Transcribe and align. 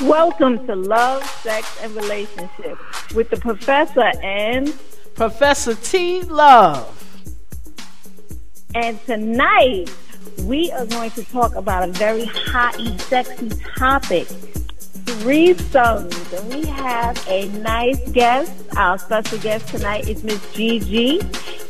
Welcome 0.00 0.66
to 0.66 0.74
Love, 0.74 1.24
Sex, 1.42 1.78
and 1.80 1.94
Relationships 1.94 3.14
with 3.14 3.30
the 3.30 3.36
professor 3.36 4.10
and 4.24 4.74
Professor 5.14 5.76
T. 5.76 6.22
Love. 6.22 6.90
And 8.74 9.00
tonight 9.06 9.88
we 10.42 10.72
are 10.72 10.84
going 10.86 11.12
to 11.12 11.22
talk 11.22 11.54
about 11.54 11.88
a 11.88 11.92
very 11.92 12.24
hot 12.24 12.76
and 12.80 13.00
sexy 13.02 13.50
topic. 13.76 14.26
Threesomes. 15.04 16.40
And 16.40 16.52
we 16.52 16.68
have 16.70 17.24
a 17.28 17.46
nice 17.60 18.00
guest. 18.10 18.52
Our 18.76 18.98
special 18.98 19.38
guest 19.38 19.68
tonight 19.68 20.08
is 20.08 20.24
Miss 20.24 20.52
Gigi, 20.54 21.20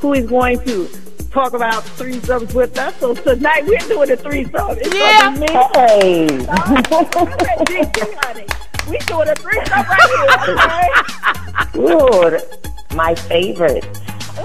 who 0.00 0.14
is 0.14 0.26
going 0.26 0.60
to 0.60 0.88
talk 1.34 1.52
about 1.52 1.82
threesomes 1.82 2.54
with 2.54 2.78
us. 2.78 2.94
So 3.00 3.12
tonight 3.12 3.66
we're 3.66 3.76
doing 3.80 4.10
a 4.12 4.16
threesome. 4.16 4.78
It's 4.78 4.94
Yeah. 4.94 5.34
gonna 5.34 5.40
be 5.40 5.40
me. 5.40 5.48
Hey. 5.74 6.28
Honey. 8.22 8.46
We 8.88 8.98
doing 8.98 9.28
a 9.28 9.34
threesome 9.34 9.84
right 9.90 10.10
here, 10.14 10.30
okay? 10.54 11.72
Good. 11.72 12.42
My 12.94 13.14
favorite. 13.16 13.84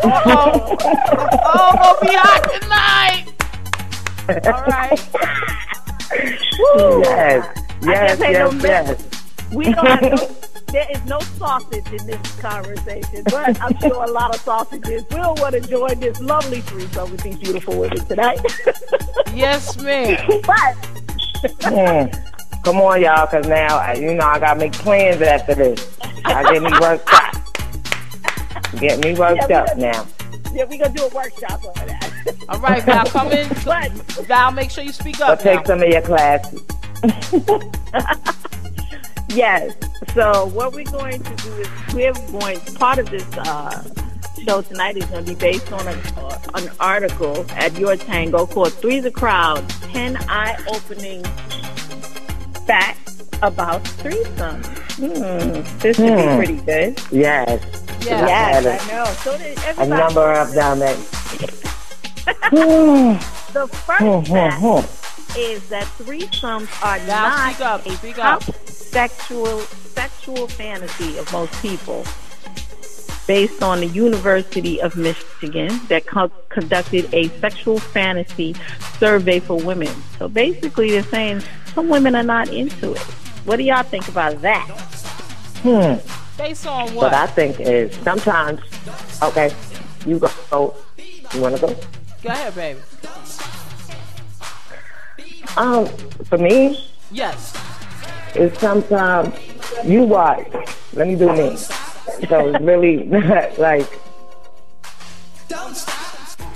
Oh, 0.03 0.77
oh, 1.45 1.73
gonna 1.77 1.99
be 2.01 2.15
hot 2.15 2.43
tonight. 2.59 3.25
All 4.47 4.63
right. 4.65 4.99
Woo. 6.59 7.01
Yes. 7.03 7.57
Yes, 7.83 8.21
ain't 8.21 8.33
no 8.33 8.51
yes, 8.51 8.63
yes. 8.63 9.53
We 9.53 9.69
no, 9.69 9.81
there 10.71 10.87
is 10.91 11.03
no 11.05 11.19
sausage 11.19 11.85
in 11.91 12.05
this 12.07 12.39
conversation, 12.39 13.23
but 13.25 13.59
I'm 13.61 13.77
sure 13.79 14.03
a 14.03 14.11
lot 14.11 14.33
of 14.35 14.41
sausages 14.41 15.03
will 15.11 15.35
want 15.37 15.53
to 15.53 15.61
join 15.61 15.99
this 15.99 16.19
lovely 16.21 16.61
threesome 16.61 17.11
with 17.11 17.21
these 17.21 17.37
beautiful 17.37 17.79
women 17.79 18.03
tonight. 18.05 18.39
Yes, 19.33 19.77
ma'am. 19.81 20.17
but 20.45 20.75
Mm. 21.61 22.63
Come 22.65 22.81
on, 22.81 23.01
y'all, 23.01 23.25
because 23.25 23.47
now, 23.47 23.77
I- 23.77 23.93
you 23.93 24.13
know, 24.13 24.25
I 24.25 24.39
got 24.39 24.55
to 24.55 24.59
make 24.59 24.73
plans 24.73 25.21
after 25.21 25.55
this. 25.55 25.87
I 26.25 26.43
get 26.51 26.61
me 26.61 26.71
worked 26.81 27.07
up. 27.13 27.35
Get 28.79 28.99
me 29.03 29.13
worked 29.13 29.45
Yeah, 29.49 29.61
up 29.63 29.75
we- 29.75 29.81
now. 29.83 30.05
yeah, 30.51 30.65
we're 30.65 30.77
gonna 30.79 30.89
do 30.93 31.03
a 31.05 31.09
workshop 31.09 31.63
on 31.63 31.87
that. 31.87 32.35
All 32.49 32.59
right, 32.59 32.83
Val, 32.83 33.05
come 33.05 33.31
in. 33.31 33.47
But 33.65 33.91
Val, 34.27 34.51
make 34.51 34.69
sure 34.71 34.83
you 34.83 34.91
speak 34.91 35.21
up. 35.21 35.27
But 35.27 35.37
up. 35.37 35.39
take 35.41 35.59
now. 35.59 35.65
some 35.65 35.81
of 35.83 35.87
your 35.89 36.01
classes. 36.01 36.61
yes, 39.29 39.75
so 40.13 40.45
what 40.47 40.73
we're 40.73 40.83
going 40.85 41.21
to 41.23 41.35
do 41.37 41.51
is 41.55 41.67
we're 41.93 42.13
going 42.31 42.59
part 42.75 42.99
of 42.99 43.09
this 43.09 43.25
uh, 43.37 43.83
show 44.45 44.61
tonight 44.61 44.97
is 44.97 45.05
going 45.05 45.25
to 45.25 45.33
be 45.33 45.39
based 45.39 45.71
on 45.71 45.85
a, 45.87 45.91
uh, 46.17 46.39
an 46.55 46.69
article 46.79 47.45
at 47.51 47.77
Your 47.77 47.95
Tango 47.95 48.45
called 48.45 48.73
Three's 48.73 49.05
a 49.05 49.11
Crowd 49.11 49.67
10 49.69 50.17
Eye 50.29 50.57
Opening 50.69 51.23
Facts 52.65 53.29
About 53.41 53.83
Threesomes. 53.83 54.65
Hmm, 54.99 55.79
this 55.79 55.95
should 55.95 56.15
be 56.17 56.23
Hmm. 56.23 56.35
pretty 56.37 56.57
good. 56.57 57.01
Yes. 57.11 57.63
Yeah. 58.05 58.25
Yes, 58.25 58.65
had 58.65 58.91
I 58.91 58.91
know. 58.93 59.05
So 59.23 59.37
did 59.37 59.57
A 59.77 59.85
number 59.87 60.31
of 60.33 60.51
them. 60.53 60.79
that- 60.79 60.97
Hmm. 62.51 63.13
The 63.53 63.67
first 63.67 63.99
Hmm, 64.01 64.21
fact 64.33 64.59
hmm. 64.61 65.37
is 65.39 65.67
that 65.69 65.85
threesomes 65.97 66.67
are 66.83 66.97
Now 67.07 67.29
not 67.29 67.53
speak 67.53 67.65
up, 67.65 67.85
a 67.85 67.91
speak 67.97 68.15
top 68.15 68.47
up. 68.47 68.55
Sexual 68.91 69.59
sexual 69.59 70.47
fantasy 70.47 71.17
of 71.17 71.31
most 71.31 71.53
people. 71.61 72.03
Based 73.27 73.61
on 73.61 73.79
the 73.81 73.85
University 73.85 74.81
of 74.81 74.95
Michigan 74.95 75.79
that 75.87 76.07
co- 76.07 76.31
conducted 76.49 77.13
a 77.13 77.27
sexual 77.39 77.79
fantasy 77.79 78.55
survey 78.97 79.39
for 79.39 79.55
women. 79.55 79.93
So 80.17 80.27
basically, 80.27 80.89
they're 80.89 81.03
saying 81.03 81.43
some 81.75 81.89
women 81.89 82.15
are 82.15 82.23
not 82.23 82.49
into 82.49 82.93
it. 82.93 83.01
What 83.45 83.57
do 83.57 83.63
y'all 83.63 83.83
think 83.83 84.07
about 84.07 84.41
that? 84.41 84.65
Hmm. 85.61 85.97
Based 86.37 86.65
on 86.65 86.85
What 86.95 87.11
what? 87.11 87.13
I 87.13 87.27
think 87.27 87.59
is 87.59 87.95
sometimes, 87.97 88.61
okay, 89.21 89.53
you 90.07 90.17
go. 90.17 90.75
You 91.33 91.41
want 91.41 91.55
to 91.55 91.61
go? 91.61 91.75
Go 92.23 92.29
ahead, 92.29 92.55
baby. 92.55 92.79
Um, 95.57 95.85
for 96.25 96.37
me, 96.37 96.89
Yes. 97.11 97.53
It's 98.35 98.59
sometimes 98.59 99.33
you 99.83 100.03
watch. 100.03 100.47
Let 100.93 101.07
me 101.07 101.15
do 101.15 101.31
me. 101.31 101.55
So 101.57 102.49
it's 102.49 102.59
really 102.63 103.03
not 103.03 103.57
like 103.57 103.87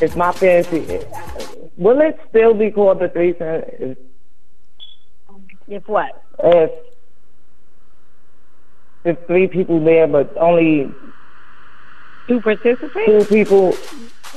it's 0.01 0.15
my 0.15 0.31
fantasy. 0.31 1.05
Will 1.77 2.01
it 2.01 2.19
still 2.29 2.53
be 2.53 2.69
called 2.71 2.99
the 2.99 3.09
threesome 3.09 3.63
if, 3.79 3.97
If 5.67 5.87
what? 5.87 6.21
if 6.43 6.71
if 9.05 9.17
three 9.27 9.47
people 9.47 9.83
there, 9.83 10.07
but 10.07 10.35
only 10.37 10.91
two 12.27 12.39
participate? 12.41 13.05
two 13.05 13.25
people 13.25 13.75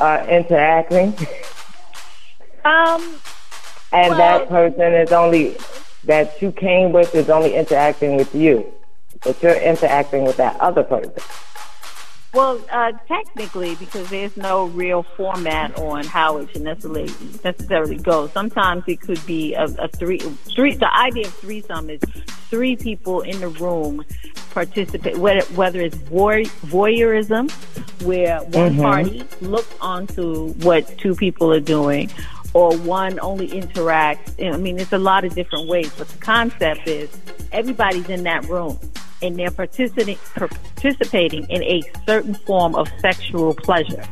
are 0.00 0.26
interacting, 0.28 1.14
Um, 2.64 3.00
and 3.92 4.10
Well- 4.10 4.18
that 4.18 4.48
person 4.48 4.92
is 4.94 5.12
only 5.12 5.56
that 6.06 6.40
you 6.40 6.52
came 6.52 6.92
with 6.92 7.14
is 7.14 7.28
only 7.28 7.54
interacting 7.54 8.16
with 8.16 8.34
you, 8.34 8.72
but 9.22 9.40
you're 9.42 9.60
interacting 9.60 10.24
with 10.24 10.36
that 10.38 10.58
other 10.60 10.82
person. 10.82 11.12
Well, 12.34 12.60
uh, 12.70 12.92
technically, 13.08 13.76
because 13.76 14.10
there's 14.10 14.36
no 14.36 14.66
real 14.66 15.04
format 15.16 15.78
on 15.78 16.04
how 16.04 16.36
it 16.36 16.50
should 16.50 16.62
necessarily 16.62 17.10
necessarily 17.42 17.96
go. 17.96 18.28
Sometimes 18.28 18.84
it 18.86 19.00
could 19.00 19.24
be 19.24 19.54
a, 19.54 19.64
a 19.64 19.88
three 19.88 20.18
three. 20.18 20.74
The 20.74 20.94
idea 20.94 21.28
of 21.28 21.34
threesome 21.34 21.88
is 21.88 22.00
three 22.50 22.76
people 22.76 23.22
in 23.22 23.40
the 23.40 23.48
room 23.48 24.04
participate. 24.50 25.16
Whether 25.16 25.46
whether 25.54 25.80
it's 25.80 25.96
voy, 25.96 26.44
voyeurism, 26.66 27.50
where 28.04 28.40
one 28.40 28.76
party 28.76 29.24
looks 29.40 29.74
onto 29.80 30.52
what 30.64 30.98
two 30.98 31.14
people 31.14 31.50
are 31.54 31.60
doing, 31.60 32.10
or 32.56 32.74
one 32.78 33.20
only 33.20 33.48
interacts. 33.48 34.42
I 34.42 34.56
mean, 34.56 34.78
it's 34.78 34.94
a 34.94 34.98
lot 34.98 35.26
of 35.26 35.34
different 35.34 35.68
ways, 35.68 35.92
but 35.98 36.08
the 36.08 36.16
concept 36.16 36.88
is 36.88 37.10
everybody's 37.52 38.08
in 38.08 38.22
that 38.22 38.46
room 38.46 38.78
and 39.20 39.38
they're 39.38 39.50
participating 39.50 40.16
in 41.50 41.62
a 41.62 41.82
certain 42.06 42.34
form 42.34 42.74
of 42.74 42.88
sexual 43.00 43.54
pleasure, 43.54 44.02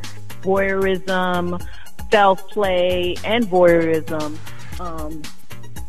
voyeurism, 0.43 1.67
self 2.11 2.47
play, 2.51 3.17
and 3.25 3.47
voyeurism. 3.47 4.37
Um, 4.79 5.23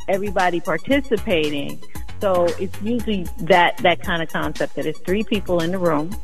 everybody 0.08 0.62
participating. 0.62 1.84
So 2.22 2.46
it's 2.58 2.82
usually 2.82 3.24
that 3.42 3.76
that 3.80 4.02
kind 4.02 4.24
of 4.24 4.30
concept 4.30 4.76
that 4.76 4.86
it's 4.86 5.00
three 5.00 5.26
people 5.26 5.62
in 5.62 5.72
the 5.72 5.78
room 5.78 6.16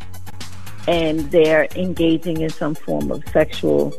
and 0.87 1.19
they're 1.29 1.67
engaging 1.75 2.39
in 2.39 2.49
some 2.49 2.73
form 2.73 3.11
of 3.11 3.21
sexual 3.33 3.93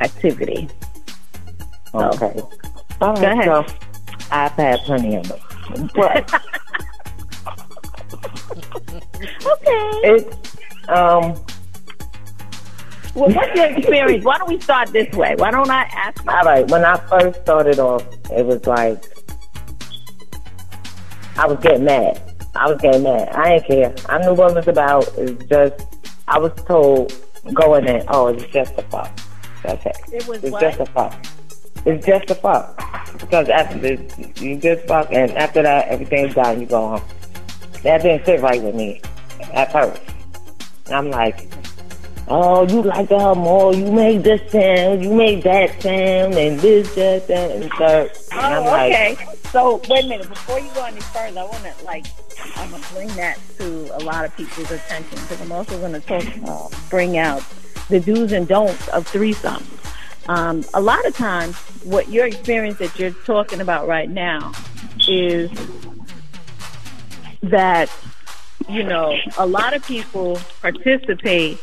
activity. 0.00 0.68
Okay. 1.94 2.40
All 3.00 3.14
right. 3.14 3.20
Go 3.20 3.32
ahead. 3.32 3.44
So 3.44 3.66
I've 4.30 4.52
had 4.52 4.80
plenty 4.80 5.16
of 5.16 5.28
them. 5.28 5.90
But 5.94 6.32
Okay. 9.20 10.00
it's 10.04 10.56
um 10.88 11.34
Well, 13.14 13.30
what's 13.30 13.54
your 13.56 13.66
experience? 13.66 14.24
Why 14.24 14.38
don't 14.38 14.48
we 14.48 14.60
start 14.60 14.92
this 14.92 15.12
way? 15.14 15.34
Why 15.38 15.50
don't 15.50 15.70
I 15.70 15.82
ask 15.92 16.22
you? 16.24 16.30
all 16.30 16.42
right, 16.44 16.68
when 16.70 16.84
I 16.84 16.96
first 17.08 17.40
started 17.42 17.78
off 17.78 18.04
it 18.30 18.44
was 18.46 18.66
like 18.66 19.02
I 21.36 21.46
was 21.46 21.58
getting 21.60 21.84
mad. 21.84 22.20
I 22.56 22.66
was 22.68 22.80
getting 22.80 23.02
mad. 23.04 23.28
I 23.30 23.58
didn't 23.60 23.66
care. 23.68 23.94
I 24.08 24.18
knew 24.18 24.34
what 24.34 24.50
it 24.50 24.56
was 24.56 24.68
about. 24.68 25.06
It's 25.18 25.44
just 25.44 25.86
I 26.26 26.38
was 26.38 26.52
told 26.66 27.12
going 27.54 27.86
in, 27.86 28.04
oh, 28.08 28.26
it's 28.28 28.44
just 28.52 28.72
a 28.76 28.82
fuck. 28.82 29.16
That's 29.62 29.84
it. 29.86 29.96
It 30.12 30.26
was 30.26 30.42
It's 30.42 30.50
what? 30.52 30.60
just 30.60 30.80
a 30.80 30.86
fuck. 30.86 31.14
It's 31.88 32.06
just 32.06 32.30
a 32.30 32.34
fuck. 32.34 32.76
Because 33.18 33.48
after 33.48 33.78
this, 33.78 34.40
you 34.42 34.56
just 34.58 34.86
fuck, 34.86 35.08
and 35.10 35.30
after 35.32 35.62
that, 35.62 35.88
everything's 35.88 36.34
done. 36.34 36.60
You 36.60 36.66
go 36.66 36.88
home. 36.88 37.02
That 37.82 38.02
didn't 38.02 38.26
sit 38.26 38.40
right 38.42 38.62
with 38.62 38.74
me 38.74 39.00
at 39.54 39.72
first. 39.72 40.02
And 40.86 40.94
I'm 40.94 41.10
like, 41.10 41.48
oh, 42.28 42.68
you 42.68 42.82
like 42.82 43.08
her 43.08 43.34
more. 43.34 43.74
You 43.74 43.90
made 43.90 44.22
this 44.22 44.40
sound. 44.52 45.02
You 45.02 45.14
made 45.14 45.42
that 45.44 45.80
sound, 45.82 46.34
and 46.34 46.60
this, 46.60 46.94
that, 46.94 47.26
that, 47.28 47.50
and 47.52 47.70
third. 47.72 48.10
And 48.32 48.40
I'm 48.54 48.62
Oh, 48.64 48.70
like, 48.70 48.92
okay. 48.92 49.34
So 49.50 49.80
wait 49.88 50.04
a 50.04 50.08
minute. 50.08 50.28
Before 50.28 50.60
you 50.60 50.68
go 50.74 50.84
any 50.84 51.00
further, 51.00 51.40
I 51.40 51.44
want 51.44 51.64
to 51.64 51.84
like 51.84 52.04
I'm 52.56 52.70
gonna 52.70 52.84
bring 52.92 53.08
that 53.16 53.38
to 53.58 53.96
a 53.96 54.00
lot 54.04 54.26
of 54.26 54.36
people's 54.36 54.70
attention 54.70 55.18
because 55.22 55.40
I'm 55.40 55.52
also 55.52 55.78
going 55.80 55.94
to 55.94 56.00
talk, 56.00 56.24
uh, 56.46 56.68
bring 56.90 57.16
out 57.16 57.42
the 57.88 57.98
do's 57.98 58.32
and 58.32 58.46
don'ts 58.46 58.88
of 58.88 59.10
threesomes. 59.10 59.64
Um, 60.28 60.62
a 60.74 60.80
lot 60.80 61.06
of 61.06 61.16
times, 61.16 61.56
what 61.84 62.10
your 62.10 62.26
experience 62.26 62.78
that 62.78 62.98
you're 62.98 63.10
talking 63.10 63.60
about 63.60 63.88
right 63.88 64.10
now 64.10 64.52
is 65.08 65.50
that 67.42 67.90
you 68.68 68.82
know 68.82 69.16
a 69.38 69.46
lot 69.46 69.74
of 69.74 69.82
people 69.86 70.38
participate 70.60 71.58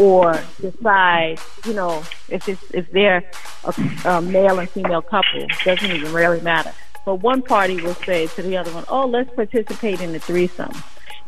or 0.00 0.40
decide, 0.60 1.38
you 1.64 1.74
know, 1.74 2.02
if 2.28 2.48
it's 2.48 2.62
if 2.72 2.90
they're 2.90 3.22
a, 3.64 3.90
a 4.04 4.20
male 4.20 4.58
and 4.58 4.68
female 4.68 5.02
couple, 5.02 5.46
doesn't 5.64 5.90
even 5.90 6.12
really 6.12 6.40
matter. 6.40 6.72
but 7.04 7.16
one 7.16 7.40
party 7.40 7.80
will 7.80 7.94
say 7.94 8.26
to 8.26 8.42
the 8.42 8.56
other 8.56 8.72
one, 8.72 8.84
"Oh, 8.88 9.06
let's 9.06 9.32
participate 9.34 10.00
in 10.00 10.12
the 10.12 10.18
threesome." 10.18 10.72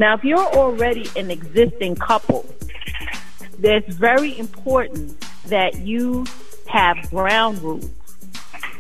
Now, 0.01 0.15
if 0.15 0.25
you're 0.25 0.39
already 0.39 1.09
an 1.15 1.31
existing 1.31 1.95
couple, 1.97 2.47
it's 3.63 3.95
very 3.95 4.37
important 4.39 5.21
that 5.47 5.79
you 5.79 6.27
have 6.71 7.11
ground 7.11 7.61
rules. 7.63 7.91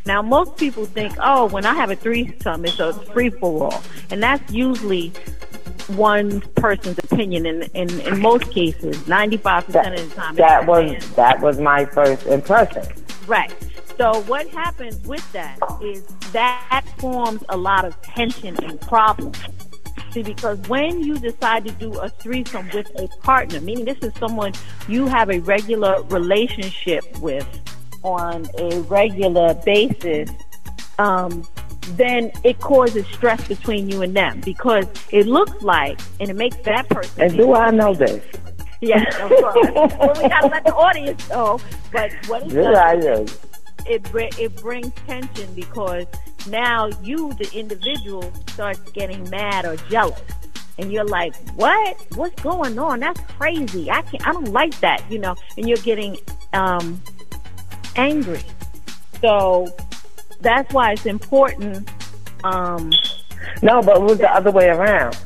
Now, 0.06 0.22
most 0.22 0.56
people 0.56 0.86
think, 0.86 1.12
oh, 1.20 1.46
when 1.48 1.66
I 1.66 1.74
have 1.74 1.90
a 1.90 1.96
threesome, 1.96 2.64
it's 2.64 2.80
a 2.80 2.92
free 3.12 3.30
for 3.30 3.64
all. 3.64 3.82
And 4.10 4.22
that's 4.22 4.50
usually 4.52 5.12
one 5.88 6.40
person's 6.56 6.98
opinion 6.98 7.44
in, 7.46 7.62
in, 7.74 8.00
in 8.00 8.20
most 8.20 8.50
cases, 8.50 8.96
95% 8.98 9.66
That, 9.66 9.92
of 9.92 10.08
the 10.08 10.14
time. 10.16 10.34
that 10.36 10.66
was 10.66 11.10
that 11.16 11.40
was 11.40 11.58
my 11.58 11.84
first 11.84 12.26
impression. 12.26 12.84
Right. 13.26 13.52
So 13.98 14.20
what 14.22 14.46
happens 14.48 15.04
with 15.06 15.30
that 15.32 15.58
is 15.82 16.04
that 16.32 16.84
forms 16.98 17.42
a 17.50 17.56
lot 17.56 17.84
of 17.84 18.00
tension 18.02 18.56
and 18.64 18.80
problems. 18.80 19.38
See, 20.12 20.22
because 20.22 20.58
when 20.68 21.02
you 21.02 21.18
decide 21.18 21.64
to 21.66 21.72
do 21.72 21.92
a 22.00 22.08
threesome 22.08 22.68
with 22.72 22.88
a 22.98 23.06
partner, 23.22 23.60
meaning 23.60 23.84
this 23.84 23.98
is 23.98 24.12
someone 24.18 24.52
you 24.88 25.06
have 25.06 25.28
a 25.30 25.40
regular 25.40 26.02
relationship 26.04 27.04
with 27.20 27.46
on 28.02 28.46
a 28.58 28.80
regular 28.82 29.54
basis, 29.64 30.30
um, 30.98 31.46
then 31.96 32.30
it 32.44 32.60
causes 32.60 33.06
stress 33.08 33.46
between 33.48 33.88
you 33.88 34.02
and 34.02 34.14
them 34.16 34.40
because 34.44 34.86
it 35.10 35.26
looks 35.26 35.60
like, 35.62 35.98
and 36.20 36.30
it 36.30 36.36
makes 36.36 36.56
that 36.58 36.88
person. 36.88 37.22
And 37.22 37.36
do 37.36 37.54
I 37.54 37.70
know 37.70 37.94
this? 37.94 38.24
Yes, 38.80 39.14
of 39.18 39.28
course. 39.30 39.68
well, 39.98 40.12
we 40.22 40.28
gotta 40.28 40.46
let 40.46 40.64
the 40.64 40.74
audience 40.74 41.28
know. 41.28 41.58
But 41.92 42.12
what 42.28 42.42
it 42.44 42.48
Do 42.50 42.62
does 42.62 42.76
I 42.78 42.94
know? 42.94 43.26
it 43.86 44.02
br- 44.10 44.20
it 44.38 44.56
brings 44.56 44.92
tension 45.06 45.52
because 45.54 46.06
now 46.48 46.88
you, 47.02 47.32
the 47.34 47.50
individual, 47.54 48.30
starts 48.48 48.80
getting 48.92 49.28
mad 49.30 49.66
or 49.66 49.76
jealous, 49.90 50.20
and 50.78 50.90
you're 50.92 51.04
like, 51.04 51.34
"What? 51.56 51.96
What's 52.14 52.40
going 52.42 52.78
on? 52.78 53.00
That's 53.00 53.20
crazy. 53.32 53.90
I 53.90 54.02
can't. 54.02 54.26
I 54.26 54.32
don't 54.32 54.48
like 54.52 54.78
that." 54.80 55.02
You 55.10 55.18
know, 55.18 55.34
and 55.58 55.68
you're 55.68 55.78
getting 55.78 56.16
um, 56.52 57.02
angry. 57.96 58.40
So 59.20 59.68
that's 60.40 60.72
why 60.72 60.92
it's 60.92 61.06
important. 61.06 61.88
Um, 62.44 62.90
No, 63.62 63.82
but 63.82 63.96
it 63.96 64.02
was 64.02 64.18
the 64.18 64.30
other 64.32 64.50
way 64.50 64.68
around. 64.68 65.16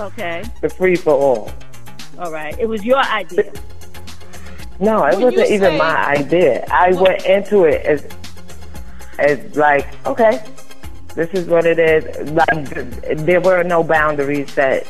okay, 0.00 0.42
The 0.60 0.68
free 0.68 0.96
for 0.96 1.12
all. 1.14 1.50
all 2.18 2.32
right. 2.32 2.56
It 2.58 2.68
was 2.68 2.84
your 2.84 2.98
idea. 2.98 3.52
No, 4.78 5.04
it 5.06 5.18
you 5.18 5.24
wasn't 5.24 5.50
even 5.50 5.76
my 5.78 6.06
idea. 6.06 6.64
I 6.70 6.90
Well- 6.92 7.04
went 7.04 7.24
into 7.26 7.64
it 7.64 7.84
as 7.86 8.04
as 9.18 9.38
like, 9.56 9.86
okay, 10.06 10.42
this 11.14 11.30
is 11.32 11.46
what 11.46 11.64
it 11.64 11.78
is. 11.78 12.04
Like 12.32 13.16
there 13.24 13.40
were 13.40 13.62
no 13.62 13.82
boundaries 13.82 14.52
set. 14.52 14.86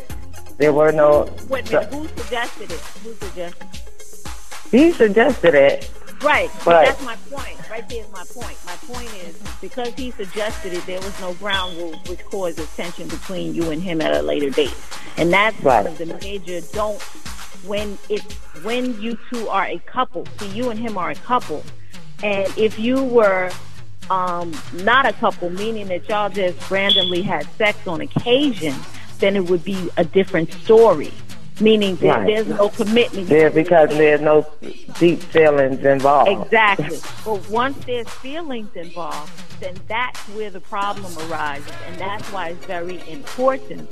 There 0.58 0.72
were 0.72 0.90
no. 0.90 1.28
Wait 1.48 1.70
a 1.72 1.80
minute. 1.80 1.94
Who 1.94 2.08
suggested 2.08 2.70
it? 2.72 2.80
Who 3.04 3.14
suggested? 3.14 3.66
He 4.72 4.90
suggested 4.92 5.54
it. 5.54 5.90
Right, 6.22 6.50
but 6.64 6.74
Right. 6.74 6.86
that's 6.86 7.02
my 7.04 7.16
point. 7.30 7.56
Right 7.70 7.88
there's 7.88 8.10
my 8.10 8.24
point. 8.32 8.56
My 8.64 8.74
point 8.94 9.12
is 9.14 9.36
because 9.60 9.92
he 9.94 10.10
suggested 10.12 10.72
it, 10.72 10.84
there 10.86 11.00
was 11.00 11.18
no 11.20 11.34
ground 11.34 11.76
rules, 11.76 11.96
which 12.08 12.24
causes 12.24 12.68
tension 12.76 13.06
between 13.08 13.54
you 13.54 13.70
and 13.70 13.82
him 13.82 14.00
at 14.00 14.14
a 14.14 14.22
later 14.22 14.50
date, 14.50 14.74
and 15.18 15.32
that's 15.32 15.60
Right. 15.62 15.84
one 15.84 15.92
of 15.92 15.98
the 15.98 16.06
major 16.06 16.60
don't 16.72 17.00
when 17.66 17.98
it's 18.08 18.24
when 18.62 19.00
you 19.00 19.18
two 19.30 19.48
are 19.48 19.66
a 19.66 19.78
couple. 19.80 20.26
See, 20.38 20.48
you 20.48 20.70
and 20.70 20.78
him 20.78 20.96
are 20.96 21.10
a 21.10 21.14
couple, 21.16 21.62
and 22.22 22.46
if 22.56 22.78
you 22.78 23.02
were 23.02 23.50
um, 24.08 24.54
not 24.84 25.04
a 25.04 25.12
couple, 25.14 25.50
meaning 25.50 25.88
that 25.88 26.08
y'all 26.08 26.30
just 26.30 26.70
randomly 26.70 27.22
had 27.22 27.44
sex 27.58 27.86
on 27.88 28.00
occasion, 28.00 28.72
then 29.18 29.34
it 29.34 29.50
would 29.50 29.64
be 29.64 29.90
a 29.96 30.04
different 30.04 30.52
story. 30.52 31.12
Meaning 31.60 31.96
that 31.96 32.18
Right. 32.18 32.26
there's 32.26 32.48
no 32.48 32.68
commitment. 32.68 33.28
There 33.28 33.50
because 33.50 33.88
there's 33.90 34.20
no 34.20 34.46
deep 34.98 35.20
feelings 35.22 35.82
involved. 35.84 36.30
Exactly. 36.30 36.98
But 37.24 37.48
once 37.50 37.82
there's 37.86 38.08
feelings 38.08 38.68
involved, 38.76 39.32
then 39.60 39.74
that's 39.88 40.20
where 40.36 40.50
the 40.50 40.60
problem 40.60 41.12
arises. 41.30 41.72
And 41.88 41.98
that's 41.98 42.30
why 42.30 42.48
it's 42.50 42.66
very 42.66 43.00
important 43.10 43.88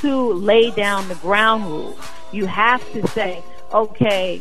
to 0.00 0.32
lay 0.32 0.70
down 0.70 1.08
the 1.08 1.16
ground 1.16 1.66
rules. 1.66 1.98
You 2.32 2.46
have 2.46 2.82
to 2.92 3.06
say, 3.08 3.42
okay, 3.74 4.40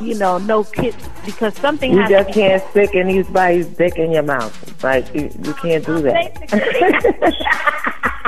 you 0.00 0.14
know, 0.18 0.36
no 0.36 0.64
kids, 0.64 0.96
because 1.24 1.54
something 1.56 1.92
You 1.92 2.00
has 2.00 2.10
just 2.10 2.28
to 2.28 2.34
be 2.34 2.40
can't 2.40 2.70
stick 2.70 2.94
anybody's 2.94 3.66
dick 3.68 3.96
in 3.96 4.12
your 4.12 4.22
mouth. 4.22 4.84
Like 4.84 5.12
you, 5.14 5.30
you 5.42 5.54
can't 5.54 5.84
do 5.84 6.00
that. 6.02 7.34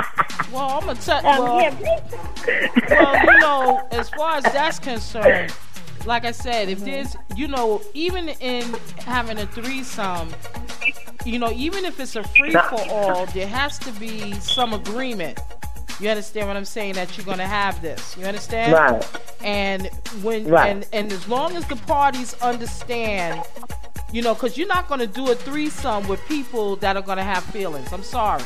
Well, 0.51 0.69
I'm 0.69 0.85
gonna 0.85 0.99
tell. 0.99 1.25
Um, 1.25 1.39
well, 1.39 1.61
yeah, 1.61 2.69
well, 2.89 3.33
you 3.33 3.39
know, 3.39 3.87
as 3.91 4.09
far 4.09 4.35
as 4.37 4.43
that's 4.45 4.79
concerned, 4.79 5.53
like 6.05 6.25
I 6.25 6.31
said, 6.31 6.67
Mm-hmm. 6.67 6.71
if 6.71 6.85
there's, 6.85 7.15
you 7.37 7.47
know, 7.47 7.81
even 7.93 8.29
in 8.29 8.63
having 9.05 9.37
a 9.37 9.45
threesome, 9.47 10.29
you 11.25 11.39
know, 11.39 11.51
even 11.51 11.85
if 11.85 11.99
it's 11.99 12.15
a 12.15 12.23
free 12.23 12.51
for 12.51 12.81
all, 12.89 13.25
there 13.27 13.47
has 13.47 13.77
to 13.79 13.91
be 13.93 14.33
some 14.39 14.73
agreement. 14.73 15.39
You 15.99 16.09
understand 16.09 16.47
what 16.47 16.57
I'm 16.57 16.65
saying? 16.65 16.93
That 16.95 17.15
you're 17.15 17.25
gonna 17.25 17.45
have 17.47 17.81
this. 17.81 18.17
You 18.17 18.25
understand? 18.25 18.73
right. 18.73 19.07
And 19.43 19.87
when 20.23 20.47
Right. 20.47 20.69
and 20.71 20.87
and 20.93 21.11
as 21.11 21.27
long 21.27 21.55
as 21.55 21.65
the 21.67 21.75
parties 21.75 22.33
understand, 22.41 23.43
you 24.11 24.21
know, 24.23 24.33
because 24.33 24.57
you're 24.57 24.67
not 24.67 24.87
gonna 24.89 25.05
do 25.07 25.29
a 25.31 25.35
threesome 25.35 26.07
with 26.07 26.19
people 26.27 26.75
that 26.77 26.95
are 26.97 27.01
gonna 27.03 27.23
have 27.23 27.43
feelings. 27.45 27.93
I'm 27.93 28.03
sorry. 28.03 28.43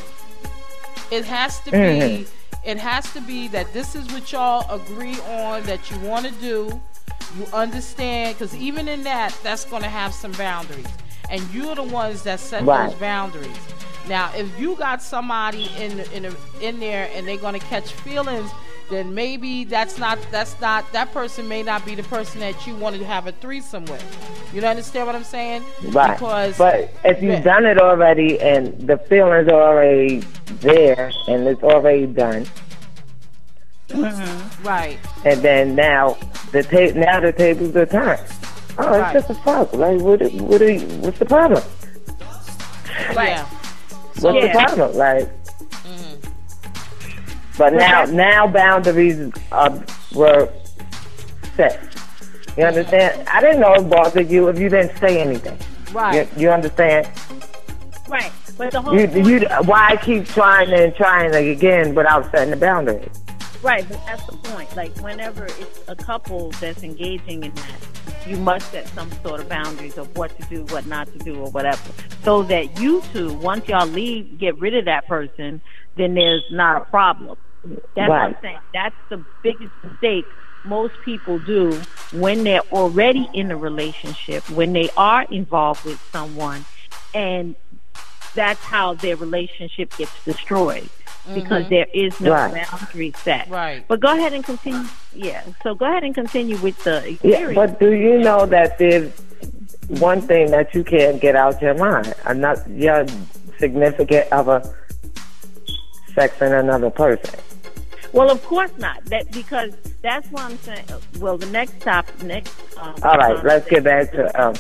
It 1.12 1.25
has 1.25 1.60
to 1.62 1.72
be. 1.72 2.28
It 2.63 2.78
has 2.78 3.12
to 3.13 3.22
be 3.22 3.48
that 3.50 3.72
this 3.74 3.96
is 3.96 4.12
what 4.12 4.31
y'all 4.31 4.66
agree 4.74 5.19
on 5.30 5.62
that 5.63 5.92
you 5.92 6.00
want 6.00 6.25
to 6.25 6.31
do. 6.34 6.81
You 7.38 7.46
understand, 7.54 8.36
because 8.38 8.56
even 8.56 8.88
in 8.88 9.04
that, 9.04 9.38
that's 9.44 9.66
going 9.66 9.84
to 9.84 9.90
have 9.90 10.13
some 10.13 10.31
boundaries, 10.34 10.88
and 11.30 11.42
you're 11.54 11.75
the 11.75 11.84
ones 11.84 12.24
that 12.24 12.40
set 12.40 12.63
Right. 12.63 12.90
those 12.90 13.00
boundaries. 13.00 13.57
Now, 14.07 14.31
if 14.36 14.48
you 14.60 14.75
got 14.75 15.02
somebody 15.02 15.69
in 15.78 16.00
in 16.13 16.25
a, 16.25 16.34
in 16.62 16.80
there 16.80 17.10
and 17.13 17.28
they're 17.28 17.38
going 17.38 17.60
to 17.60 17.66
catch 17.68 17.92
feelings, 17.92 18.50
then 18.90 19.14
maybe 19.14 19.64
that's 19.64 19.98
not 19.98 20.20
that's 20.32 20.60
not 20.62 20.92
that 20.94 21.12
person 21.12 21.48
may 21.48 21.64
not 21.64 21.86
be 21.86 21.96
the 21.96 22.04
person 22.04 22.40
that 22.42 22.68
you 22.68 22.76
wanted 22.76 23.00
to 23.00 23.06
have 23.06 23.28
a 23.28 23.32
threesome 23.34 23.86
with. 23.86 24.04
You 24.54 24.62
don't 24.62 24.70
understand 24.72 25.08
what 25.08 25.16
I'm 25.16 25.24
saying? 25.24 25.64
Right. 25.90 26.14
Because 26.14 26.58
but 26.58 26.92
if 27.04 27.22
you've 27.22 27.34
Yeah. 27.34 27.40
done 27.42 27.66
it 27.66 27.80
already 27.80 28.40
and 28.40 28.76
the 28.88 28.98
feelings 28.98 29.50
are 29.50 29.62
already 29.62 30.20
there 30.62 31.12
and 31.28 31.48
it's 31.48 31.64
already 31.64 32.06
done, 32.06 32.46
Mhm. 33.90 34.66
right, 34.66 34.98
and 35.26 35.42
then 35.42 35.76
now 35.76 36.18
the 36.52 36.64
ta- 36.64 36.98
now 37.00 37.19
the 37.19 37.31
tables 37.31 37.76
are 37.76 37.86
turned. 37.86 38.19
Oh, 38.78 38.90
it's 38.90 38.98
Right. 39.02 39.14
just 39.14 39.30
a 39.30 39.36
fuck. 39.36 39.74
Like, 39.74 40.00
what? 40.02 40.21
What? 40.33 40.62
Are 40.62 40.71
you, 40.71 40.80
what's 41.00 41.18
the 41.19 41.26
problem? 41.26 41.64
yeah. 43.14 43.45
What's 44.19 44.36
Yeah. 44.36 44.48
the 44.48 44.50
problem? 44.66 44.98
Like. 44.98 45.30
But 47.57 47.74
now 47.74 48.06
now 48.06 48.47
boundaries 48.47 49.31
uh, 49.52 49.80
were 50.14 50.52
set. 51.56 51.81
You 52.57 52.64
understand? 52.64 53.28
I 53.28 53.42
didn't 53.42 53.59
know 53.59 53.74
it 53.74 53.90
bothered 53.90 54.30
you 54.30 54.47
if 54.47 54.59
you 54.59 54.69
didn't 54.69 54.97
say 54.97 55.21
anything. 55.21 55.57
Right. 55.94 56.28
You, 56.38 56.44
you 56.44 56.50
understand? 56.50 57.07
Right. 58.07 58.31
But 58.57 58.71
the 58.71 58.81
whole 58.81 58.97
You, 58.97 59.07
you, 59.24 59.47
why 59.66 59.97
keep 60.02 60.26
trying 60.26 60.71
and 60.71 60.95
trying 60.95 61.35
again 61.35 61.94
without 61.95 62.31
setting 62.31 62.52
the 62.52 62.57
boundaries? 62.57 63.09
Right, 63.62 63.83
but 63.90 64.06
that's 64.06 64.26
the 64.28 64.38
point. 64.38 64.74
Like 64.76 64.95
whenever 65.00 65.45
it's 65.45 65.81
a 65.88 65.95
couple 65.95 66.52
that's 66.52 66.83
engaging 66.83 67.44
in 67.44 67.54
that, 67.56 68.28
you 68.28 68.38
must 68.38 68.71
set 68.71 68.88
some 68.90 69.12
sort 69.24 69.42
of 69.42 69.50
boundaries 69.50 69.97
of 69.97 70.16
what 70.16 70.38
to 70.40 70.47
do, 70.47 70.64
what 70.74 70.85
not 70.85 71.12
to 71.14 71.19
do, 71.19 71.40
or 71.40 71.50
whatever, 71.50 71.81
so 72.24 72.44
that 72.44 72.80
you 72.80 73.02
two, 73.12 73.33
once 73.33 73.68
y'all 73.68 73.88
leave, 73.88 74.38
get 74.38 74.57
rid 74.59 74.76
of 74.76 74.85
that 74.85 75.07
person, 75.07 75.62
then 75.97 76.14
there's 76.14 76.44
not 76.52 76.81
a 76.81 76.85
problem. 76.85 77.38
That's 77.95 78.10
what 78.10 78.12
I'm 78.12 78.36
saying. 78.42 78.60
That's 78.74 78.95
the 79.10 79.24
biggest 79.44 79.72
mistake 79.84 80.26
most 80.64 80.95
people 81.04 81.40
do 81.40 81.80
when 82.12 82.44
they're 82.44 82.68
already 82.72 83.30
in 83.34 83.52
a 83.52 83.57
relationship, 83.57 84.50
when 84.50 84.74
they 84.74 84.90
are 84.98 85.24
involved 85.24 85.86
with 85.86 86.00
someone, 86.12 86.66
and 87.14 87.56
that's 88.34 88.60
how 88.60 88.94
their 88.94 89.16
relationship 89.16 89.95
gets 89.98 90.24
destroyed 90.26 90.90
because 91.34 91.64
mm-hmm. 91.64 91.69
there 91.69 91.88
is 91.94 92.19
no 92.22 92.31
Right. 92.31 92.68
boundary 92.69 93.14
set. 93.18 93.50
Right. 93.50 93.86
But 93.88 94.00
go 94.00 94.16
ahead 94.16 94.34
and 94.34 94.44
continue. 94.44 94.88
Yeah. 95.14 95.44
So 95.64 95.74
go 95.74 95.86
ahead 95.86 96.04
and 96.04 96.14
continue 96.14 96.57
with 96.57 96.84
the 96.84 96.98
experience. 96.98 97.19
Yeah, 97.24 97.30
experience. 97.50 97.72
but 97.72 97.80
do 97.80 97.92
you 97.94 98.18
know 98.19 98.45
that 98.45 98.78
there's 98.78 99.12
one 99.88 100.22
thing 100.22 100.52
that 100.52 100.76
you 100.76 100.84
can't 100.84 101.19
get 101.19 101.36
out 101.36 101.56
of 101.56 101.62
your 101.62 101.74
mind? 101.76 102.14
I'm 102.26 102.40
not 102.40 102.68
your 102.69 103.06
significant 103.60 104.31
other 104.31 104.62
sexing 106.16 106.60
another 106.60 106.90
person. 106.90 107.40
Well, 108.16 108.31
of 108.31 108.44
course 108.45 108.72
not. 108.78 109.04
That 109.06 109.31
because 109.31 109.74
that's 110.02 110.28
what 110.31 110.44
I'm 110.44 110.57
saying. 110.60 110.86
Well, 111.19 111.38
the 111.38 111.45
next 111.48 111.80
topic, 111.81 112.22
next. 112.24 112.54
Um, 112.78 112.95
All 113.04 113.18
right, 113.18 113.44
let's 113.44 113.68
get 113.69 113.84
back 113.84 114.12
to 114.14 114.24
um, 114.42 114.56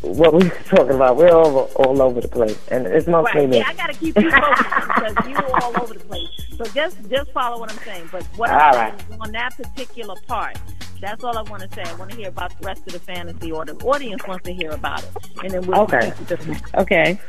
what 0.00 0.32
we 0.34 0.44
were 0.48 0.54
talking 0.64 0.94
about. 0.94 1.16
We're 1.16 1.30
all 1.30 1.70
all 1.76 2.02
over 2.02 2.20
the 2.20 2.28
place, 2.28 2.58
and 2.70 2.86
it's 2.86 3.06
mostly 3.06 3.42
Right. 3.42 3.48
me. 3.50 3.58
Yeah, 3.58 3.68
I 3.68 3.74
got 3.74 3.86
to 3.92 3.94
keep 3.98 4.16
you 4.18 4.30
focused 4.30 4.64
because 4.64 5.28
you 5.28 5.36
are 5.36 5.62
all 5.62 5.82
over 5.82 5.94
the 5.94 6.00
place. 6.00 6.28
So 6.56 6.64
just 6.66 6.96
just 7.10 7.30
follow 7.32 7.60
what 7.60 7.70
I'm 7.70 7.78
saying. 7.84 8.08
But 8.10 8.24
what 8.36 8.50
All 8.50 8.58
I'm 8.58 8.74
right. 8.74 8.98
saying 9.00 9.12
is 9.12 9.18
on 9.20 9.32
that 9.32 9.56
particular 9.56 10.14
part, 10.26 10.56
that's 11.00 11.22
all 11.22 11.36
I 11.36 11.42
want 11.42 11.62
to 11.62 11.68
say. 11.74 11.82
I 11.82 11.94
want 11.94 12.10
to 12.12 12.16
hear 12.16 12.28
about 12.28 12.58
the 12.58 12.66
rest 12.66 12.82
of 12.86 12.92
the 12.94 13.00
fantasy, 13.00 13.52
or 13.52 13.64
the 13.66 13.74
audience 13.84 14.22
wants 14.26 14.44
to 14.46 14.54
hear 14.54 14.70
about 14.70 15.02
it, 15.02 15.10
and 15.42 15.50
then 15.52 15.66
we'll 15.66 15.80
Okay. 15.80 16.00
take 16.00 16.20
it 16.20 16.28
to 16.28 16.36
the 16.36 16.46
next. 16.52 16.74
Okay. 16.74 17.20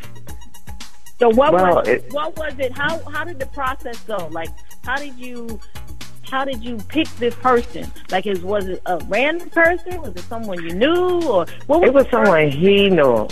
So 1.19 1.29
what 1.29 1.51
Well, 1.51 1.75
was 1.77 1.87
it- 1.87 2.13
what 2.13 2.37
was 2.37 2.53
it? 2.59 2.71
How 2.77 2.99
how 3.09 3.23
did 3.23 3.39
the 3.39 3.47
process 3.47 3.99
go? 4.01 4.27
Like 4.31 4.49
how 4.87 4.95
did 4.95 5.19
you 5.19 5.59
how 6.31 6.43
did 6.45 6.63
you 6.63 6.77
pick 6.87 7.07
this 7.17 7.35
person? 7.35 7.91
Like, 8.09 8.25
is 8.25 8.41
was 8.41 8.65
it 8.67 8.81
a 8.85 8.97
random 9.07 9.49
person? 9.49 10.01
Was 10.01 10.15
it 10.15 10.23
someone 10.23 10.63
you 10.63 10.73
knew, 10.73 11.21
or 11.23 11.45
what 11.67 11.81
was 11.81 11.89
It 11.89 11.93
was 11.93 12.05
someone 12.09 12.49
he 12.49 12.89
knew. 12.89 13.27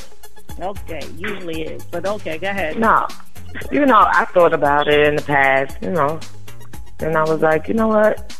Okay, 0.59 1.01
usually 1.17 1.63
is, 1.63 1.83
but 1.85 2.05
okay, 2.05 2.38
go 2.38 2.50
ahead. 2.50 2.77
No, 2.77 3.07
you 3.71 3.85
know, 3.85 4.05
I 4.07 4.25
thought 4.25 4.53
about 4.53 4.88
it 4.88 5.07
in 5.07 5.15
the 5.15 5.21
past, 5.21 5.77
you 5.81 5.91
know, 5.91 6.19
and 7.00 7.17
I 7.17 7.24
was 7.24 7.41
like, 7.41 7.67
you 7.67 7.74
know 7.74 7.88
what? 7.88 8.38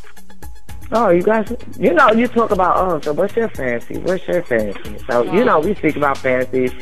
Oh, 0.92 1.08
you 1.10 1.22
guys, 1.22 1.52
you 1.78 1.92
know, 1.92 2.12
you 2.12 2.28
talk 2.28 2.52
about, 2.52 2.76
oh, 2.78 3.00
so 3.00 3.12
what's 3.12 3.34
your 3.34 3.48
fantasy? 3.48 3.98
What's 3.98 4.26
your 4.28 4.42
fantasy? 4.42 4.98
So, 5.10 5.24
you 5.24 5.44
know, 5.44 5.58
we 5.58 5.74
speak 5.74 5.96
about 5.96 6.16
fantasies. 6.18 6.72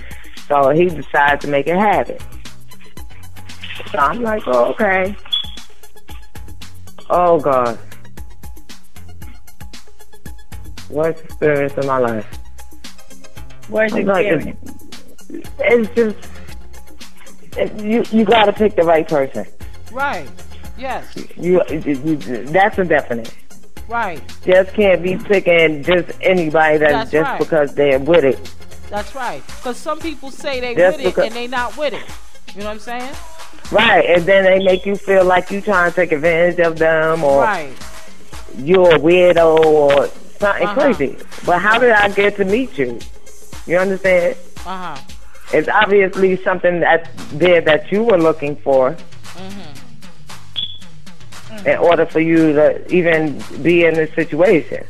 So 0.47 0.71
he 0.71 0.87
decided 0.87 1.41
to 1.41 1.49
make 1.49 1.67
it 1.67 1.77
happen. 1.77 2.19
So 3.91 3.99
I'm 3.99 4.23
like, 4.23 4.43
oh, 4.47 4.73
okay. 4.73 5.17
Oh, 7.11 7.39
God. 7.41 7.79
Worst 10.91 11.25
experience 11.25 11.75
in 11.75 11.87
my 11.87 11.99
life. 11.99 12.27
The 13.69 13.79
I'm 13.79 14.05
like, 14.07 14.27
experience? 14.27 14.75
It's 15.59 15.95
just, 15.95 16.31
it, 17.57 17.81
you, 17.83 18.05
you 18.17 18.25
got 18.25 18.45
to 18.47 18.53
pick 18.53 18.77
the 18.77 18.83
right 18.83 19.07
person. 19.09 19.47
Right. 19.93 20.29
Yes. 20.77 21.17
You, 21.37 21.63
you, 21.71 21.81
you 21.83 22.17
that's 22.17 22.79
a 22.79 22.85
definite. 22.85 23.35
Right. 23.89 24.23
Just 24.45 24.73
can't 24.75 25.03
be 25.03 25.17
picking 25.17 25.83
just 25.83 26.11
anybody 26.21 26.79
that's, 26.79 26.93
That's 26.93 27.11
just 27.11 27.29
right. 27.29 27.39
because 27.39 27.75
they're 27.75 27.99
with 27.99 28.25
it. 28.25 28.55
That's 28.89 29.15
right. 29.15 29.45
Because 29.47 29.77
some 29.77 29.99
people 29.99 30.31
say 30.31 30.61
they 30.61 30.75
Just 30.75 30.99
with 30.99 31.19
it 31.19 31.27
and 31.27 31.35
they 31.35 31.47
not 31.47 31.77
with 31.77 31.93
it. 31.93 32.05
You 32.55 32.61
know 32.61 32.67
what 32.67 32.75
I'm 32.75 32.79
saying? 32.81 33.15
Right, 33.73 34.05
and 34.07 34.23
then 34.25 34.45
they 34.45 34.63
make 34.63 34.87
you 34.87 34.97
feel 34.97 35.25
like 35.25 35.51
you 35.51 35.61
trying 35.61 35.91
to 35.91 35.97
take 35.97 36.13
advantage 36.13 36.61
of 36.61 36.79
them 36.79 37.25
or 37.25 37.43
Right. 37.43 37.73
you're 38.59 38.95
a 38.95 38.99
weirdo 38.99 39.59
or 39.65 40.09
something 40.39 40.67
Uh-huh. 40.67 40.75
crazy. 40.93 41.17
But 41.45 41.61
how 41.61 41.79
did 41.79 41.91
I 41.91 42.09
get 42.09 42.37
to 42.37 42.45
meet 42.45 42.79
you? 42.79 42.99
You 43.67 43.79
understand? 43.79 44.37
Uh 44.67 44.95
huh. 44.95 44.97
It's 45.53 45.69
obviously 45.69 46.43
something 46.43 46.81
that's 46.81 47.09
there 47.33 47.61
that 47.63 47.91
you 47.93 48.03
were 48.03 48.19
looking 48.19 48.57
for 48.57 48.97
Mm-hmm. 49.37 49.71
in 51.67 51.79
order 51.79 52.07
for 52.07 52.21
you 52.21 52.53
to 52.53 52.95
even 52.95 53.43
be 53.63 53.85
in 53.85 53.95
this 53.95 54.13
situation. 54.15 54.85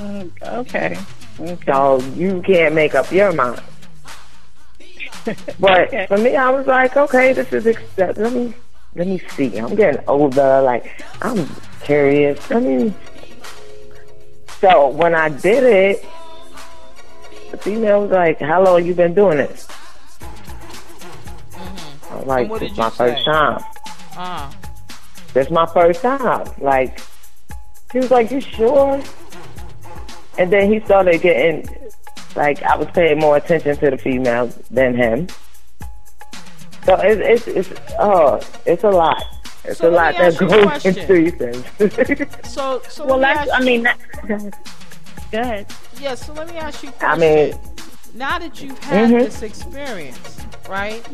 Okay. 0.00 0.96
Okay. 1.40 1.58
So 1.66 2.00
you 2.16 2.42
can't 2.46 2.74
make 2.74 2.94
up 2.94 3.10
your 3.12 3.32
mind. 3.32 3.60
But 5.60 5.88
Okay. 5.88 6.06
for 6.06 6.18
me, 6.18 6.36
I 6.36 6.50
was 6.50 6.66
like, 6.66 6.96
okay, 6.96 7.32
this 7.32 7.52
is 7.52 7.66
accept. 7.66 8.18
Let 8.18 8.32
me 8.32 8.54
let 8.94 9.06
me 9.06 9.18
see. 9.36 9.56
I'm 9.58 9.74
getting 9.74 10.02
older. 10.08 10.60
Like 10.62 11.02
I'm 11.22 11.48
curious. 11.82 12.38
Let 12.50 12.62
me. 12.62 12.92
So 14.60 14.88
when 14.88 15.14
I 15.14 15.28
did 15.28 15.64
it, 15.64 16.04
the 17.50 17.56
female 17.58 18.02
was 18.02 18.10
like, 18.10 18.40
"How 18.40 18.62
long 18.62 18.84
you 18.84 18.94
been 18.94 19.14
doing 19.14 19.38
this?" 19.38 19.66
I'm 22.10 22.26
like, 22.26 22.48
"This 22.58 22.76
my 22.76 22.86
you 22.86 22.90
first 22.90 23.24
time. 23.24 23.56
Uh 23.58 23.62
huh. 24.14 24.50
This 25.34 25.50
my 25.50 25.66
first 25.66 26.02
time." 26.02 26.46
Like, 26.58 27.00
he 27.92 27.98
was 27.98 28.10
like, 28.10 28.30
"You 28.30 28.40
sure?" 28.40 29.00
And 30.38 30.50
then 30.52 30.72
he 30.72 30.80
started 30.80 31.20
getting, 31.20 31.68
like, 32.36 32.62
I 32.62 32.76
was 32.76 32.88
paying 32.92 33.18
more 33.18 33.36
attention 33.36 33.76
to 33.78 33.90
the 33.90 33.98
female 33.98 34.50
than 34.70 34.94
him. 34.96 35.28
So 36.84 36.96
it's 36.96 37.46
it's 37.46 37.70
it's 37.70 37.80
oh, 37.98 38.40
it's 38.66 38.82
a 38.84 38.90
lot. 38.90 39.22
It's 39.64 39.78
So 39.78 39.88
a 39.88 39.92
lot 39.92 40.16
that 40.16 40.36
goes 40.36 40.84
into 40.84 41.30
things. 41.30 42.36
So, 42.44 42.82
so 42.88 43.06
Well, 43.06 43.20
that's, 43.20 43.48
I 43.52 43.60
mean, 43.60 43.84
that, 43.84 43.98
go 45.30 45.40
ahead. 45.40 45.66
Yeah, 46.00 46.16
so 46.16 46.32
let 46.32 46.48
me 46.48 46.56
ask 46.56 46.82
you 46.82 46.92
I 47.00 47.16
mean- 47.16 47.54
now 48.14 48.38
that 48.38 48.60
you've 48.62 48.78
had 48.78 49.10
Mhm. 49.10 49.18
this 49.24 49.42
experience, 49.42 50.38
right? 50.68 51.04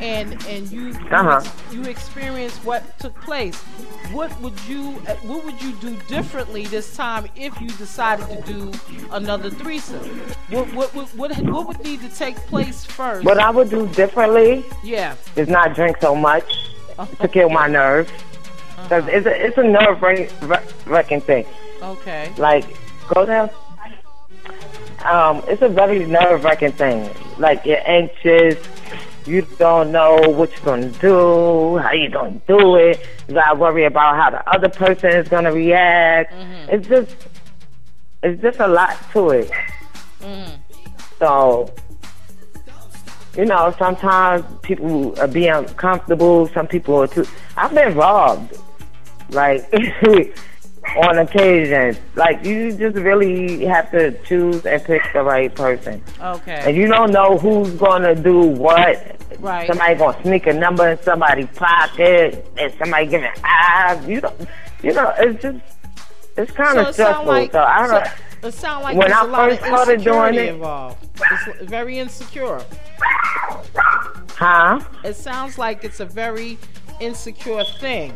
And 0.00 0.32
and 0.46 0.70
you 0.70 0.88
you, 0.88 1.08
Uh-huh. 1.10 1.40
you 1.72 1.82
experienced 1.84 2.64
what 2.64 2.82
took 2.98 3.14
place. 3.22 3.56
What 4.12 4.30
would 4.40 4.58
you 4.68 5.00
uh, 5.08 5.14
what 5.22 5.44
would 5.44 5.60
you 5.62 5.72
do 5.80 5.96
differently 6.08 6.64
this 6.66 6.96
time 6.96 7.26
if 7.36 7.58
you 7.60 7.68
decided 7.68 8.26
to 8.28 8.52
do 8.52 8.72
another 9.12 9.50
threesome? 9.50 10.00
What 10.50 10.72
what 10.74 10.94
what 10.94 11.08
what, 11.16 11.30
what 11.42 11.66
would 11.68 11.80
need 11.84 12.00
to 12.02 12.08
take 12.08 12.36
place 12.48 12.84
first? 12.84 13.24
what 13.24 13.38
I 13.38 13.50
would 13.50 13.70
do 13.70 13.86
differently 13.88 14.64
yeah. 14.82 15.14
is 15.36 15.48
not 15.48 15.74
drink 15.74 15.96
so 16.00 16.14
much 16.14 16.48
to 17.20 17.28
kill 17.28 17.48
my 17.50 17.68
nerves. 17.68 18.10
Because 18.82 19.06
it's 19.08 19.26
a, 19.26 19.46
it's 19.46 19.58
a 19.58 19.62
nerve 19.62 20.00
wracking 20.86 21.20
thing. 21.20 21.44
Okay. 21.82 22.32
Like, 22.38 22.64
go 23.12 23.26
down. 23.26 23.50
Um, 25.04 25.42
it's 25.46 25.62
a 25.62 25.68
very 25.68 26.04
nerve 26.06 26.44
wracking 26.44 26.72
thing. 26.72 27.08
Like, 27.38 27.64
you're 27.64 27.86
anxious. 27.88 28.56
You 29.26 29.42
don't 29.58 29.92
know 29.92 30.16
what 30.28 30.50
you're 30.52 30.64
going 30.64 30.92
to 30.92 30.98
do, 31.00 31.76
how 31.78 31.92
you're 31.92 32.10
going 32.10 32.40
to 32.40 32.46
do 32.46 32.76
it. 32.76 33.06
You 33.28 33.34
got 33.34 33.52
to 33.52 33.58
worry 33.58 33.84
about 33.84 34.16
how 34.16 34.30
the 34.30 34.48
other 34.50 34.68
person 34.70 35.10
is 35.14 35.28
going 35.28 35.44
to 35.44 35.52
react. 35.52 36.32
It's 36.70 36.88
just, 36.88 37.14
it's 38.22 38.40
just 38.40 38.58
a 38.60 38.66
lot 38.66 38.96
to 39.12 39.30
it. 39.30 39.50
So, 41.18 41.72
you 43.36 43.44
know, 43.44 43.74
sometimes 43.78 44.44
people 44.62 45.18
are 45.20 45.28
being 45.28 45.50
uncomfortable. 45.52 46.48
Some 46.48 46.66
people 46.66 47.02
are 47.02 47.06
too. 47.08 47.26
I've 47.56 47.74
been 47.74 47.94
robbed, 47.94 48.58
like 49.30 49.70
on 50.96 51.18
occasion. 51.18 51.96
Like 52.14 52.44
you 52.44 52.72
just 52.76 52.96
really 52.96 53.64
have 53.66 53.90
to 53.92 54.12
choose 54.24 54.64
and 54.66 54.82
pick 54.84 55.02
the 55.12 55.22
right 55.22 55.54
person, 55.54 56.02
Okay. 56.20 56.62
and 56.64 56.76
you 56.76 56.86
don't 56.86 57.10
know 57.12 57.36
who's 57.38 57.70
gonna 57.74 58.14
do 58.14 58.40
what. 58.40 59.16
Right. 59.40 59.66
Somebody 59.68 59.94
gonna 59.94 60.22
sneak 60.22 60.46
a 60.46 60.52
number 60.52 60.88
in 60.88 61.02
somebody's 61.02 61.48
pocket, 61.54 62.46
and 62.58 62.72
somebody 62.78 63.06
giving 63.06 63.30
eyes. 63.44 64.04
You 64.06 64.20
don't. 64.22 64.48
You 64.82 64.92
know, 64.94 65.12
it's 65.18 65.42
just. 65.42 65.58
It's 66.36 66.52
kind 66.52 66.74
So 66.74 66.80
of 66.82 66.88
it 66.88 66.92
stressful. 66.94 67.24
like 67.26 67.50
so 67.52 67.60
I 67.62 67.86
don't. 67.88 68.06
so 68.42 68.48
it 68.48 68.54
sound 68.54 68.84
like 68.84 68.96
When 68.96 69.12
I 69.12 69.20
a 69.22 69.24
lot 69.26 69.50
first 69.50 69.60
of 69.62 69.66
started 69.66 70.04
doing 70.04 70.34
it- 70.36 70.48
involved. 70.54 71.04
It's 71.60 71.68
very 71.68 71.98
insecure. 71.98 72.60
huh? 74.36 74.80
It 75.04 75.16
sounds 75.16 75.58
like 75.58 75.82
it's 75.84 75.98
a 76.00 76.04
very 76.04 76.58
insecure 77.00 77.64
thing. 77.80 78.12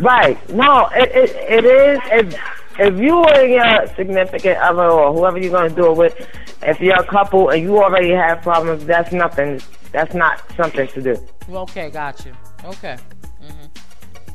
Right. 0.00 0.36
No, 0.50 0.88
it 0.94 1.10
it, 1.12 1.30
it 1.36 1.64
is. 1.64 1.98
If 2.12 2.40
if 2.78 2.98
you 3.00 3.24
and 3.24 3.50
your 3.50 3.86
significant 3.96 4.58
other 4.58 4.88
or 4.88 5.12
whoever 5.12 5.38
you're 5.38 5.50
gonna 5.50 5.74
do 5.74 5.90
it 5.90 5.96
with, 5.96 6.28
if 6.62 6.80
you're 6.80 7.00
a 7.00 7.06
couple 7.06 7.50
and 7.50 7.62
you 7.62 7.82
already 7.82 8.12
have 8.12 8.42
problems, 8.42 8.84
that's 8.84 9.12
nothing. 9.12 9.60
That's 9.90 10.14
not 10.14 10.42
something 10.56 10.86
to 10.88 11.02
do. 11.02 11.16
Okay, 11.50 11.90
got 11.90 12.24
you. 12.24 12.32
Okay. 12.64 12.96
Mm-hmm. 13.42 13.66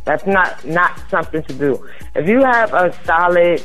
That's 0.03 0.25
not 0.25 0.65
not 0.65 1.01
something 1.09 1.43
to 1.43 1.53
do. 1.53 1.87
If 2.15 2.27
you 2.27 2.43
have 2.43 2.73
a 2.73 2.93
solid 3.05 3.63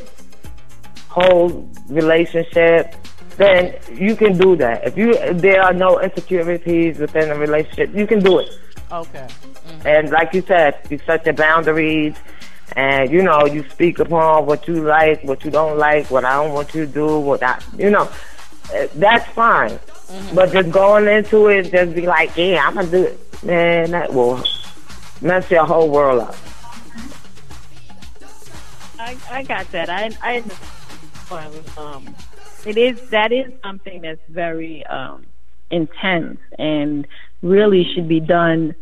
whole 1.09 1.69
relationship, 1.88 2.95
then 3.37 3.75
you 3.93 4.14
can 4.14 4.37
do 4.38 4.55
that. 4.57 4.87
If 4.87 4.97
you 4.97 5.11
if 5.12 5.38
there 5.38 5.62
are 5.62 5.73
no 5.73 6.00
insecurities 6.00 6.99
within 6.99 7.31
a 7.31 7.37
relationship, 7.37 7.95
you 7.95 8.07
can 8.07 8.21
do 8.21 8.38
it. 8.38 8.50
Okay. 8.93 9.26
And 9.85 10.11
like 10.11 10.35
you 10.35 10.43
said, 10.43 10.79
you 10.91 10.99
set 11.07 11.25
your 11.27 11.35
boundaries 11.35 12.15
and 12.77 13.11
you 13.11 13.23
know, 13.23 13.47
you 13.47 13.69
speak 13.71 13.99
upon 13.99 14.47
what 14.47 14.67
you 14.69 14.83
like, 14.83 15.23
what 15.25 15.45
you 15.45 15.51
don't 15.51 15.79
like, 15.79 16.11
what 16.11 16.25
I 16.25 16.43
don't 16.43 16.53
want 16.53 16.75
you 16.75 16.87
to 16.87 16.93
do, 16.93 17.19
what 17.19 17.43
I 17.43 17.61
you 17.77 17.91
know. 17.91 18.11
eh, 18.73 18.89
That's 18.95 19.27
fine. 19.33 19.79
But 20.35 20.53
just 20.53 20.71
going 20.71 21.07
into 21.07 21.49
it, 21.49 21.71
just 21.71 21.95
be 21.95 22.07
like, 22.07 22.35
yeah, 22.37 22.67
I'm 22.67 22.75
gonna 22.75 22.89
do 22.91 23.05
it. 23.05 23.43
Man, 23.45 23.91
that 23.93 24.13
will 24.13 24.43
mess 25.21 25.51
your 25.51 25.65
whole 25.65 25.89
world 25.91 26.21
up. 26.23 26.35
I, 28.99 29.17
I 29.31 29.43
got 29.45 29.71
that. 29.73 29.89
I 29.89 30.11
I 30.23 30.45
well, 31.31 31.53
um, 31.77 32.15
it 32.67 32.77
is 32.77 33.01
that 33.11 33.33
is 33.33 33.53
something 33.63 34.03
that's 34.03 34.21
very 34.29 34.85
um, 34.87 35.25
intense 35.71 36.39
and 36.59 37.07
really 37.43 37.87
should 37.95 38.09
be 38.09 38.21
done 38.21 38.75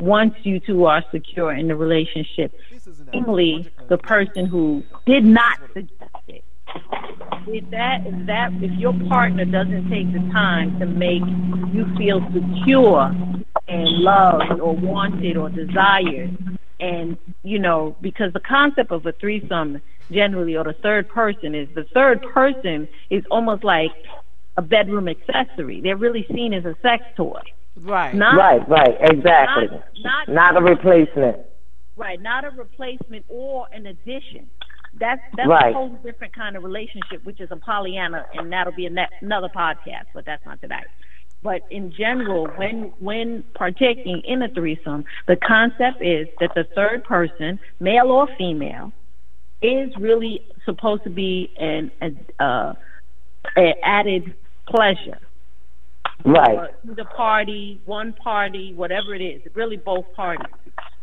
once 0.00 0.34
you 0.42 0.60
two 0.60 0.86
are 0.86 1.04
secure 1.10 1.52
in 1.52 1.68
the 1.68 1.76
relationship. 1.76 2.52
Namely, 3.12 3.70
the 3.88 3.98
person 3.98 4.46
who 4.46 4.82
did 5.06 5.24
not 5.24 5.58
suggest 5.74 6.10
it. 6.28 6.44
If 7.46 7.68
that 7.70 8.06
if 8.06 8.26
that 8.26 8.52
if 8.62 8.78
your 8.78 8.94
partner 9.08 9.44
doesn't 9.44 9.90
take 9.90 10.12
the 10.12 10.20
time 10.32 10.78
to 10.78 10.86
make 10.86 11.22
you 11.74 11.86
feel 11.98 12.20
secure 12.32 13.10
and 13.68 13.88
loved 13.98 14.60
or 14.60 14.76
wanted 14.76 15.36
or 15.36 15.48
desired 15.48 16.36
and 16.78 17.16
you 17.42 17.58
know 17.58 17.96
because 18.00 18.32
the 18.32 18.40
concept 18.40 18.92
of 18.92 19.04
a 19.06 19.12
threesome 19.12 19.80
generally 20.12 20.56
or 20.56 20.62
the 20.62 20.76
third 20.82 21.08
person 21.08 21.54
is 21.54 21.68
the 21.74 21.84
third 21.92 22.22
person 22.32 22.88
is 23.10 23.24
almost 23.30 23.64
like 23.64 23.90
a 24.56 24.62
bedroom 24.62 25.08
accessory. 25.08 25.80
They're 25.80 25.96
really 25.96 26.26
seen 26.32 26.52
as 26.52 26.64
a 26.64 26.76
sex 26.82 27.02
toy 27.16 27.40
Right. 27.76 28.14
not 28.14 28.36
Right, 28.36 28.68
right, 28.68 28.96
exactly. 29.00 29.68
not, 29.98 30.28
not 30.28 30.28
Not 30.28 30.56
a 30.56 30.60
replacement. 30.64 31.38
Right, 31.96 32.20
not 32.20 32.44
a 32.44 32.50
replacement 32.50 33.24
or 33.28 33.66
an 33.72 33.86
addition. 33.86 34.48
That's 34.98 35.20
that's 35.36 35.48
Right. 35.48 35.70
a 35.70 35.74
whole 35.74 35.90
different 36.02 36.34
kind 36.34 36.56
of 36.56 36.64
relationship, 36.64 37.24
which 37.24 37.40
is 37.40 37.50
a 37.52 37.56
polyamory, 37.56 38.24
and 38.34 38.52
that'll 38.52 38.72
be 38.72 38.86
a 38.86 38.90
ne- 38.90 39.08
another 39.20 39.48
podcast, 39.48 40.06
but 40.14 40.24
that's 40.24 40.44
not 40.44 40.60
today. 40.60 40.82
But 41.42 41.62
in 41.70 41.92
general, 41.92 42.46
when 42.56 42.92
when 42.98 43.44
partaking 43.54 44.20
in 44.24 44.42
a 44.42 44.48
threesome, 44.48 45.04
the 45.26 45.36
concept 45.36 46.02
is 46.02 46.26
that 46.40 46.54
the 46.54 46.64
third 46.74 47.04
person, 47.04 47.58
male 47.78 48.10
or 48.10 48.26
female, 48.36 48.92
is 49.62 49.90
really 49.96 50.42
supposed 50.64 51.04
to 51.04 51.10
be 51.10 51.50
an, 51.58 51.90
an 52.00 52.18
uh, 52.40 52.74
an 53.56 53.74
added 53.82 54.34
pleasure 54.66 55.18
Right. 56.24 56.70
the 56.84 57.04
party, 57.04 57.80
one 57.84 58.12
party, 58.12 58.74
whatever 58.74 59.14
it 59.14 59.22
is, 59.22 59.42
really 59.54 59.76
both 59.76 60.04
parties. 60.14 60.46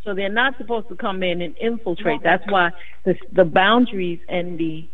So 0.03 0.13
they're 0.13 0.29
not 0.29 0.53
supposed 0.57 0.87
to 0.89 0.95
come 0.95 1.23
in 1.23 1.41
and 1.41 1.55
infiltrate. 1.59 2.21
That's 2.23 2.43
why 2.49 2.69
the 3.03 3.15
the 3.35 3.43
boundaries 3.43 4.19
and 4.29 4.57
the 4.57 4.87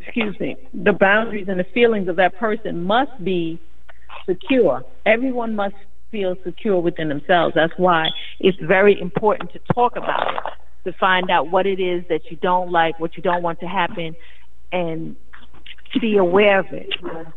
excuse 0.00 0.38
me, 0.40 0.56
the 0.72 0.92
boundaries 0.92 1.46
and 1.48 1.60
the 1.60 1.66
feelings 1.74 2.08
of 2.08 2.16
that 2.16 2.36
person 2.38 2.82
must 2.82 3.12
be 3.22 3.60
secure. 4.26 4.82
Everyone 5.06 5.54
must 5.54 5.74
feel 6.10 6.34
secure 6.44 6.80
within 6.80 7.08
themselves. 7.08 7.54
That's 7.54 7.72
why 7.76 8.08
it's 8.40 8.58
very 8.60 9.00
important 9.00 9.52
to 9.52 9.60
talk 9.74 9.96
about 9.96 10.34
it, 10.34 10.90
to 10.90 10.96
find 10.98 11.30
out 11.30 11.50
what 11.50 11.66
it 11.66 11.80
is 11.80 12.02
that 12.08 12.22
you 12.30 12.36
don't 12.38 12.72
like, 12.72 12.98
what 12.98 13.16
you 13.16 13.22
don't 13.22 13.42
want 13.42 13.60
to 13.60 13.66
happen, 13.66 14.16
and 14.72 15.16
be 15.98 16.16
aware 16.16 16.60
of 16.60 16.66
it. 16.72 16.88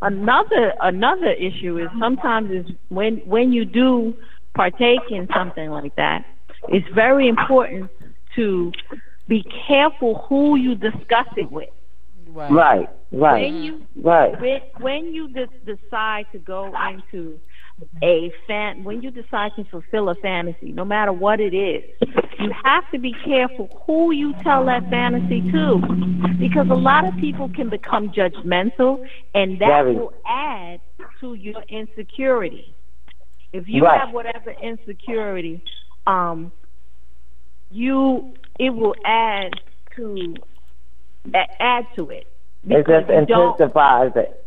Another 0.02 0.74
another 0.82 1.32
issue 1.32 1.80
is 1.80 1.88
sometimes 2.00 2.52
is 2.52 2.76
when 2.90 3.18
when 3.26 3.52
you 3.52 3.66
do 3.66 4.14
partake 4.54 5.02
in 5.10 5.28
something 5.34 5.70
like 5.72 5.96
that, 5.96 6.24
it's 6.68 6.88
very 6.94 7.28
important 7.28 7.90
to 8.36 8.72
be 9.28 9.44
careful 9.68 10.26
who 10.30 10.56
you 10.58 10.76
discuss 10.76 11.28
it 11.38 11.52
with. 11.52 11.70
Right. 12.28 12.52
Right, 12.52 12.90
right, 13.12 13.42
When 13.42 13.64
you 13.64 13.82
right. 13.96 14.42
when, 14.42 14.62
when 14.80 15.14
you 15.14 15.30
de- 15.30 15.48
decide 15.66 16.26
to 16.32 16.40
go 16.40 16.74
into 16.90 17.40
a 18.04 18.32
fan, 18.48 18.84
when 18.84 19.02
you 19.02 19.12
decide 19.12 19.52
to 19.56 19.64
fulfill 19.66 20.10
a 20.10 20.16
fantasy, 20.16 20.72
no 20.72 20.86
matter 20.86 21.12
what 21.14 21.40
it 21.40 21.54
is, 21.54 21.84
you 22.40 22.52
have 22.64 22.84
to 22.92 23.00
be 23.00 23.14
careful 23.26 23.70
who 23.86 24.12
you 24.12 24.34
tell 24.44 24.66
that 24.66 24.90
fantasy 24.90 25.42
to, 25.52 25.80
because 26.40 26.68
a 26.70 26.76
lot 26.76 27.06
of 27.06 27.16
people 27.18 27.50
can 27.50 27.70
become 27.70 28.10
judgmental, 28.10 29.06
and 29.34 29.60
that 29.62 29.84
Very. 29.84 29.96
will 29.96 30.14
add 30.28 30.82
to 31.20 31.34
your 31.36 31.64
insecurity. 31.70 32.76
If 33.54 33.68
you 33.68 33.84
Right. 33.84 34.00
have 34.00 34.12
whatever 34.12 34.52
insecurity, 34.52 35.62
um, 36.08 36.52
you 37.70 38.34
it 38.60 38.70
will 38.70 38.96
add 39.06 39.52
to 39.96 40.36
add 41.60 41.88
to 41.96 42.10
it. 42.10 42.28
It 42.68 42.86
just 42.88 43.10
intensifies 43.10 44.12
it. 44.16 44.46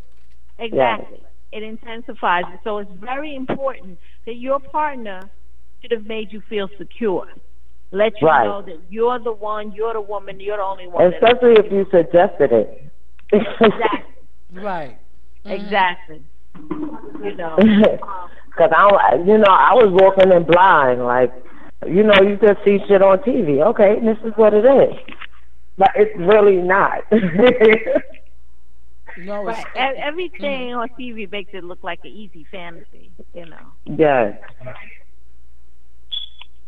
Exactly. 0.59 1.21
It 1.53 1.62
intensifies 1.62 2.45
it. 2.53 2.61
So 2.65 2.79
it's 2.79 2.91
very 3.00 3.35
important 3.35 3.99
that 4.26 4.37
your 4.37 4.59
partner 4.61 5.31
should 5.81 5.93
have 5.93 6.07
made 6.07 6.33
you 6.33 6.43
feel 6.49 6.69
secure. 6.79 7.26
Let 7.93 8.21
you 8.21 8.26
Right. 8.26 8.45
know 8.47 8.62
that 8.62 8.79
you're 8.90 9.18
the 9.20 9.33
one, 9.33 9.73
you're 9.73 9.92
the 9.92 10.01
woman, 10.01 10.40
you're 10.40 10.57
the 10.57 10.62
only 10.62 10.87
one. 10.88 11.12
Especially 11.14 11.55
if 11.55 11.70
you 11.70 11.87
suggested 11.90 12.53
it. 12.53 12.83
exactly. 13.33 14.03
Right. 14.53 14.97
Mm-hmm. 15.44 15.64
Exactly. 15.64 16.23
You 17.23 17.37
know. 17.37 17.57
Because 18.57 18.73
I, 18.75 19.16
you 19.16 19.37
know, 19.37 19.53
I 19.53 19.75
was 19.75 19.90
walking 19.92 20.33
in 20.33 20.44
blind, 20.44 21.05
like, 21.05 21.31
you 21.87 22.03
know, 22.03 22.14
you 22.23 22.38
just 22.40 22.64
see 22.64 22.79
shit 22.88 23.03
on 23.03 23.18
TV. 23.18 23.61
Okay, 23.62 24.01
this 24.01 24.16
is 24.25 24.33
what 24.37 24.55
it 24.55 24.64
is, 24.64 24.97
but 25.77 25.90
it's 25.94 26.16
really 26.18 26.57
not. 26.57 27.05
No, 29.18 29.48
it's, 29.48 29.59
Right. 29.74 29.94
E- 29.96 29.98
Everything 30.00 30.74
on 30.74 30.88
TV 30.98 31.31
makes 31.31 31.50
it 31.55 31.64
look 31.64 31.83
like 31.83 32.00
an 32.05 32.11
easy 32.11 32.46
fantasy, 32.50 33.11
you 33.35 33.46
know. 33.46 33.72
yes. 33.85 34.38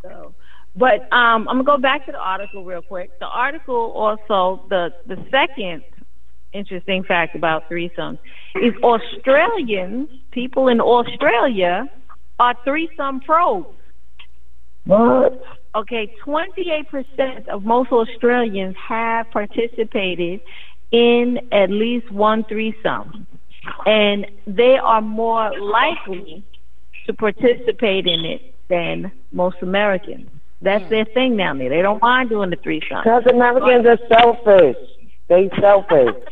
So, 0.02 0.34
but 0.76 1.02
um, 1.12 1.48
I'm 1.48 1.56
gonna 1.56 1.64
go 1.64 1.76
back 1.78 2.06
to 2.06 2.12
the 2.12 2.18
article 2.18 2.64
real 2.64 2.82
quick. 2.82 3.18
The 3.18 3.26
article 3.26 3.92
also 3.94 4.64
the 4.68 4.90
the 5.06 5.16
second 5.30 5.82
interesting 6.52 7.02
fact 7.04 7.34
about 7.34 7.68
threesomes 7.68 8.18
is 8.62 8.72
Australians, 8.82 10.08
people 10.30 10.68
in 10.68 10.80
Australia, 10.80 11.87
are 12.38 12.54
threesome 12.64 13.20
pros. 13.20 13.66
What? 14.84 15.42
Okay, 15.74 16.11
28% 16.24 17.46
of 17.48 17.62
most 17.64 17.92
Australians 17.92 18.74
have 18.88 19.30
participated 19.30 20.40
in 20.90 21.38
at 21.53 21.70
least 21.70 22.11
one 22.11 22.44
threesome, 22.44 23.27
and 23.87 24.27
they 24.46 24.77
are 24.83 25.01
more 25.01 25.53
likely 25.61 26.44
to 27.07 27.12
participate 27.12 28.07
in 28.07 28.24
it 28.24 28.55
than 28.68 29.12
most 29.33 29.57
Americans. 29.62 30.29
That's 30.61 30.85
hmm. 30.85 30.90
their 30.90 31.05
thing 31.05 31.37
down 31.37 31.59
there. 31.59 31.68
They 31.68 31.83
don't 31.83 32.03
mind 32.03 32.31
doing 32.31 32.51
the 32.51 32.57
threesome. 32.57 33.03
Because 33.05 33.24
Americans 33.27 33.87
are 33.87 33.98
selfish. 34.09 34.77
They 35.29 35.51
selfish. 35.61 36.24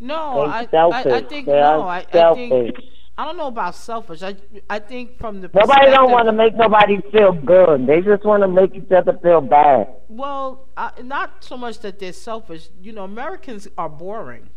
no, 0.00 0.46
They 0.46 0.52
I, 0.52 0.60
I, 0.60 0.66
selfish. 0.66 1.12
I 1.12 1.20
think 1.22 1.46
they 1.46 1.52
no, 1.52 1.82
are 1.82 1.88
I, 1.88 1.98
I 1.98 2.34
think 2.34 2.76
I 3.16 3.24
don't 3.24 3.36
know 3.36 3.46
about 3.46 3.76
selfish. 3.76 4.22
I, 4.22 4.34
I 4.68 4.80
think 4.80 5.18
from 5.18 5.40
the 5.40 5.48
Nobody 5.54 5.90
don't 5.92 6.10
want 6.10 6.26
to 6.26 6.32
make 6.32 6.56
nobody 6.56 7.00
feel 7.12 7.32
good. 7.32 7.86
They 7.86 8.00
just 8.00 8.24
want 8.24 8.42
to 8.42 8.48
make 8.48 8.74
each 8.74 8.90
other 8.90 9.16
feel 9.22 9.40
bad. 9.40 9.86
Well, 10.08 10.66
uh, 10.76 10.90
not 11.02 11.44
so 11.44 11.56
much 11.56 11.78
that 11.80 12.00
they're 12.00 12.12
selfish. 12.12 12.70
You 12.82 12.92
know, 12.92 13.04
Americans 13.04 13.68
are 13.78 13.88
boring 13.88 14.48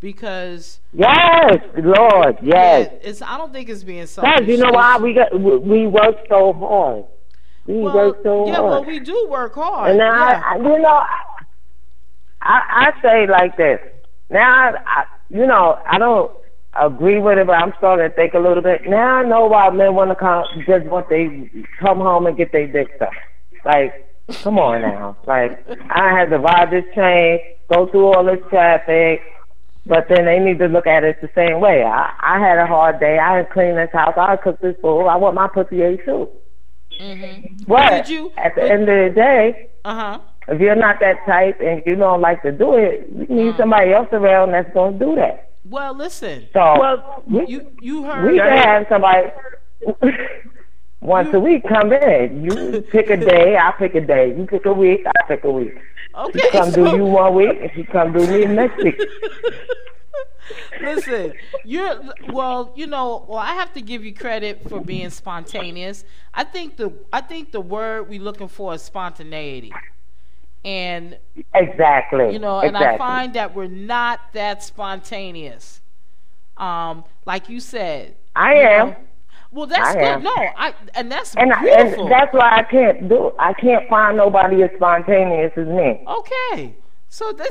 because 0.00 0.80
Yes, 0.94 1.58
Lord, 1.76 2.38
yes. 2.42 2.88
yeah, 2.90 2.98
it's. 3.02 3.20
I 3.20 3.36
don't 3.36 3.52
think 3.52 3.68
it's 3.68 3.84
being 3.84 4.06
selfish. 4.06 4.32
Yes, 4.40 4.48
you 4.48 4.56
know 4.56 4.70
why 4.72 4.96
we 4.98 5.12
got 5.12 5.38
we, 5.38 5.86
work 5.86 6.16
so 6.30 6.54
hard. 6.54 7.04
We 7.66 7.74
Well, 7.82 7.94
work 7.94 8.18
so 8.22 8.46
yeah, 8.46 8.54
hard. 8.54 8.64
Yeah, 8.64 8.70
well, 8.70 8.84
we 8.84 8.98
do 8.98 9.28
work 9.30 9.54
hard. 9.54 9.90
and 9.90 9.98
now, 9.98 10.10
yeah. 10.30 10.42
I, 10.44 10.54
I, 10.54 10.56
you 10.56 10.78
know, 10.78 11.02
I 12.40 12.92
I 12.96 13.02
say 13.02 13.26
like 13.30 13.58
this. 13.58 13.78
Now, 14.30 14.70
I, 14.70 14.72
I 14.86 15.04
you 15.28 15.46
know, 15.46 15.78
I 15.86 15.98
don't 15.98 16.32
agree 16.80 17.18
with 17.18 17.38
it, 17.38 17.46
but 17.46 17.54
I'm 17.54 17.72
starting 17.78 18.08
to 18.08 18.14
think 18.14 18.34
a 18.34 18.38
little 18.38 18.62
bit. 18.62 18.82
Now 18.88 19.16
I 19.16 19.22
know 19.24 19.46
why 19.46 19.68
men 19.70 19.94
want 19.94 20.10
to 20.10 20.14
come, 20.14 20.44
just 20.66 20.86
want 20.86 21.08
they 21.08 21.50
come 21.80 21.98
home 21.98 22.26
and 22.26 22.36
get 22.36 22.52
their 22.52 22.66
dick 22.66 22.88
sucked. 22.98 23.14
Like, 23.64 24.08
come 24.42 24.58
on 24.58 24.82
now. 24.82 25.16
Like, 25.26 25.64
I 25.90 26.10
had 26.18 26.30
to 26.30 26.38
ride 26.38 26.70
this 26.70 26.84
train, 26.94 27.40
go 27.72 27.86
through 27.86 28.06
all 28.14 28.24
this 28.24 28.40
traffic. 28.50 29.20
But 29.84 30.06
then 30.08 30.26
they 30.26 30.38
need 30.38 30.60
to 30.60 30.66
look 30.68 30.86
at 30.86 31.02
it 31.02 31.20
the 31.20 31.28
same 31.34 31.58
way. 31.60 31.82
I, 31.82 32.12
I 32.20 32.38
had 32.38 32.56
a 32.58 32.66
hard 32.68 33.00
day. 33.00 33.18
I 33.18 33.38
didn't 33.38 33.50
clean 33.52 33.74
this 33.74 33.90
house. 33.92 34.14
I 34.16 34.36
cooked 34.36 34.62
this 34.62 34.76
food. 34.80 35.08
I 35.08 35.16
want 35.16 35.34
my 35.34 35.48
pussy 35.48 35.82
ate 35.82 36.04
too. 36.04 36.28
Mhm. 37.00 37.66
But 37.66 38.08
you- 38.08 38.30
at 38.36 38.54
the 38.54 38.62
end 38.62 38.82
of 38.82 38.86
the 38.86 39.10
day, 39.12 39.68
Uh 39.84 39.94
huh. 39.94 40.18
if 40.46 40.60
you're 40.60 40.76
not 40.76 41.00
that 41.00 41.16
type 41.26 41.60
and 41.60 41.82
you 41.84 41.96
don't 41.96 42.20
like 42.20 42.42
to 42.42 42.52
do 42.52 42.74
it, 42.74 43.08
you 43.12 43.26
need 43.34 43.54
Mm. 43.54 43.56
somebody 43.56 43.92
else 43.92 44.06
around 44.12 44.52
that's 44.52 44.72
going 44.72 45.00
to 45.00 45.04
do 45.04 45.16
that. 45.16 45.48
Well, 45.64 45.94
listen. 45.96 46.46
So 46.52 46.76
Well, 46.78 47.22
we, 47.26 47.46
You 47.46 47.72
you 47.80 48.04
heard. 48.04 48.30
we 48.32 48.38
can 48.38 48.56
have 48.58 48.86
somebody 48.88 49.30
once 51.00 51.32
a 51.34 51.40
week 51.40 51.66
come 51.68 51.92
in. 51.92 52.44
You 52.44 52.82
pick 52.82 53.10
a 53.10 53.16
day, 53.16 53.56
I 53.56 53.70
pick 53.78 53.94
a 53.94 54.00
day. 54.00 54.34
You 54.36 54.46
pick 54.46 54.64
a 54.66 54.72
week, 54.72 55.02
I 55.06 55.12
pick 55.28 55.44
a 55.44 55.50
week. 55.50 55.74
okay. 56.16 56.38
She 56.40 56.50
come 56.50 56.70
do 56.80 56.96
you 56.96 57.04
one 57.04 57.34
week, 57.34 57.58
and 57.60 57.70
she 57.74 57.84
come 57.84 58.12
do 58.12 58.26
me 58.26 58.44
next 58.46 58.76
week. 58.82 59.00
Listen, 60.82 61.32
you're 61.64 62.00
well. 62.32 62.72
You 62.74 62.86
know, 62.88 63.24
well, 63.28 63.38
I 63.38 63.54
have 63.54 63.72
to 63.74 63.80
give 63.80 64.04
you 64.04 64.12
credit 64.12 64.68
for 64.68 64.80
being 64.80 65.10
spontaneous. 65.10 66.04
I 66.34 66.42
think 66.44 66.76
the 66.76 66.92
I 67.12 67.20
think 67.20 67.52
the 67.52 67.60
word 67.60 68.08
we're 68.08 68.20
looking 68.20 68.48
for 68.48 68.74
is 68.74 68.82
spontaneity, 68.82 69.72
and 70.64 71.18
Exactly. 71.54 72.32
you 72.32 72.38
know, 72.38 72.60
and 72.60 72.76
exactly. 72.76 72.94
I 72.94 72.98
find 72.98 73.34
that 73.34 73.54
we're 73.54 73.66
not 73.66 74.20
that 74.32 74.62
spontaneous. 74.62 75.80
Um, 76.56 77.04
like 77.26 77.48
you 77.48 77.60
said, 77.60 78.16
I 78.36 78.54
you 78.54 78.60
am. 78.60 78.88
know. 78.90 78.96
Well, 79.50 79.66
that's 79.66 79.88
I 79.90 79.94
good. 79.94 80.02
am. 80.04 80.22
No, 80.22 80.34
I 80.34 80.74
and 80.94 81.10
that's 81.12 81.34
And, 81.34 81.52
I, 81.52 81.64
and 81.66 82.10
that's 82.10 82.32
why 82.32 82.56
I 82.58 82.62
can't 82.62 83.08
do. 83.08 83.32
I 83.38 83.52
can't 83.54 83.88
find 83.88 84.16
nobody 84.16 84.62
as 84.62 84.70
spontaneous 84.76 85.52
as 85.56 85.66
me. 85.66 86.04
okay. 86.06 86.76
So 87.08 87.30
that, 87.32 87.50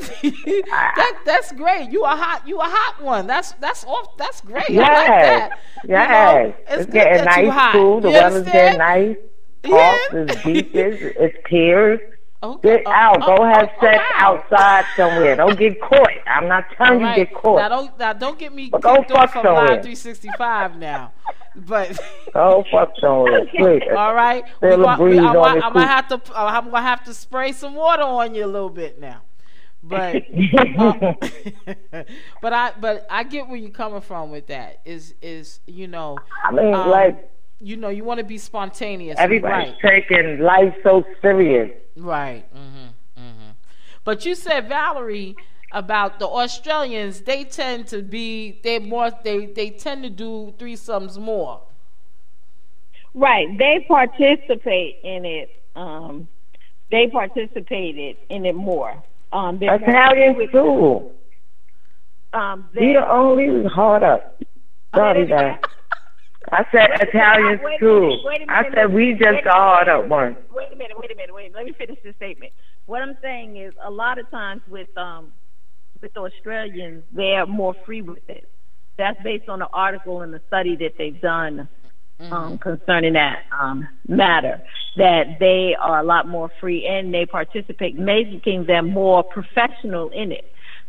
that 0.96 1.22
that's 1.24 1.52
great. 1.52 1.90
You 1.90 2.02
a 2.04 2.08
hot 2.08 2.48
you 2.48 2.58
a 2.58 2.64
hot 2.64 3.00
one. 3.00 3.28
That's 3.28 3.52
that's 3.52 3.84
off. 3.84 4.16
That's 4.16 4.40
great. 4.40 4.68
Yes, 4.68 4.88
I 4.88 4.92
like 4.92 5.22
that. 5.22 5.58
yes. 5.86 6.54
You 6.66 6.74
know, 6.74 6.76
it's, 6.80 6.86
good 6.86 6.92
getting 6.92 7.24
nice 7.24 7.72
too. 7.72 8.00
The 8.02 8.10
You 8.10 8.14
weather's 8.14 8.48
getting 8.50 8.74
understand? 8.74 8.78
nice. 8.78 9.16
Yeah. 9.64 9.98
Hawks 10.00 10.14
is 10.14 10.42
beaches. 10.42 11.12
It's 11.16 11.36
tears. 11.48 12.00
Okay. 12.42 12.68
Get 12.78 12.82
Oh, 12.86 12.90
out. 12.90 13.18
oh, 13.22 13.36
Go 13.36 13.44
have 13.44 13.70
oh, 13.76 13.80
sex 13.80 13.98
wow. 14.18 14.40
outside 14.42 14.84
somewhere. 14.96 15.36
Don't 15.36 15.56
get 15.58 15.80
caught. 15.80 16.08
I'm 16.26 16.48
not 16.48 16.64
telling 16.76 16.94
All 16.94 16.98
you 17.00 17.04
right. 17.06 17.16
get 17.30 17.34
caught. 17.34 17.56
Now 17.58 17.68
don't 17.68 17.98
now 17.98 18.12
don't 18.14 18.38
get 18.38 18.52
me 18.52 18.68
But 18.68 18.82
go 18.82 18.96
kicked 18.96 19.12
off 19.12 19.32
fuck 19.32 19.42
from 19.42 19.54
Live 19.54 19.66
somewhere. 19.68 19.82
365 19.82 20.76
now. 20.78 21.12
But 21.54 22.00
Go 22.34 22.64
fuck 22.72 22.92
somewhere. 23.00 23.46
Please. 23.54 23.82
all 23.96 24.14
right, 24.14 24.42
Feel 24.60 24.78
the 24.78 24.84
gonna- 24.84 24.96
breeze 24.96 25.18
I'm, 25.20 25.26
on 25.26 25.34
gonna- 25.34 25.60
I'm 25.66 25.72
gonna 25.72 25.86
have 25.86 26.08
to 26.08 26.14
uh, 26.34 26.44
I'm 26.46 26.64
gonna 26.70 26.82
have 26.82 27.04
to 27.04 27.14
spray 27.14 27.52
some 27.52 27.74
water 27.74 28.02
on 28.02 28.34
you 28.34 28.44
a 28.44 28.46
little 28.46 28.70
bit 28.70 28.98
now. 29.00 29.22
But 29.84 30.16
uh, 30.78 31.14
but 32.40 32.52
I 32.52 32.72
but 32.80 33.06
I 33.10 33.24
get 33.24 33.48
where 33.48 33.56
you're 33.56 33.70
coming 33.70 34.00
from 34.00 34.30
with 34.30 34.46
that. 34.46 34.80
Is 34.84 35.14
is 35.20 35.60
you 35.66 35.88
know 35.88 36.18
I 36.44 36.52
mean, 36.52 36.72
um, 36.74 36.88
like 36.88 37.31
you 37.62 37.76
know 37.76 37.88
you 37.88 38.04
want 38.04 38.18
to 38.18 38.24
be 38.24 38.38
spontaneous. 38.38 39.16
everybody's 39.18 39.74
right? 39.82 40.06
taking 40.08 40.40
life 40.40 40.74
so 40.82 41.04
serious. 41.20 41.70
Right. 41.96 42.44
hmm 42.52 42.88
hmm 43.16 43.50
But 44.04 44.24
you 44.26 44.34
said 44.34 44.68
Valerie 44.68 45.36
about 45.72 46.18
the 46.18 46.26
Australians. 46.26 47.20
They 47.22 47.44
tend 47.44 47.86
to 47.88 48.02
be 48.02 48.60
they 48.62 48.78
more 48.78 49.10
they 49.24 49.46
they 49.46 49.70
tend 49.70 50.02
to 50.02 50.10
do 50.10 50.52
threesomes 50.58 51.18
more. 51.18 51.60
Right. 53.14 53.46
They 53.58 53.84
participate 53.88 54.98
in 55.04 55.24
it. 55.24 55.50
Um, 55.76 56.28
they 56.90 57.08
participated 57.08 58.16
in 58.28 58.44
it 58.46 58.54
more. 58.54 59.02
Um, 59.32 59.58
they're 59.58 59.78
more 59.78 59.88
Italians 59.88 60.36
with- 60.36 60.52
too. 60.52 61.10
Um, 62.34 62.68
We 62.74 62.86
they, 62.86 62.92
the 62.94 63.10
only 63.10 63.64
hard 63.68 64.02
up. 64.02 64.42
Sorry, 64.94 65.26
guys. 65.26 65.58
I 66.50 66.64
said 66.72 66.88
Italians 67.00 67.60
Wait 67.62 67.76
a 67.76 67.78
too. 67.78 68.00
minute, 68.00 68.18
wait 68.24 68.40
a 68.42 68.50
I 68.50 68.62
minute, 68.62 68.74
said 68.76 68.92
we 68.92 69.12
just 69.12 69.40
a 69.40 69.44
the 69.44 69.50
hard 69.50 69.86
minute. 69.86 70.00
up 70.04 70.08
ones. 70.08 70.36
wait 70.52 70.72
a 70.72 70.76
minute, 70.76 70.96
wait 70.98 71.10
a 71.12 71.16
minute, 71.16 71.34
wait. 71.34 71.54
Let 71.54 71.64
me 71.66 71.72
finish 71.72 71.98
this 72.02 72.16
statement. 72.16 72.52
What 72.86 73.02
I'm 73.02 73.16
saying 73.22 73.56
is, 73.56 73.72
a 73.84 73.90
lot 73.90 74.18
of 74.18 74.28
times 74.30 74.62
with 74.68 74.88
um 74.96 75.32
with 76.00 76.16
Australians, 76.16 77.04
they're 77.12 77.46
more 77.46 77.74
free 77.86 78.02
with 78.02 78.28
it. 78.28 78.48
That's 78.98 79.20
based 79.22 79.48
on 79.48 79.60
the 79.60 79.68
article 79.72 80.22
and 80.22 80.34
the 80.34 80.40
study 80.48 80.76
that 80.76 80.94
they've 80.98 81.20
done 81.20 81.68
um, 82.30 82.58
concerning 82.58 83.14
that 83.14 83.44
um, 83.58 83.88
matter. 84.08 84.60
That 84.96 85.38
they 85.40 85.74
are 85.80 86.00
a 86.00 86.02
lot 86.02 86.28
more 86.28 86.50
free 86.60 86.86
and 86.86 87.12
they 87.14 87.24
participate, 87.24 87.96
making 87.98 88.66
them 88.66 88.90
more 88.90 89.22
professional 89.24 90.10
in 90.10 90.32
it. 90.32 90.44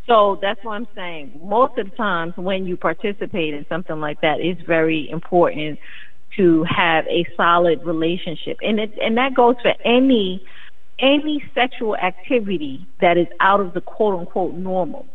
So 0.07 0.37
that's 0.41 0.61
what 0.63 0.73
I'm 0.73 0.87
saying. 0.95 1.39
Most 1.41 1.77
of 1.77 1.89
the 1.89 1.95
times 1.95 2.33
when 2.35 2.65
you 2.65 2.75
participate 2.75 3.53
in 3.53 3.65
something 3.69 3.99
like 3.99 4.19
that, 4.21 4.41
it's 4.41 4.61
very 4.63 5.09
important 5.09 5.79
to 6.35 6.63
have 6.63 7.05
a 7.07 7.25
solid 7.37 7.83
relationship. 7.85 8.57
And 8.61 8.79
it 8.79 8.93
and 9.01 9.17
that 9.17 9.33
goes 9.33 9.55
for 9.61 9.73
any 9.85 10.43
any 10.99 11.43
sexual 11.55 11.95
activity 11.97 12.85
that 13.01 13.17
is 13.17 13.27
out 13.39 13.59
of 13.59 13.73
the 13.73 13.81
quote 13.81 14.19
unquote 14.19 14.55
normal. 14.55 15.05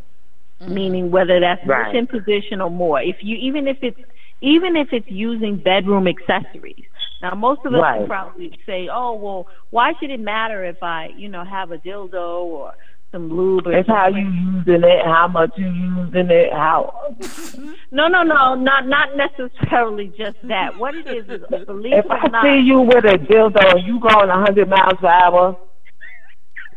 Mm-hmm. 0.62 0.74
Meaning 0.74 1.10
whether 1.10 1.38
that's 1.38 1.64
Right. 1.66 1.94
in 1.94 2.06
position 2.06 2.60
or 2.60 2.70
more. 2.70 3.00
If 3.00 3.16
you 3.20 3.36
even 3.36 3.68
if 3.68 3.78
it's 3.82 4.00
even 4.40 4.76
if 4.76 4.92
it's 4.92 5.10
using 5.10 5.56
bedroom 5.56 6.06
accessories. 6.08 6.84
Now 7.20 7.34
most 7.34 7.60
of 7.66 7.74
us 7.74 7.80
Right. 7.80 8.06
probably 8.06 8.58
say, 8.64 8.88
Oh 8.90 9.12
well, 9.14 9.48
why 9.70 9.92
should 10.00 10.10
it 10.10 10.20
matter 10.20 10.64
if 10.64 10.82
I, 10.82 11.10
you 11.16 11.28
know, 11.28 11.44
have 11.44 11.72
a 11.72 11.78
dildo 11.78 12.44
or 12.44 12.72
some 13.12 13.28
lube 13.30 13.66
It's 13.66 13.88
how 13.88 14.08
you 14.08 14.28
using 14.28 14.82
it, 14.84 15.04
how 15.04 15.28
much 15.28 15.50
you 15.56 15.66
using 15.66 16.30
it, 16.30 16.52
how. 16.52 17.14
No, 17.90 18.06
no, 18.06 18.22
no, 18.22 18.54
not 18.54 18.86
not 18.86 19.16
necessarily 19.16 20.08
just 20.08 20.36
that. 20.44 20.78
What 20.78 20.94
it 20.94 21.06
is 21.06 21.24
is 21.26 21.42
believe 21.64 21.94
If 21.94 22.04
it 22.04 22.10
or 22.10 22.18
I 22.18 22.28
not. 22.28 22.44
see 22.44 22.58
you 22.60 22.80
with 22.82 23.02
a 23.06 23.16
dildo 23.16 23.76
and 23.76 23.86
you 23.86 23.98
going 23.98 24.28
a 24.28 24.36
100 24.36 24.68
miles 24.68 24.98
per 25.00 25.06
hour, 25.06 25.56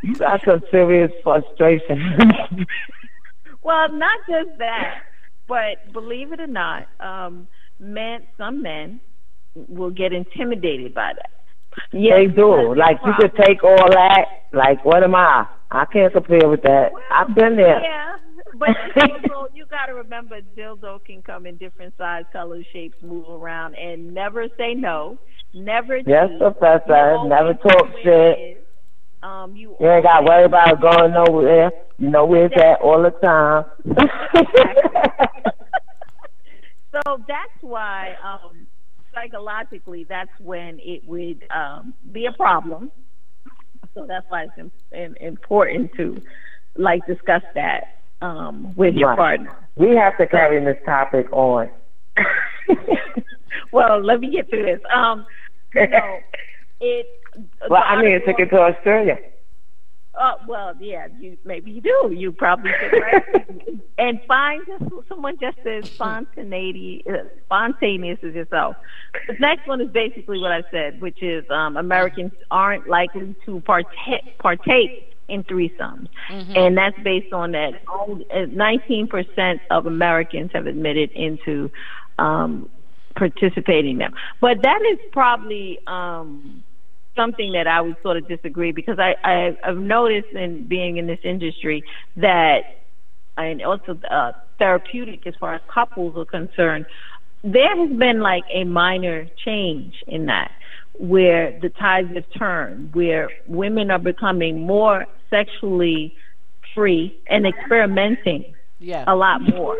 you 0.03 0.15
got 0.15 0.41
some 0.45 0.61
serious 0.71 1.11
frustration. 1.21 1.99
Well, 3.63 3.91
not 3.91 4.19
just 4.27 4.57
that, 4.57 5.03
but 5.47 5.93
believe 5.93 6.31
it 6.33 6.39
or 6.39 6.47
not, 6.47 6.87
um, 6.99 7.47
men, 7.79 8.21
some 8.37 8.63
men 8.63 8.99
will 9.53 9.91
get 9.91 10.13
intimidated 10.13 10.93
by 10.95 11.13
that. 11.13 11.29
Yes, 11.93 12.13
they 12.17 12.27
do. 12.27 12.73
Like 12.75 12.97
you 13.05 13.13
could 13.19 13.35
take 13.35 13.63
all 13.63 13.89
that. 13.91 14.25
Like 14.51 14.83
what 14.83 15.03
am 15.03 15.13
I? 15.15 15.45
I 15.71 15.85
can't 15.85 16.11
compare 16.13 16.49
with 16.49 16.61
that. 16.63 16.91
I've 17.09 17.33
been 17.33 17.55
there. 17.55 17.81
Yeah, 17.81 18.15
but 18.55 18.69
dildo, 18.95 19.47
you 19.53 19.65
got 19.69 19.85
to 19.85 19.93
remember, 19.93 20.39
dildo 20.57 21.03
can 21.05 21.21
come 21.21 21.45
in 21.45 21.57
different 21.57 21.93
size, 21.97 22.25
colors, 22.33 22.65
shapes, 22.73 22.97
move 23.01 23.29
around, 23.29 23.75
and 23.75 24.13
never 24.13 24.47
say 24.57 24.73
no. 24.73 25.17
Never. 25.53 25.97
Yes, 25.97 26.29
cheat. 26.29 26.39
Professor. 26.39 27.17
You 27.23 27.29
Never 27.29 27.53
talk 27.53 27.87
shit. 28.03 28.67
Um, 29.23 29.55
you 29.55 29.75
You 29.79 29.89
ain't 29.89 30.03
got 30.03 30.19
to 30.19 30.25
worry 30.25 30.45
about 30.45 30.81
going 30.81 31.13
nowhere. 31.13 31.71
You 31.97 32.09
know 32.09 32.25
where 32.25 32.45
it's 32.47 32.55
at 32.57 32.81
all 32.81 33.03
the 33.03 33.11
time. 33.21 33.65
So 36.93 37.23
that's 37.27 37.61
why 37.61 38.15
um, 38.23 38.67
psychologically, 39.13 40.05
that's 40.07 40.31
when 40.39 40.79
it 40.81 41.07
would 41.07 41.45
um, 41.55 41.93
be 42.11 42.25
a 42.25 42.33
problem. 42.33 42.91
So 43.93 44.05
that's 44.07 44.25
why 44.29 44.43
it's 44.43 44.53
im- 44.57 44.71
im- 44.91 45.15
important 45.19 45.91
to 45.97 46.21
like 46.77 47.05
discuss 47.05 47.43
that 47.55 47.97
um, 48.21 48.73
with 48.75 48.95
your 48.95 49.09
Right. 49.09 49.39
partner. 49.39 49.55
we 49.75 49.95
have 49.95 50.17
to 50.17 50.27
carry 50.27 50.63
this 50.63 50.77
topic 50.85 51.27
on. 51.31 51.69
Well, 53.73 54.01
let 54.03 54.19
me 54.19 54.29
get 54.31 54.49
to 54.49 54.57
this. 54.63 54.79
Um, 54.93 55.25
you 55.75 55.87
know, 55.87 56.19
it. 56.81 57.05
well, 57.69 57.81
I 57.85 58.01
need 58.01 58.07
to 58.09 58.13
article- 58.15 58.33
take 58.33 58.39
it 58.47 58.49
to 58.49 58.61
Australia. 58.61 59.17
Uh, 60.19 60.33
well, 60.45 60.73
yeah, 60.79 61.07
you 61.19 61.37
maybe 61.45 61.71
you 61.71 61.81
do. 61.81 62.11
You 62.13 62.33
probably 62.33 62.71
should, 62.81 62.99
right? 63.01 63.79
and 63.97 64.19
find 64.27 64.61
just 64.67 64.83
someone 65.07 65.37
just 65.39 65.57
as 65.59 65.89
spontaneity, 65.89 67.01
uh, 67.09 67.23
spontaneous 67.45 68.19
as 68.21 68.33
yourself. 68.33 68.75
The 69.27 69.35
next 69.39 69.67
one 69.67 69.79
is 69.79 69.89
basically 69.89 70.39
what 70.39 70.51
I 70.51 70.63
said, 70.69 70.99
which 70.99 71.23
is 71.23 71.45
um, 71.49 71.77
Americans 71.77 72.33
aren't 72.51 72.89
likely 72.89 73.35
to 73.45 73.61
partake 73.61 74.37
partake 74.39 75.15
in 75.29 75.45
threesomes, 75.45 76.09
and 76.57 76.77
that's 76.77 76.99
based 77.03 77.31
on 77.31 77.53
that. 77.53 77.71
Nineteen 78.51 79.07
percent 79.07 79.61
of 79.69 79.85
Americans 79.85 80.51
have 80.53 80.67
admitted 80.67 81.09
into 81.11 81.71
um, 82.19 82.69
participating 83.15 83.91
in 83.91 83.97
them, 83.99 84.13
but 84.41 84.61
that 84.61 84.81
is 84.91 84.99
probably. 85.13 85.79
Um, 85.87 86.63
something 87.15 87.51
that 87.53 87.67
I 87.67 87.81
would 87.81 87.97
sort 88.03 88.17
of 88.17 88.27
disagree 88.27 88.71
because 88.71 88.99
I, 88.99 89.15
I 89.23 89.57
I've 89.63 89.77
noticed 89.77 90.33
in 90.33 90.67
being 90.67 90.97
in 90.97 91.07
this 91.07 91.19
industry 91.23 91.83
that 92.17 92.61
and 93.37 93.61
also 93.63 93.99
uh, 94.09 94.31
therapeutic 94.59 95.25
as 95.25 95.33
far 95.39 95.55
as 95.55 95.61
couples 95.73 96.15
are 96.17 96.25
concerned, 96.25 96.85
there 97.43 97.75
has 97.75 97.97
been 97.97 98.19
like 98.19 98.43
a 98.53 98.63
minor 98.63 99.27
change 99.43 99.95
in 100.07 100.27
that 100.27 100.51
where 100.99 101.57
the 101.61 101.69
tides 101.69 102.13
have 102.13 102.25
turned, 102.37 102.93
where 102.93 103.29
women 103.47 103.89
are 103.89 103.99
becoming 103.99 104.65
more 104.65 105.05
sexually 105.29 106.13
free 106.75 107.17
and 107.29 107.47
experimenting 107.47 108.53
Yeah. 108.79 109.03
a 109.07 109.15
lot 109.15 109.41
more. 109.41 109.77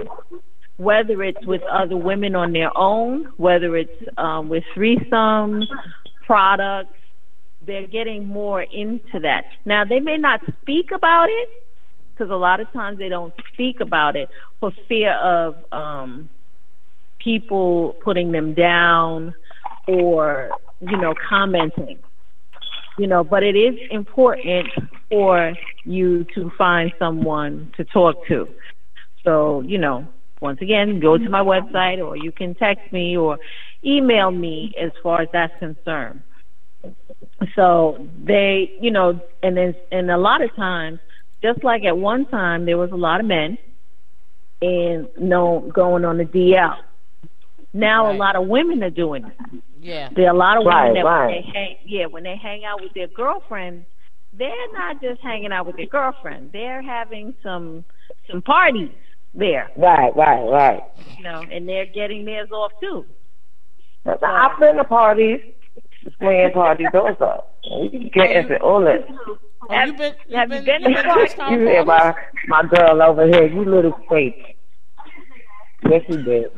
Whether 0.77 1.21
it's 1.23 1.45
with 1.45 1.61
other 1.63 1.97
women 1.97 2.33
on 2.35 2.53
their 2.53 2.75
own, 2.75 3.25
whether 3.37 3.75
it's 3.77 4.03
um, 4.17 4.49
with 4.49 4.63
threesomes, 4.75 5.65
products, 6.25 6.95
they're 7.65 7.87
getting 7.87 8.27
more 8.27 8.63
into 8.63 9.19
that. 9.21 9.45
Now, 9.65 9.85
they 9.85 9.99
may 9.99 10.17
not 10.17 10.41
speak 10.61 10.91
about 10.91 11.29
it 11.29 11.49
because 12.13 12.31
a 12.31 12.35
lot 12.35 12.59
of 12.59 12.71
times 12.71 12.97
they 12.97 13.09
don't 13.09 13.33
speak 13.53 13.79
about 13.79 14.15
it 14.15 14.29
for 14.59 14.71
fear 14.87 15.13
of 15.13 15.55
um, 15.71 16.29
people 17.19 17.95
putting 18.03 18.31
them 18.31 18.53
down 18.53 19.33
or, 19.87 20.51
you 20.79 20.97
know, 20.97 21.13
commenting. 21.27 21.99
You 22.97 23.07
know, 23.07 23.23
but 23.23 23.41
it 23.41 23.55
is 23.55 23.75
important 23.89 24.67
for 25.09 25.53
you 25.85 26.25
to 26.35 26.51
find 26.57 26.91
someone 26.99 27.71
to 27.77 27.83
talk 27.85 28.27
to. 28.27 28.47
So, 29.23 29.61
you 29.61 29.77
know, 29.77 30.07
once 30.41 30.59
again, 30.61 30.99
go 30.99 31.17
to 31.17 31.29
my 31.29 31.41
website 31.41 32.05
or 32.05 32.17
you 32.17 32.31
can 32.31 32.53
text 32.55 32.91
me 32.91 33.15
or 33.15 33.37
email 33.83 34.31
me 34.31 34.73
as 34.79 34.91
far 35.01 35.21
as 35.21 35.29
that's 35.31 35.53
concerned. 35.59 36.21
So 37.55 38.07
they, 38.23 38.71
you 38.79 38.91
know, 38.91 39.19
and 39.43 39.57
then, 39.57 39.75
and 39.91 40.11
a 40.11 40.17
lot 40.17 40.41
of 40.43 40.55
times, 40.55 40.99
just 41.41 41.63
like 41.63 41.83
at 41.83 41.97
one 41.97 42.25
time, 42.27 42.65
there 42.65 42.77
was 42.77 42.91
a 42.91 42.95
lot 42.95 43.19
of 43.19 43.25
men 43.25 43.57
and 44.61 45.07
no 45.19 45.69
going 45.73 46.05
on 46.05 46.17
the 46.17 46.25
DL. 46.25 46.75
Now 47.73 48.05
Right. 48.07 48.15
a 48.15 48.17
lot 48.17 48.35
of 48.35 48.47
women 48.47 48.83
are 48.83 48.89
doing 48.91 49.25
it. 49.25 49.61
Yeah. 49.81 50.09
There 50.15 50.27
are 50.27 50.35
a 50.35 50.37
lot 50.37 50.57
of 50.57 50.65
Right, 50.65 50.89
women 50.89 51.03
that 51.03 51.09
right. 51.09 51.25
when 51.27 51.35
they 51.35 51.51
hang, 51.53 51.75
yeah, 51.85 52.05
when 52.05 52.23
they 52.23 52.35
hang 52.35 52.63
out 52.65 52.81
with 52.81 52.93
their 52.93 53.07
girlfriends, 53.07 53.85
they're 54.33 54.71
not 54.73 55.01
just 55.01 55.21
hanging 55.21 55.51
out 55.51 55.65
with 55.65 55.77
their 55.77 55.87
girlfriend. 55.87 56.51
They're 56.51 56.81
having 56.81 57.33
some 57.41 57.83
some 58.29 58.41
parties 58.41 58.91
there. 59.33 59.69
Right, 59.75 60.15
right, 60.15 60.43
right. 60.43 60.83
You 61.17 61.23
know, 61.23 61.43
and 61.51 61.67
they're 61.67 61.85
getting 61.87 62.23
theirs 62.25 62.49
off 62.51 62.71
too. 62.79 63.05
So, 64.03 64.17
I've 64.23 64.59
been 64.59 64.75
to 64.77 64.83
parties, 64.83 65.41
swinging 66.17 66.51
parties 66.53 66.87
also. 66.93 67.43
We 67.81 67.89
can 67.89 68.09
get 68.13 68.35
into 68.35 68.59
all 68.61 68.81
that. 68.81 69.07
Oh, 69.69 69.83
you 69.85 69.93
been, 69.93 70.13
you 70.27 70.37
have 70.37 70.49
been, 70.49 70.65
you 70.65 70.65
been 70.65 70.81
you 70.81 70.87
to 70.89 70.93
been 70.95 71.05
parties? 71.05 71.33
to 71.35 71.51
You 71.51 71.59
hear 71.59 71.85
my 71.85 72.15
my 72.47 72.63
girl 72.63 73.01
over 73.01 73.27
here, 73.27 73.47
you 73.47 73.63
little 73.63 73.97
fake. 74.09 74.57
Yes, 75.89 76.03
you 76.09 76.21
did. 76.23 76.51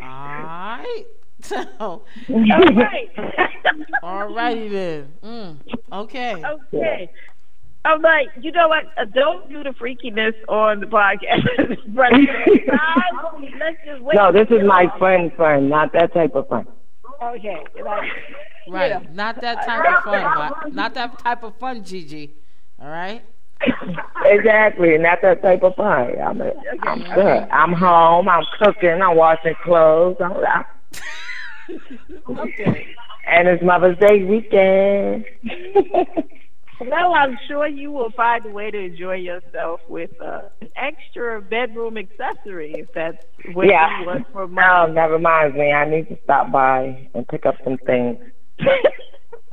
Alright. 0.00 1.06
So, 1.42 1.56
All 1.78 2.02
right. 2.28 3.14
alrighty 4.02 4.70
then. 4.70 5.12
Mm, 5.22 5.56
okay. 5.92 6.42
Okay. 6.44 7.10
I'm 7.86 8.02
like, 8.02 8.28
you 8.40 8.50
know 8.52 8.68
what? 8.68 8.84
Uh, 8.98 9.04
don't 9.14 9.48
do 9.48 9.62
the 9.62 9.70
freakiness 9.70 10.34
on 10.48 10.80
the 10.80 10.86
podcast. 10.86 11.46
But 11.94 12.12
let's 13.58 13.76
just 13.86 14.02
wait. 14.02 14.14
No, 14.16 14.32
this 14.32 14.48
is 14.50 14.62
my 14.66 14.86
friend, 14.98 15.32
friend, 15.36 15.70
not 15.70 15.92
that 15.92 16.12
type 16.12 16.34
of 16.34 16.48
friend. 16.48 16.66
Okay. 17.22 17.56
Like, 17.82 18.02
Right. 18.68 18.90
know. 18.90 19.02
Not 19.14 19.40
that 19.42 19.64
type 19.64 19.84
of 19.98 20.04
fun, 20.04 20.52
but 20.64 20.74
not 20.74 20.94
that 20.94 21.18
type 21.20 21.42
of 21.44 21.56
fun, 21.58 21.84
Gigi. 21.84 22.34
All 22.82 22.88
right. 22.88 23.22
Exactly, 24.24 24.98
not 24.98 25.20
that 25.22 25.40
type 25.40 25.62
of 25.62 25.74
fun. 25.76 26.12
I'm, 26.20 26.40
a, 26.42 26.52
I'm 26.82 26.98
good. 27.14 27.48
I'm 27.50 27.72
home. 27.72 28.28
I'm 28.28 28.44
cooking. 28.58 29.00
I'm 29.00 29.16
washing 29.16 29.54
clothes. 29.64 30.16
I'm, 30.20 30.32
I'm, 30.32 30.64
Okay. 32.38 32.86
and 33.26 33.48
it's 33.48 33.62
Mother's 33.62 33.96
Day 33.98 34.24
weekend. 34.24 35.24
Well, 36.80 37.14
I'm 37.14 37.36
sure 37.48 37.66
you 37.66 37.90
will 37.92 38.10
find 38.16 38.44
a 38.46 38.50
way 38.50 38.70
to 38.70 38.78
enjoy 38.78 39.14
yourself 39.16 39.80
with 39.88 40.10
uh, 40.20 40.42
an 40.60 40.68
extra 40.76 41.40
bedroom 41.40 41.96
accessory 41.96 42.72
if 42.76 42.88
that's 42.94 43.18
what 43.54 43.66
Yeah. 43.68 44.00
you 44.00 44.06
want 44.06 44.26
for 44.32 44.42
Oh, 44.42 44.46
money. 44.46 44.92
never 44.92 45.18
mind 45.18 45.54
me. 45.54 45.72
I 45.72 45.88
need 45.88 46.08
to 46.08 46.18
stop 46.24 46.50
by 46.52 47.08
and 47.14 47.26
pick 47.28 47.46
up 47.46 47.56
some 47.64 47.78
things. 47.86 48.18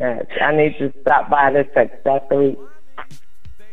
yes, 0.00 0.26
I 0.40 0.56
need 0.56 0.76
to 0.78 0.92
stop 1.02 1.30
by 1.30 1.50
this 1.52 1.68
accessory. 1.76 2.56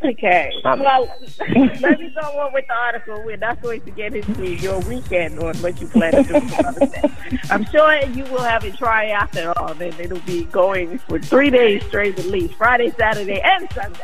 Okay. 0.03 0.51
Um, 0.63 0.79
well, 0.79 1.11
let 1.39 1.99
me 1.99 2.13
go 2.19 2.21
on 2.39 2.53
with 2.53 2.65
the 2.67 2.73
article. 2.73 3.21
We're 3.25 3.37
not 3.37 3.61
going 3.61 3.81
to 3.81 3.91
get 3.91 4.15
into 4.15 4.47
your 4.55 4.79
weekend 4.81 5.39
or 5.39 5.53
what 5.55 5.79
you 5.81 5.87
plan 5.87 6.13
to 6.13 6.23
do 6.23 6.39
for 6.39 6.63
Mother's 6.63 6.89
Day. 6.91 7.11
I'm 7.49 7.65
sure 7.65 7.93
you 8.05 8.23
will 8.25 8.41
have 8.43 8.63
after 8.81 9.53
all, 9.57 9.71
and 9.71 9.99
it'll 9.99 10.19
be 10.21 10.45
going 10.45 10.99
for 10.99 11.19
three 11.19 11.49
days 11.49 11.83
straight 11.85 12.17
at 12.17 12.25
least, 12.25 12.53
Friday, 12.55 12.91
Saturday, 12.97 13.41
and 13.41 13.69
Sunday. 13.73 13.99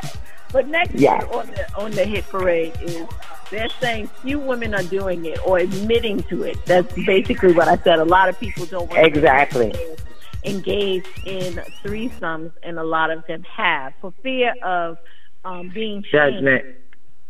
But 0.51 0.67
next 0.67 0.95
Yeah. 0.95 1.19
year 1.19 1.27
on 1.33 1.47
the 1.47 1.75
on 1.75 1.91
the 1.91 2.05
hit 2.05 2.27
parade 2.29 2.73
is 2.81 3.05
they're 3.49 3.69
saying 3.81 4.07
few 4.21 4.39
women 4.39 4.73
are 4.73 4.83
doing 4.83 5.25
it 5.25 5.39
or 5.45 5.59
admitting 5.59 6.23
to 6.23 6.43
it. 6.43 6.57
That's 6.65 6.93
basically 7.05 7.53
what 7.53 7.67
I 7.67 7.77
said. 7.77 7.99
A 7.99 8.05
lot 8.05 8.29
of 8.29 8.39
people 8.39 8.65
don't 8.65 8.89
want 8.89 9.05
Exactly. 9.05 9.71
to 9.71 9.95
engage 10.43 11.05
in 11.25 11.53
threesomes, 11.83 12.51
and 12.63 12.79
a 12.79 12.83
lot 12.83 13.11
of 13.11 13.25
them 13.27 13.43
have 13.43 13.93
for 14.01 14.13
fear 14.23 14.53
of 14.63 14.97
um, 15.45 15.71
being. 15.73 16.03
Judgment. 16.11 16.65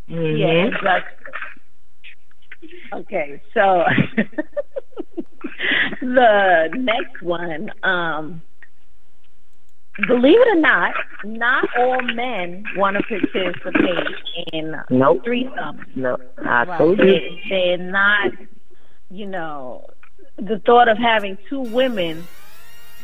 Yeah, 0.08 0.18
Mhm. 0.18 0.76
exactly. 0.76 1.34
Okay, 2.94 3.42
so 3.54 3.84
the 6.02 6.70
next 6.76 7.22
one, 7.22 7.70
um, 7.84 8.42
believe 10.08 10.40
it 10.40 10.58
or 10.58 10.60
not, 10.62 10.94
not 11.24 11.68
all 11.78 12.02
men 12.02 12.64
want 12.78 12.98
to 12.98 13.04
participate 13.04 14.08
in 14.54 14.76
Nope. 14.90 15.24
threesomes. 15.26 15.86
No, 15.96 16.18
I 16.46 16.64
Right. 16.64 16.78
told 16.78 17.00
you. 17.00 17.06
They, 17.06 17.42
they're 17.50 17.78
not, 17.78 18.32
you 19.10 19.26
know, 19.26 19.86
the 20.38 20.60
thought 20.66 20.88
of 20.88 20.98
having 20.98 21.38
two 21.50 21.62
women 21.62 22.28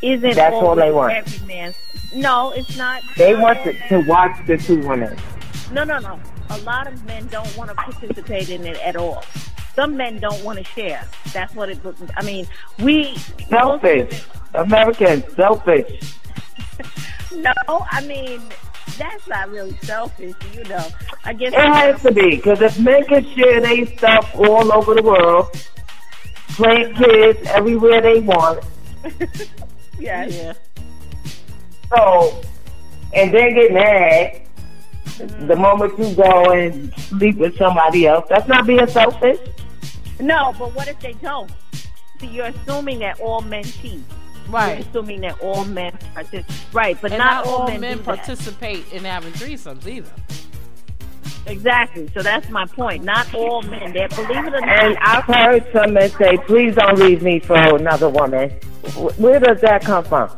isn't 0.02 0.36
That's 0.36 0.56
all 0.56 0.76
they 0.76 0.92
want. 0.92 1.14
Every 1.14 1.48
man's, 1.48 1.76
no, 2.14 2.52
it's 2.52 2.78
not. 2.78 3.02
They 3.18 3.36
want 3.36 3.64
to, 3.64 3.74
to 3.90 4.00
watch 4.08 4.46
the 4.48 4.58
two 4.58 4.86
women. 4.88 5.18
No, 5.72 5.84
no, 5.84 6.00
no. 6.00 6.20
A 6.50 6.58
lot 6.60 6.88
of 6.88 7.04
men 7.06 7.28
don't 7.28 7.56
want 7.58 7.70
to 7.70 7.76
participate 7.76 8.50
in 8.50 8.66
it 8.66 8.78
at 8.80 8.96
all. 8.96 9.24
Some 9.76 9.96
men 9.96 10.20
don't 10.20 10.44
want 10.44 10.60
to 10.60 10.66
share. 10.66 11.08
That's 11.32 11.56
what 11.56 11.70
it. 11.70 11.80
I 12.18 12.24
mean, 12.24 12.46
we 12.80 13.16
Selfish. 13.50 14.26
Americans, 14.54 15.24
selfish. 15.36 16.16
No, 17.34 17.54
I 17.90 18.06
mean 18.08 18.42
that's 18.98 19.28
not 19.28 19.50
really 19.50 19.76
selfish. 19.84 20.36
You 20.54 20.64
know, 20.66 20.86
I 21.24 21.34
guess. 21.34 21.54
It 21.54 21.60
has 21.60 22.02
to 22.04 22.12
be, 22.12 22.36
because 22.36 22.62
if 22.62 22.80
men 22.80 23.04
can 23.06 23.24
share 23.34 23.62
their 23.62 23.86
stuff 23.98 24.32
all 24.36 24.72
over 24.74 24.94
the 24.94 25.02
world, 25.02 25.48
playing 26.50 26.94
kids 26.96 27.40
everywhere 27.48 28.02
they 28.02 28.20
want, 28.20 28.64
yeah. 30.02 30.26
Yeah. 30.26 30.54
so, 31.96 32.42
and 33.14 33.34
then 33.34 33.54
get 33.54 33.74
mad 33.74 34.42
mm-hmm. 35.06 35.48
the 35.48 35.56
moment 35.56 35.98
you 36.00 36.16
go 36.16 36.52
and 36.52 36.94
sleep 36.96 37.38
with 37.38 37.58
somebody 37.58 38.08
else, 38.08 38.26
that's 38.30 38.48
not 38.48 38.66
being 38.66 38.88
selfish. 38.88 39.40
No, 40.20 40.54
but 40.58 40.76
what 40.76 40.88
if 40.88 41.00
they 41.00 41.14
don't? 41.14 41.52
See, 42.20 42.28
you're 42.28 42.48
assuming 42.48 43.00
that 43.00 43.20
all 43.20 43.42
men 43.42 43.64
cheat. 43.64 44.02
You're 44.46 44.54
Right. 44.54 44.86
assuming 44.86 45.22
that 45.22 45.40
all 45.42 45.66
men 45.66 45.98
participate. 46.14 46.74
Right, 46.74 46.98
but 47.02 47.12
not, 47.12 47.46
not 47.46 47.48
all 47.48 47.68
men, 47.68 47.82
men 47.82 48.00
participate 48.00 48.92
in 48.92 49.06
having 49.06 49.32
threesomes 49.34 49.88
either. 49.88 50.12
Exactly. 51.47 52.08
So 52.13 52.21
that's 52.21 52.49
my 52.49 52.65
point. 52.65 53.04
Not 53.04 53.34
all 53.34 53.62
men. 53.63 53.93
They 53.93 54.08
believe 54.08 54.45
it 54.45 54.54
or 54.54 54.62
not. 54.62 54.84
And. 54.84 54.97
I've 54.99 55.23
heard 55.23 55.67
some 55.73 55.93
men 55.93 56.10
say, 56.12 56.38
please 56.45 56.75
don't 56.75 56.99
leave 56.99 57.21
me 57.23 57.39
for 57.39 57.56
another 57.56 58.10
woman. 58.10 58.51
Where 59.17 59.39
does 59.39 59.62
that 59.62 59.84
come 59.84 60.04
from? 60.04 60.30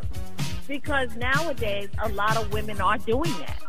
Because 0.67 1.15
nowadays, 1.17 1.89
a 2.03 2.09
lot 2.09 2.37
of 2.37 2.51
women 2.53 2.79
are 2.81 2.97
doing 2.97 3.31
that. 3.39 3.59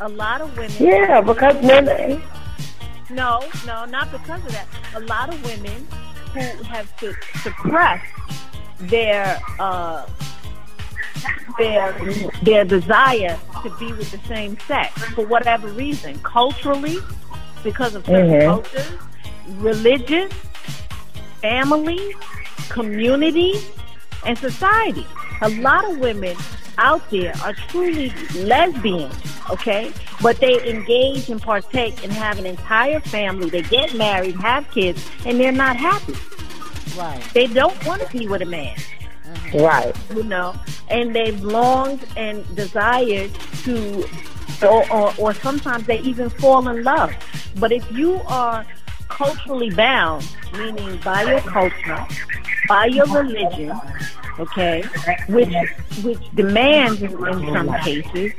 A 0.00 0.08
lot 0.08 0.40
of 0.40 0.56
women. 0.56 0.72
Yeah, 0.78 1.20
because 1.20 1.62
men, 1.62 2.22
No, 3.10 3.42
no, 3.66 3.84
not 3.84 4.10
because 4.10 4.44
of 4.44 4.52
that. 4.52 4.66
A 4.94 5.00
lot 5.00 5.28
of 5.32 5.42
women 5.44 5.86
who 6.32 6.62
have 6.64 6.92
su- 6.98 7.14
suppressed 7.42 8.04
their 8.80 9.38
uh, 9.58 10.06
their 11.58 11.92
their 12.42 12.64
desire 12.64 13.38
to 13.62 13.70
be 13.78 13.92
with 13.92 14.10
the 14.10 14.20
same 14.26 14.58
sex 14.66 14.92
for 15.14 15.26
whatever 15.26 15.68
reason, 15.68 16.18
culturally, 16.20 16.98
because 17.64 17.94
of 17.94 18.04
certain 18.06 18.30
Mhm. 18.30 18.44
cultures, 18.46 18.92
religion, 19.58 20.28
family, 21.40 22.14
community, 22.68 23.54
and 24.24 24.36
society. 24.38 25.06
A 25.42 25.48
lot 25.48 25.84
of 25.90 25.98
women 25.98 26.36
out 26.78 27.08
there 27.10 27.32
are 27.44 27.54
truly 27.68 28.12
lesbians, 28.34 29.14
okay? 29.50 29.92
But 30.20 30.38
they 30.40 30.68
engage 30.68 31.28
and 31.28 31.40
partake 31.40 32.02
and 32.02 32.12
have 32.12 32.38
an 32.38 32.46
entire 32.46 33.00
family. 33.00 33.48
They 33.50 33.62
get 33.62 33.94
married, 33.94 34.36
have 34.40 34.70
kids, 34.70 35.08
and 35.24 35.38
they're 35.40 35.52
not 35.52 35.76
happy. 35.76 36.14
Right. 36.96 37.22
They 37.34 37.46
don't 37.46 37.76
want 37.86 38.02
to 38.02 38.08
be 38.16 38.26
with 38.26 38.42
a 38.42 38.46
man, 38.46 38.74
right. 39.54 39.94
you 40.14 40.22
know, 40.22 40.54
and 40.88 41.14
they've 41.14 41.42
longed 41.42 42.06
and 42.16 42.44
desired 42.56 43.32
to, 43.64 44.04
or, 44.62 44.92
or, 44.92 45.14
or 45.18 45.34
sometimes 45.34 45.86
they 45.86 46.00
even 46.00 46.28
fall 46.28 46.68
in 46.68 46.82
love. 46.82 47.12
But 47.58 47.72
if 47.72 47.90
you 47.92 48.20
are 48.26 48.66
culturally 49.08 49.70
bound, 49.70 50.28
meaning 50.52 50.98
by 51.04 51.22
your 51.22 51.40
culture, 51.40 52.06
by 52.68 52.86
your 52.86 53.06
religion, 53.06 53.72
okay, 54.38 54.82
which 55.28 55.54
which 56.02 56.34
demands 56.34 57.02
in, 57.02 57.12
in 57.26 57.52
some 57.52 57.72
cases 57.80 58.32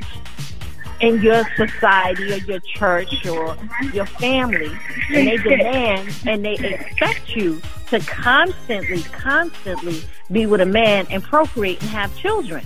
in 1.00 1.20
your 1.22 1.44
society 1.56 2.32
or 2.32 2.36
your 2.36 2.60
church 2.60 3.26
or 3.26 3.56
your 3.92 4.06
family, 4.06 4.70
and 5.10 5.26
they 5.28 5.36
demand 5.36 6.14
and 6.26 6.44
they 6.44 6.54
expect 6.54 7.34
you 7.36 7.60
to 7.88 8.00
constantly, 8.00 9.02
constantly 9.02 10.02
be 10.30 10.46
with 10.46 10.60
a 10.60 10.66
man 10.66 11.06
and 11.10 11.22
procreate 11.22 11.80
and 11.80 11.90
have 11.90 12.14
children. 12.16 12.64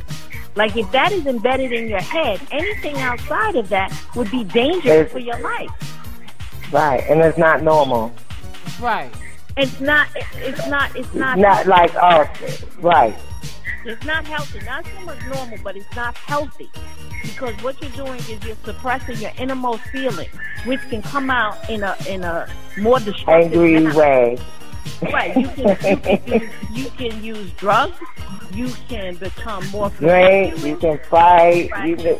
Like 0.54 0.76
if 0.76 0.90
that 0.92 1.12
is 1.12 1.26
embedded 1.26 1.72
in 1.72 1.88
your 1.88 2.00
head, 2.00 2.40
anything 2.50 2.96
outside 2.98 3.56
of 3.56 3.68
that 3.70 3.92
would 4.14 4.30
be 4.30 4.44
dangerous 4.44 4.84
It's- 4.86 5.12
for 5.12 5.18
your 5.18 5.38
life. 5.40 5.70
Right. 6.72 7.04
And 7.08 7.20
it's 7.20 7.36
not 7.38 7.62
normal. 7.62 8.12
Right. 8.80 9.12
It's 9.58 9.80
not. 9.80 10.08
It's 10.36 10.66
not. 10.66 10.96
It's 10.96 11.12
not. 11.14 11.36
Not 11.38 11.66
like 11.66 11.94
us. 11.96 12.64
Right. 12.78 13.14
It's 13.84 14.04
not 14.04 14.24
healthy. 14.26 14.60
Not 14.64 14.84
so 14.86 15.04
much 15.04 15.18
normal, 15.26 15.58
but 15.62 15.76
it's 15.76 15.94
not 15.96 16.16
healthy. 16.16 16.70
because 17.22 17.54
what 17.62 17.80
you're 17.82 17.90
doing 18.06 18.18
is 18.20 18.44
you're 18.44 18.56
suppressing 18.64 19.16
your 19.18 19.32
innermost 19.38 19.82
feelings, 19.84 20.32
which 20.64 20.80
can 20.90 21.02
come 21.02 21.30
out 21.30 21.68
in 21.68 21.82
a 21.82 21.96
in 22.08 22.22
a 22.24 22.48
more 22.78 23.00
destructive 23.00 23.52
Angry 23.52 23.80
manner. 23.80 23.94
way. 23.98 24.38
Right. 25.02 25.36
You 25.36 25.48
can, 25.48 25.68
you, 25.84 25.96
can 25.96 26.26
use, 26.26 26.50
you 26.72 26.90
can 26.90 27.24
use 27.24 27.52
drugs. 27.52 27.96
You 28.52 28.68
can 28.88 29.16
become 29.16 29.66
more 29.68 29.88
Drink, 29.90 30.62
you 30.62 30.76
can 30.76 30.98
fight, 31.08 31.70
you 31.86 31.96
can, 31.96 32.18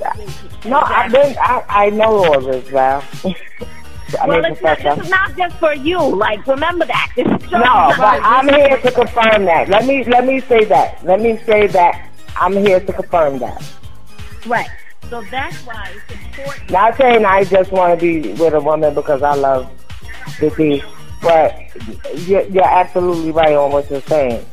no, 0.65 0.79
I've 0.81 1.13
been, 1.13 1.37
I, 1.39 1.63
I 1.69 1.91
know 1.91 2.25
all 2.25 2.41
this, 2.41 2.67
Val. 2.69 3.05
I 4.21 4.27
Well, 4.27 4.43
mean, 4.43 4.53
it's 4.53 4.63
not, 4.63 4.79
this 4.79 4.99
is 5.05 5.11
not 5.11 5.37
just 5.37 5.57
for 5.57 5.75
you. 5.75 5.99
Like, 5.99 6.47
remember 6.47 6.85
that. 6.87 7.13
This 7.17 7.27
is 7.27 7.51
No, 7.51 7.93
but 7.97 8.21
I'm 8.23 8.49
here 8.49 8.77
to 8.79 8.91
confirm 8.91 9.45
that. 9.47 9.69
Let 9.69 9.87
me 9.87 10.05
let 10.05 10.27
me 10.27 10.41
say 10.41 10.65
that. 10.67 11.05
Let 11.05 11.21
me 11.21 11.39
say 11.47 11.67
that 11.69 12.09
I'm 12.37 12.53
here 12.55 12.81
to 12.81 12.93
confirm 12.93 13.39
that. 13.39 13.63
right. 14.47 14.69
So 15.11 15.23
that's 15.31 15.57
why 15.67 15.93
it's 16.09 16.39
important. 16.39 16.71
Not 16.71 16.97
saying 16.97 17.25
I 17.27 17.45
just 17.45 17.71
want 17.71 17.99
to 17.99 18.01
be 18.01 18.33
with 18.33 18.55
a 18.55 18.61
woman 18.61 18.95
because 18.95 19.23
I 19.23 19.35
love 19.35 19.69
the 20.41 20.49
tea, 20.51 20.83
but 21.21 21.55
you're, 22.27 22.45
you're 22.45 22.65
absolutely 22.83 23.31
right 23.31 23.53
on 23.55 23.73
what 23.73 23.91
you're 23.91 24.01
saying. 24.03 24.45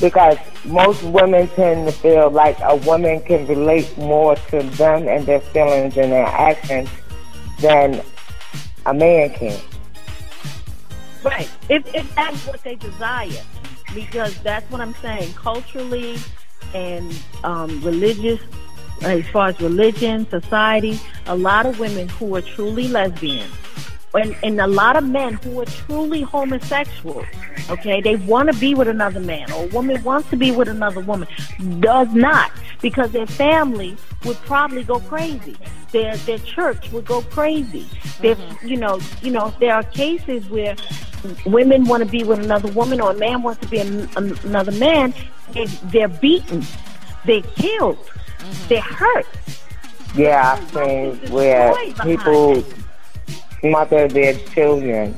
Because 0.00 0.36
most 0.64 1.02
women 1.02 1.48
tend 1.48 1.88
to 1.88 1.92
feel 1.92 2.30
like 2.30 2.56
a 2.62 2.76
woman 2.76 3.20
can 3.22 3.46
relate 3.48 3.96
more 3.98 4.36
to 4.36 4.62
them 4.62 5.08
and 5.08 5.26
their 5.26 5.40
feelings 5.40 5.96
and 5.96 6.12
their 6.12 6.26
actions 6.26 6.88
than 7.60 8.00
a 8.86 8.94
man 8.94 9.30
can't. 9.30 9.64
Right. 11.22 11.50
If, 11.68 11.92
if 11.94 12.14
that's 12.14 12.46
what 12.46 12.62
they 12.62 12.76
desire. 12.76 13.42
Because 13.94 14.38
that's 14.40 14.70
what 14.70 14.80
I'm 14.80 14.94
saying. 14.96 15.32
Culturally 15.34 16.18
and 16.74 17.18
um, 17.44 17.80
religious, 17.82 18.40
as 19.02 19.26
far 19.28 19.48
as 19.48 19.60
religion, 19.60 20.28
society, 20.28 21.00
a 21.26 21.36
lot 21.36 21.66
of 21.66 21.78
women 21.78 22.08
who 22.08 22.34
are 22.36 22.42
truly 22.42 22.88
lesbian 22.88 23.50
and, 24.16 24.36
and 24.42 24.60
a 24.60 24.66
lot 24.66 24.96
of 24.96 25.04
men 25.04 25.34
who 25.34 25.60
are 25.60 25.66
truly 25.66 26.22
homosexual, 26.22 27.24
okay, 27.70 28.00
they 28.00 28.16
want 28.16 28.52
to 28.52 28.58
be 28.58 28.74
with 28.74 28.88
another 28.88 29.20
man 29.20 29.50
or 29.52 29.64
a 29.64 29.66
woman 29.68 30.02
wants 30.02 30.28
to 30.30 30.36
be 30.36 30.50
with 30.50 30.68
another 30.68 31.00
woman, 31.00 31.28
does 31.80 32.12
not 32.12 32.50
because 32.80 33.10
their 33.12 33.26
family 33.26 33.96
would 34.24 34.36
probably 34.38 34.84
go 34.84 35.00
crazy. 35.00 35.56
Their 35.92 36.16
their 36.18 36.38
church 36.38 36.90
would 36.92 37.04
go 37.04 37.22
crazy. 37.22 37.88
There, 38.20 38.34
mm-hmm. 38.34 38.66
you 38.66 38.76
know, 38.76 39.00
you 39.22 39.30
know, 39.30 39.54
there 39.60 39.74
are 39.74 39.82
cases 39.82 40.48
where 40.48 40.76
women 41.44 41.84
want 41.84 42.02
to 42.02 42.08
be 42.08 42.24
with 42.24 42.38
another 42.38 42.70
woman 42.72 43.00
or 43.00 43.12
a 43.12 43.14
man 43.14 43.42
wants 43.42 43.60
to 43.62 43.68
be 43.68 43.78
an, 43.78 44.08
an, 44.16 44.36
another 44.44 44.72
man. 44.72 45.14
They, 45.52 45.66
they're 45.66 46.08
beaten, 46.08 46.64
they're 47.24 47.42
killed, 47.42 47.98
mm-hmm. 47.98 48.68
they're 48.68 48.80
hurt. 48.80 49.26
Yeah, 50.14 50.58
I've 50.58 50.70
seen 50.70 51.30
where 51.30 51.74
people 52.02 52.64
smother 53.60 54.08
their 54.08 54.34
children 54.34 55.14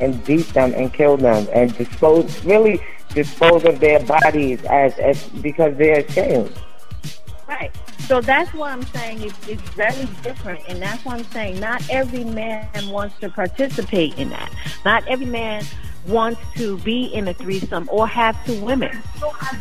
and 0.00 0.24
beat 0.24 0.46
them 0.48 0.72
and 0.74 0.92
kill 0.92 1.16
them 1.16 1.46
and 1.52 1.76
dispose, 1.76 2.44
really 2.44 2.80
dispose 3.14 3.64
of 3.64 3.80
their 3.80 4.00
bodies 4.00 4.62
as, 4.64 4.96
as 4.98 5.22
because 5.42 5.76
they're 5.76 6.00
ashamed. 6.00 6.52
Right. 7.48 7.70
So 8.06 8.20
that's 8.20 8.52
why 8.54 8.72
I'm 8.72 8.82
saying 8.86 9.22
it's, 9.22 9.48
it's 9.48 9.62
very 9.70 10.08
different, 10.22 10.60
and 10.68 10.82
that's 10.82 11.04
why 11.04 11.14
I'm 11.14 11.24
saying 11.24 11.60
not 11.60 11.82
every 11.90 12.24
man 12.24 12.88
wants 12.88 13.18
to 13.20 13.28
participate 13.28 14.18
in 14.18 14.30
that. 14.30 14.52
Not 14.84 15.06
every 15.06 15.26
man 15.26 15.64
wants 16.06 16.40
to 16.56 16.78
be 16.78 17.04
in 17.04 17.28
a 17.28 17.34
threesome 17.34 17.88
or 17.92 18.06
have 18.08 18.42
two 18.46 18.60
women, 18.64 19.02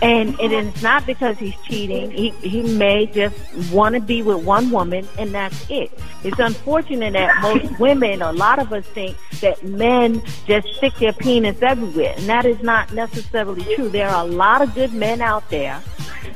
and 0.01 0.39
it 0.39 0.51
is 0.51 0.81
not 0.81 1.05
because 1.05 1.37
he's 1.37 1.55
cheating. 1.61 2.11
He 2.11 2.29
he 2.41 2.61
may 2.63 3.05
just 3.07 3.35
want 3.71 3.95
to 3.95 4.01
be 4.01 4.21
with 4.21 4.43
one 4.45 4.71
woman, 4.71 5.07
and 5.17 5.33
that's 5.33 5.69
it. 5.69 5.91
It's 6.23 6.39
unfortunate 6.39 7.13
that 7.13 7.41
most 7.41 7.79
women, 7.79 8.21
a 8.21 8.31
lot 8.31 8.59
of 8.59 8.71
us 8.73 8.85
think 8.87 9.17
that 9.41 9.63
men 9.63 10.21
just 10.45 10.67
stick 10.75 10.93
their 10.95 11.13
penis 11.13 11.61
everywhere, 11.61 12.13
and 12.17 12.27
that 12.27 12.45
is 12.45 12.61
not 12.61 12.93
necessarily 12.93 13.63
true. 13.75 13.89
There 13.89 14.07
are 14.09 14.23
a 14.25 14.27
lot 14.27 14.61
of 14.61 14.73
good 14.73 14.93
men 14.93 15.21
out 15.21 15.49
there. 15.49 15.81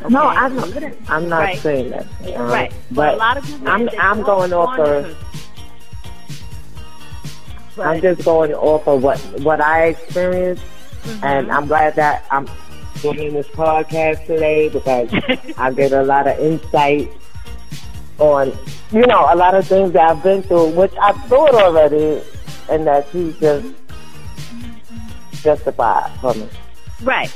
No. 0.09 0.19
I'm 0.27 0.55
not, 0.55 0.83
I'm 1.07 1.29
not 1.29 1.39
Right. 1.39 1.57
saying 1.59 1.89
that. 1.91 2.05
uh, 2.37 2.43
Right. 2.43 2.73
But 2.91 3.13
a 3.13 3.17
lot 3.17 3.37
of 3.37 3.45
good 3.45 3.61
men 3.61 3.89
I'm 3.89 3.99
I'm 3.99 4.21
going 4.23 4.51
off 4.53 4.77
of 4.79 5.15
to- 7.75 7.83
I'm 7.83 8.01
just 8.01 8.23
going 8.25 8.53
off 8.53 8.87
of 8.87 9.03
what 9.03 9.19
what 9.41 9.61
I 9.61 9.85
experienced, 9.87 10.63
Mm-hmm. 11.03 11.25
and 11.25 11.51
I'm 11.51 11.67
glad 11.67 11.95
that 11.95 12.23
I'm 12.31 12.47
doing 13.01 13.33
this 13.33 13.47
podcast 13.47 14.25
today 14.25 14.69
because 14.69 15.09
I 15.57 15.71
get 15.73 15.91
a 15.91 16.01
lot 16.03 16.27
of 16.27 16.39
insight 16.39 17.11
on 18.19 18.53
you 18.91 19.05
know 19.07 19.27
a 19.29 19.35
lot 19.35 19.53
of 19.53 19.67
things 19.67 19.91
that 19.93 20.09
I've 20.11 20.23
been 20.23 20.43
through, 20.43 20.69
which 20.69 20.93
I 21.01 21.11
thought 21.27 21.53
already, 21.55 22.21
and 22.69 22.87
that 22.87 23.13
you 23.13 23.33
just 23.33 23.67
justified 25.43 26.11
for 26.21 26.33
me. 26.33 26.47
Right. 27.01 27.35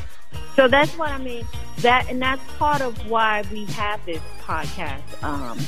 So 0.56 0.68
that's 0.68 0.98
what 0.98 1.10
I 1.10 1.18
mean. 1.18 1.46
That 1.80 2.08
and 2.10 2.22
that's 2.22 2.42
part 2.54 2.82
of 2.82 3.10
why 3.10 3.44
we 3.52 3.66
have 3.66 4.04
this 4.06 4.22
podcast. 4.42 5.02
Um, 5.24 5.60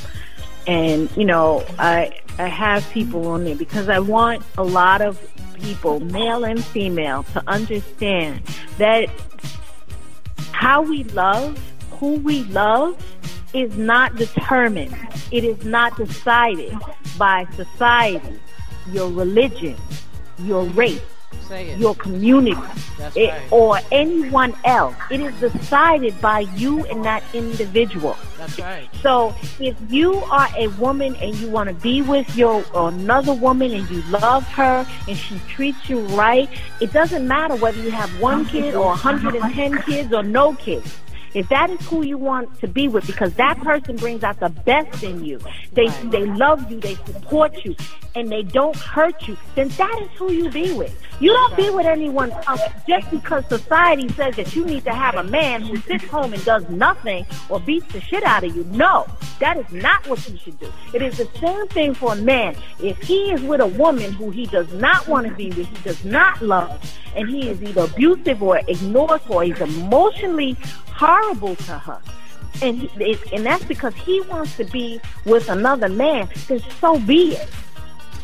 and 0.66 1.14
you 1.16 1.24
know, 1.24 1.64
I 1.78 2.19
I 2.38 2.48
have 2.48 2.88
people 2.90 3.26
on 3.28 3.44
there 3.44 3.56
because 3.56 3.88
I 3.88 3.98
want 3.98 4.42
a 4.56 4.64
lot 4.64 5.02
of 5.02 5.20
people, 5.54 6.00
male 6.00 6.44
and 6.44 6.64
female, 6.64 7.24
to 7.34 7.42
understand 7.46 8.42
that 8.78 9.08
how 10.52 10.82
we 10.82 11.04
love, 11.04 11.58
who 11.92 12.14
we 12.16 12.44
love, 12.44 12.96
is 13.52 13.76
not 13.76 14.16
determined. 14.16 14.96
It 15.30 15.44
is 15.44 15.64
not 15.64 15.96
decided 15.96 16.76
by 17.18 17.46
society, 17.54 18.40
your 18.90 19.10
religion, 19.10 19.76
your 20.38 20.64
race. 20.64 21.02
Your 21.78 21.94
community, 21.96 22.60
it, 23.16 23.30
right. 23.30 23.52
or 23.52 23.78
anyone 23.90 24.54
else. 24.64 24.94
It 25.10 25.20
is 25.20 25.34
decided 25.40 26.20
by 26.20 26.40
you 26.56 26.84
and 26.86 27.04
that 27.04 27.22
individual. 27.34 28.16
That's 28.38 28.58
right. 28.58 28.88
So 29.02 29.34
if 29.58 29.76
you 29.88 30.14
are 30.14 30.48
a 30.56 30.68
woman 30.68 31.16
and 31.16 31.34
you 31.36 31.50
want 31.50 31.68
to 31.68 31.74
be 31.74 32.02
with 32.02 32.36
your 32.36 32.64
another 32.74 33.34
woman 33.34 33.72
and 33.72 33.88
you 33.90 34.02
love 34.02 34.44
her 34.48 34.86
and 35.08 35.16
she 35.16 35.38
treats 35.48 35.88
you 35.88 36.00
right, 36.00 36.48
it 36.80 36.92
doesn't 36.92 37.26
matter 37.26 37.56
whether 37.56 37.80
you 37.82 37.90
have 37.90 38.10
one 38.20 38.44
kid 38.46 38.74
or 38.74 38.86
110 38.86 39.82
kids 39.82 40.12
or 40.12 40.22
no 40.22 40.54
kids. 40.54 40.98
If 41.34 41.48
that 41.48 41.70
is 41.70 41.80
who 41.86 42.02
you 42.02 42.18
want 42.18 42.58
to 42.60 42.68
be 42.68 42.88
with, 42.88 43.06
because 43.06 43.34
that 43.34 43.58
person 43.60 43.96
brings 43.96 44.22
out 44.22 44.40
the 44.40 44.48
best 44.48 45.02
in 45.02 45.24
you, 45.24 45.40
they 45.72 45.88
they 46.06 46.26
love 46.26 46.70
you, 46.70 46.80
they 46.80 46.94
support 46.96 47.64
you, 47.64 47.76
and 48.14 48.30
they 48.30 48.42
don't 48.42 48.76
hurt 48.76 49.28
you, 49.28 49.36
then 49.54 49.68
that 49.68 49.98
is 50.02 50.08
who 50.18 50.32
you 50.32 50.50
be 50.50 50.72
with. 50.72 50.96
You 51.20 51.32
don't 51.32 51.56
be 51.56 51.68
with 51.68 51.86
anyone 51.86 52.32
else 52.48 52.62
just 52.88 53.10
because 53.10 53.44
society 53.46 54.08
says 54.10 54.36
that 54.36 54.56
you 54.56 54.64
need 54.64 54.84
to 54.84 54.94
have 54.94 55.16
a 55.16 55.24
man 55.24 55.60
who 55.60 55.76
sits 55.76 56.04
home 56.04 56.32
and 56.32 56.42
does 56.44 56.66
nothing 56.70 57.26
or 57.50 57.60
beats 57.60 57.92
the 57.92 58.00
shit 58.00 58.24
out 58.24 58.42
of 58.42 58.56
you. 58.56 58.64
No, 58.64 59.06
that 59.38 59.58
is 59.58 59.70
not 59.70 60.06
what 60.08 60.26
you 60.28 60.38
should 60.38 60.58
do. 60.58 60.72
It 60.94 61.02
is 61.02 61.18
the 61.18 61.28
same 61.38 61.68
thing 61.68 61.94
for 61.94 62.14
a 62.14 62.16
man. 62.16 62.56
If 62.82 62.98
he 63.02 63.32
is 63.32 63.42
with 63.42 63.60
a 63.60 63.66
woman 63.66 64.12
who 64.12 64.30
he 64.30 64.46
does 64.46 64.72
not 64.72 65.06
want 65.08 65.28
to 65.28 65.34
be 65.34 65.50
with, 65.50 65.68
he 65.68 65.82
does 65.84 66.02
not 66.04 66.40
love, 66.40 66.80
and 67.14 67.28
he 67.28 67.48
is 67.48 67.62
either 67.62 67.82
abusive 67.82 68.42
or 68.42 68.60
ignores 68.66 69.20
or 69.28 69.44
he's 69.44 69.60
emotionally 69.60 70.56
horrible 71.20 71.56
to 71.56 71.72
her. 71.72 72.00
And 72.62 72.78
he, 72.78 73.04
it, 73.04 73.32
and 73.32 73.46
that's 73.46 73.64
because 73.64 73.94
he 73.94 74.20
wants 74.22 74.56
to 74.56 74.64
be 74.64 75.00
with 75.24 75.48
another 75.48 75.88
man. 75.88 76.28
Then 76.48 76.60
so 76.80 76.98
be 76.98 77.32
it. 77.32 77.48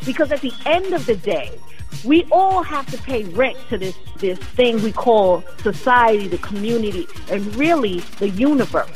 Because 0.05 0.31
at 0.33 0.41
the 0.41 0.53
end 0.67 0.93
of 0.93 1.07
the 1.07 1.17
day, 1.17 1.59
we 2.05 2.25
all 2.31 2.63
have 2.63 2.87
to 2.91 2.99
pay 2.99 3.25
rent 3.25 3.57
to 3.71 3.79
this 3.79 3.97
this 4.19 4.39
thing 4.39 4.83
we 4.83 4.93
call 4.93 5.43
society, 5.63 6.27
the 6.29 6.39
community, 6.39 7.07
and 7.31 7.55
really 7.57 8.01
the 8.19 8.29
universe. 8.31 8.91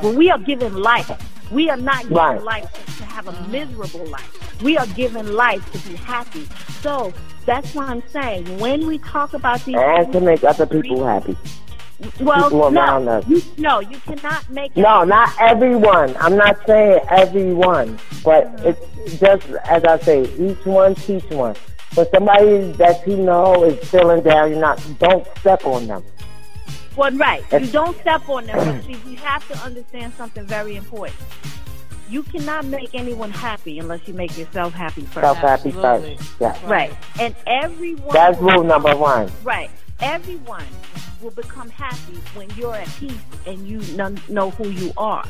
When 0.00 0.16
we 0.16 0.30
are 0.30 0.38
given 0.38 0.74
life, 0.74 1.10
we 1.50 1.70
are 1.70 1.76
not 1.76 2.02
given 2.02 2.16
Right. 2.16 2.42
life 2.42 2.96
to 2.98 3.04
have 3.04 3.28
a 3.28 3.48
miserable 3.48 4.06
life. 4.06 4.62
We 4.62 4.76
are 4.78 4.86
given 4.88 5.34
life 5.34 5.64
to 5.72 5.88
be 5.88 5.96
happy. 5.96 6.48
So 6.80 7.12
that's 7.46 7.74
why 7.74 7.86
I'm 7.86 8.02
saying 8.08 8.58
when 8.58 8.86
we 8.86 8.98
talk 8.98 9.34
about 9.34 9.64
these 9.64 9.76
And 9.76 10.12
to 10.12 10.20
make 10.20 10.42
other 10.44 10.66
people 10.66 11.04
happy. 11.04 11.36
Well, 12.20 12.44
people 12.44 12.70
no, 12.70 12.80
around 12.80 13.08
us. 13.08 13.26
You, 13.28 13.42
no, 13.56 13.80
you 13.80 13.98
cannot 13.98 14.48
make 14.50 14.76
No, 14.76 15.02
it. 15.02 15.06
not 15.06 15.32
everyone. 15.40 16.16
I'm 16.18 16.36
not 16.36 16.58
saying 16.66 17.00
everyone, 17.10 17.98
but 18.24 18.44
mm-hmm. 18.56 18.68
it's 18.68 19.20
just 19.20 19.46
as 19.66 19.84
I 19.84 19.98
say, 20.00 20.22
each 20.38 20.64
one 20.64 20.94
teach 20.94 21.24
one. 21.30 21.56
But 21.94 22.10
somebody 22.10 22.72
that 22.72 23.06
you 23.06 23.16
know 23.16 23.64
is 23.64 23.88
feeling 23.88 24.22
down, 24.22 24.50
you're 24.50 24.60
not. 24.60 24.82
Don't 24.98 25.26
step 25.38 25.64
on 25.64 25.86
them. 25.86 26.04
Well, 26.96 27.12
right. 27.12 27.44
You 27.52 27.66
don't 27.68 27.98
step 28.00 28.28
on 28.28 28.46
them, 28.46 28.56
but 28.56 28.84
see, 28.84 28.96
we 29.06 29.14
have 29.16 29.46
to 29.48 29.56
understand 29.58 30.12
something 30.14 30.44
very 30.46 30.76
important. 30.76 31.18
You 32.08 32.22
cannot 32.24 32.66
make 32.66 32.90
anyone 32.94 33.30
happy 33.30 33.78
unless 33.78 34.06
you 34.06 34.14
make 34.14 34.36
yourself 34.36 34.72
happy 34.74 35.02
first. 35.02 35.14
Self 35.14 35.38
happy 35.38 35.70
first. 35.70 36.22
Yeah, 36.38 36.56
Right. 36.68 36.92
And 37.18 37.34
everyone. 37.46 38.12
that's 38.12 38.38
rule 38.38 38.62
number 38.62 38.94
one. 38.96 39.30
Right. 39.42 39.70
Everyone 40.00 40.64
will 41.24 41.30
become 41.30 41.70
happy 41.70 42.18
when 42.34 42.50
you're 42.50 42.74
at 42.74 42.86
peace 42.98 43.16
and 43.46 43.66
you 43.66 43.80
know 44.28 44.50
who 44.50 44.68
you 44.68 44.92
are. 44.98 45.24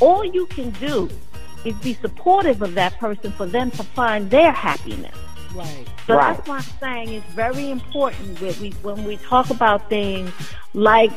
All 0.00 0.24
you 0.24 0.46
can 0.46 0.70
do 0.70 1.08
is 1.66 1.74
be 1.76 1.94
supportive 1.94 2.62
of 2.62 2.74
that 2.74 2.98
person 2.98 3.30
for 3.32 3.46
them 3.46 3.70
to 3.72 3.84
find 3.84 4.30
their 4.30 4.50
happiness. 4.50 5.14
Right. 5.54 5.86
So 6.06 6.16
Right. 6.16 6.36
that's 6.36 6.48
why 6.48 6.56
I'm 6.56 6.62
saying 6.80 7.12
it's 7.14 7.26
very 7.32 7.70
important 7.70 8.38
that 8.40 8.58
we 8.58 8.70
when 8.82 9.04
we 9.04 9.16
talk 9.18 9.50
about 9.50 9.88
things 9.88 10.30
like 10.74 11.12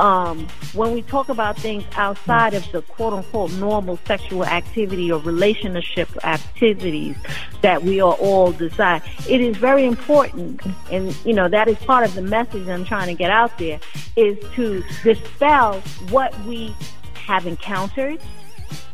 um, 0.00 0.46
when 0.74 0.92
we 0.92 1.00
talk 1.02 1.30
about 1.30 1.56
things 1.58 1.82
outside 1.96 2.52
of 2.52 2.70
the 2.72 2.82
quote 2.82 3.14
unquote 3.14 3.52
normal 3.52 3.98
sexual 4.06 4.44
activity 4.44 5.10
or 5.10 5.20
relationship 5.20 6.08
activities 6.24 7.16
that 7.62 7.82
we 7.82 8.00
are 8.00 8.12
all 8.14 8.52
desire. 8.52 9.00
It 9.28 9.40
is 9.40 9.56
very 9.56 9.86
important 9.86 10.60
and 10.90 11.16
you 11.24 11.32
know 11.32 11.48
that 11.48 11.68
is 11.68 11.78
part 11.78 12.04
of 12.04 12.14
the 12.14 12.22
message 12.22 12.68
I'm 12.68 12.84
trying 12.84 13.06
to 13.08 13.14
get 13.14 13.30
out 13.30 13.56
there 13.58 13.80
is 14.16 14.36
to 14.56 14.82
dispel 15.02 15.80
what 16.10 16.38
we 16.44 16.74
have 17.14 17.46
encountered, 17.46 18.20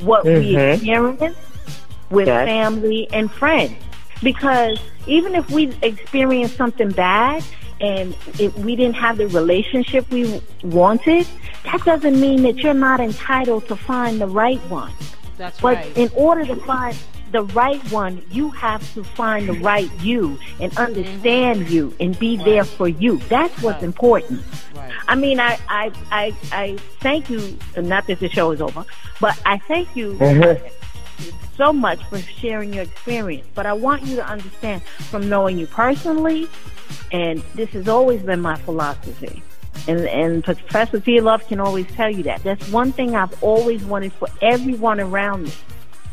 what 0.01 0.25
we 0.25 0.53
Mhm. 0.55 0.75
experience 0.75 1.37
with 2.11 2.29
Yes. 2.29 2.47
family 2.47 3.09
and 3.13 3.31
friends. 3.33 3.75
Because 4.23 4.79
even 5.07 5.35
if 5.35 5.51
we 5.51 5.75
experience 5.83 6.53
something 6.55 6.91
bad 6.91 7.45
and 7.81 8.17
if 8.39 8.57
we 8.59 8.77
didn't 8.77 8.95
have 8.95 9.19
the 9.19 9.27
relationship 9.29 10.09
we 10.11 10.41
wanted, 10.63 11.27
that 11.65 11.85
doesn't 11.85 12.21
mean 12.21 12.43
that 12.43 12.59
you're 12.59 12.75
not 12.75 13.01
entitled 13.01 13.67
to 13.69 13.77
find 13.77 14.21
the 14.21 14.27
right 14.27 14.61
one. 14.71 14.93
That's 15.37 15.63
right. 15.63 15.75
But 15.75 15.85
right. 15.85 15.99
in 15.99 16.11
order 16.15 16.45
to 16.47 16.57
find 16.57 16.97
the 17.33 17.43
right 17.45 17.81
one, 17.91 18.23
you 18.31 18.51
have 18.51 18.95
to 18.95 19.03
find 19.03 19.49
the 19.49 19.55
right 19.55 19.91
you 20.01 20.39
and 20.61 20.71
mm-hmm. 20.71 20.83
understand 20.83 21.69
you 21.69 21.95
and 21.99 22.17
be 22.19 22.37
there 22.37 22.65
for 22.65 22.89
you. 22.89 23.17
That's 23.29 23.61
what's 23.63 23.77
Right. 23.77 23.83
important. 23.83 24.43
right. 24.75 24.93
I 25.09 25.15
mean, 25.17 25.41
I, 25.41 25.59
I, 25.69 25.93
I, 26.11 26.37
I 26.53 26.77
thank 27.01 27.31
you, 27.31 27.59
not 27.77 28.07
that 28.07 28.21
the 28.21 28.29
show 28.29 28.53
is 28.53 28.61
over, 28.61 28.85
but 29.21 29.41
I 29.45 29.59
thank 29.59 29.97
you 29.97 30.15
mm-hmm. 30.15 30.69
Mhm. 31.23 31.57
so 31.57 31.73
much 31.73 32.03
for 32.05 32.19
sharing 32.19 32.73
your 32.73 32.85
experience. 32.85 33.47
But 33.55 33.67
I 33.67 33.73
want 33.73 34.03
you 34.03 34.17
to 34.17 34.27
understand 34.27 34.83
from 34.83 35.29
knowing 35.29 35.59
you 35.59 35.67
personally, 35.67 36.49
and 37.13 37.43
this 37.55 37.71
has 37.71 37.89
always 37.89 38.23
been 38.23 38.41
my 38.41 38.57
philosophy. 38.57 39.43
And, 39.89 40.01
and 40.01 40.45
Professor 40.45 41.01
T. 41.01 41.21
Love 41.21 41.47
can 41.49 41.59
always 41.61 41.87
tell 41.89 42.11
you 42.11 42.23
that. 42.25 42.43
That's 42.43 42.69
one 42.71 42.93
thing 42.93 43.17
I've 43.17 43.43
always 43.43 43.83
wanted 43.85 44.13
for 44.13 44.29
everyone 44.41 45.01
around 45.01 45.45
me 45.45 45.53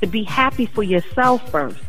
to 0.02 0.08
be 0.08 0.24
happy 0.24 0.66
for 0.66 0.84
yourself 0.84 1.48
first. 1.52 1.80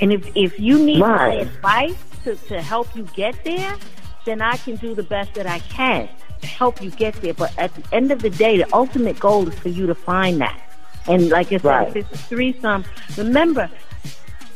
And 0.00 0.12
if, 0.12 0.30
if 0.36 0.60
you 0.60 0.78
need 0.78 1.00
my 1.00 1.34
advice 1.34 1.96
to, 2.24 2.36
to 2.36 2.60
help 2.60 2.94
you 2.94 3.04
get 3.14 3.42
there, 3.44 3.76
then 4.24 4.42
I 4.42 4.56
can 4.58 4.76
do 4.76 4.94
the 4.94 5.02
best 5.02 5.34
that 5.34 5.46
I 5.46 5.58
can 5.60 6.08
to 6.42 6.46
help 6.46 6.82
you 6.82 6.90
get 6.90 7.14
there. 7.22 7.34
But 7.34 7.56
at 7.58 7.74
the 7.74 7.82
end 7.94 8.10
of 8.10 8.20
the 8.20 8.30
day, 8.30 8.58
the 8.58 8.68
ultimate 8.74 9.18
goal 9.18 9.48
is 9.48 9.58
for 9.58 9.68
you 9.68 9.86
to 9.86 9.94
find 9.94 10.40
that. 10.40 10.60
And 11.08 11.28
like 11.30 11.48
I 11.48 11.50
said, 11.58 11.64
Right. 11.64 11.88
if 11.88 11.96
it's 11.96 12.12
a 12.12 12.18
threesome, 12.18 12.84
remember, 13.16 13.70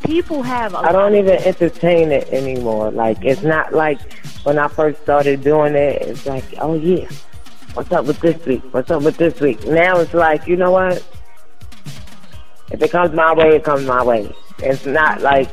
people 0.04 0.42
have 0.42 0.74
a 0.74 0.78
I 0.78 0.92
don't 0.92 1.14
even 1.14 1.38
entertain 1.42 2.10
it 2.12 2.28
anymore. 2.32 2.90
Like 2.90 3.24
it's 3.24 3.42
not 3.42 3.72
like 3.72 4.00
when 4.44 4.58
I 4.58 4.68
first 4.68 5.00
started 5.02 5.42
doing 5.42 5.74
it. 5.74 6.02
It's 6.02 6.26
like, 6.26 6.44
oh 6.58 6.74
yeah, 6.74 7.06
what's 7.74 7.92
up 7.92 8.04
with 8.06 8.18
this 8.20 8.44
week? 8.46 8.62
What's 8.72 8.90
up 8.90 9.02
with 9.02 9.16
this 9.16 9.38
week? 9.40 9.64
Now 9.66 9.98
it's 10.00 10.14
like, 10.14 10.46
you 10.46 10.56
know 10.56 10.70
what? 10.72 11.04
If 12.72 12.80
it 12.82 12.90
comes 12.90 13.12
my 13.14 13.32
way, 13.34 13.56
it 13.56 13.64
comes 13.64 13.84
my 13.86 14.02
way. 14.02 14.32
It's 14.60 14.86
not 14.86 15.20
like, 15.22 15.48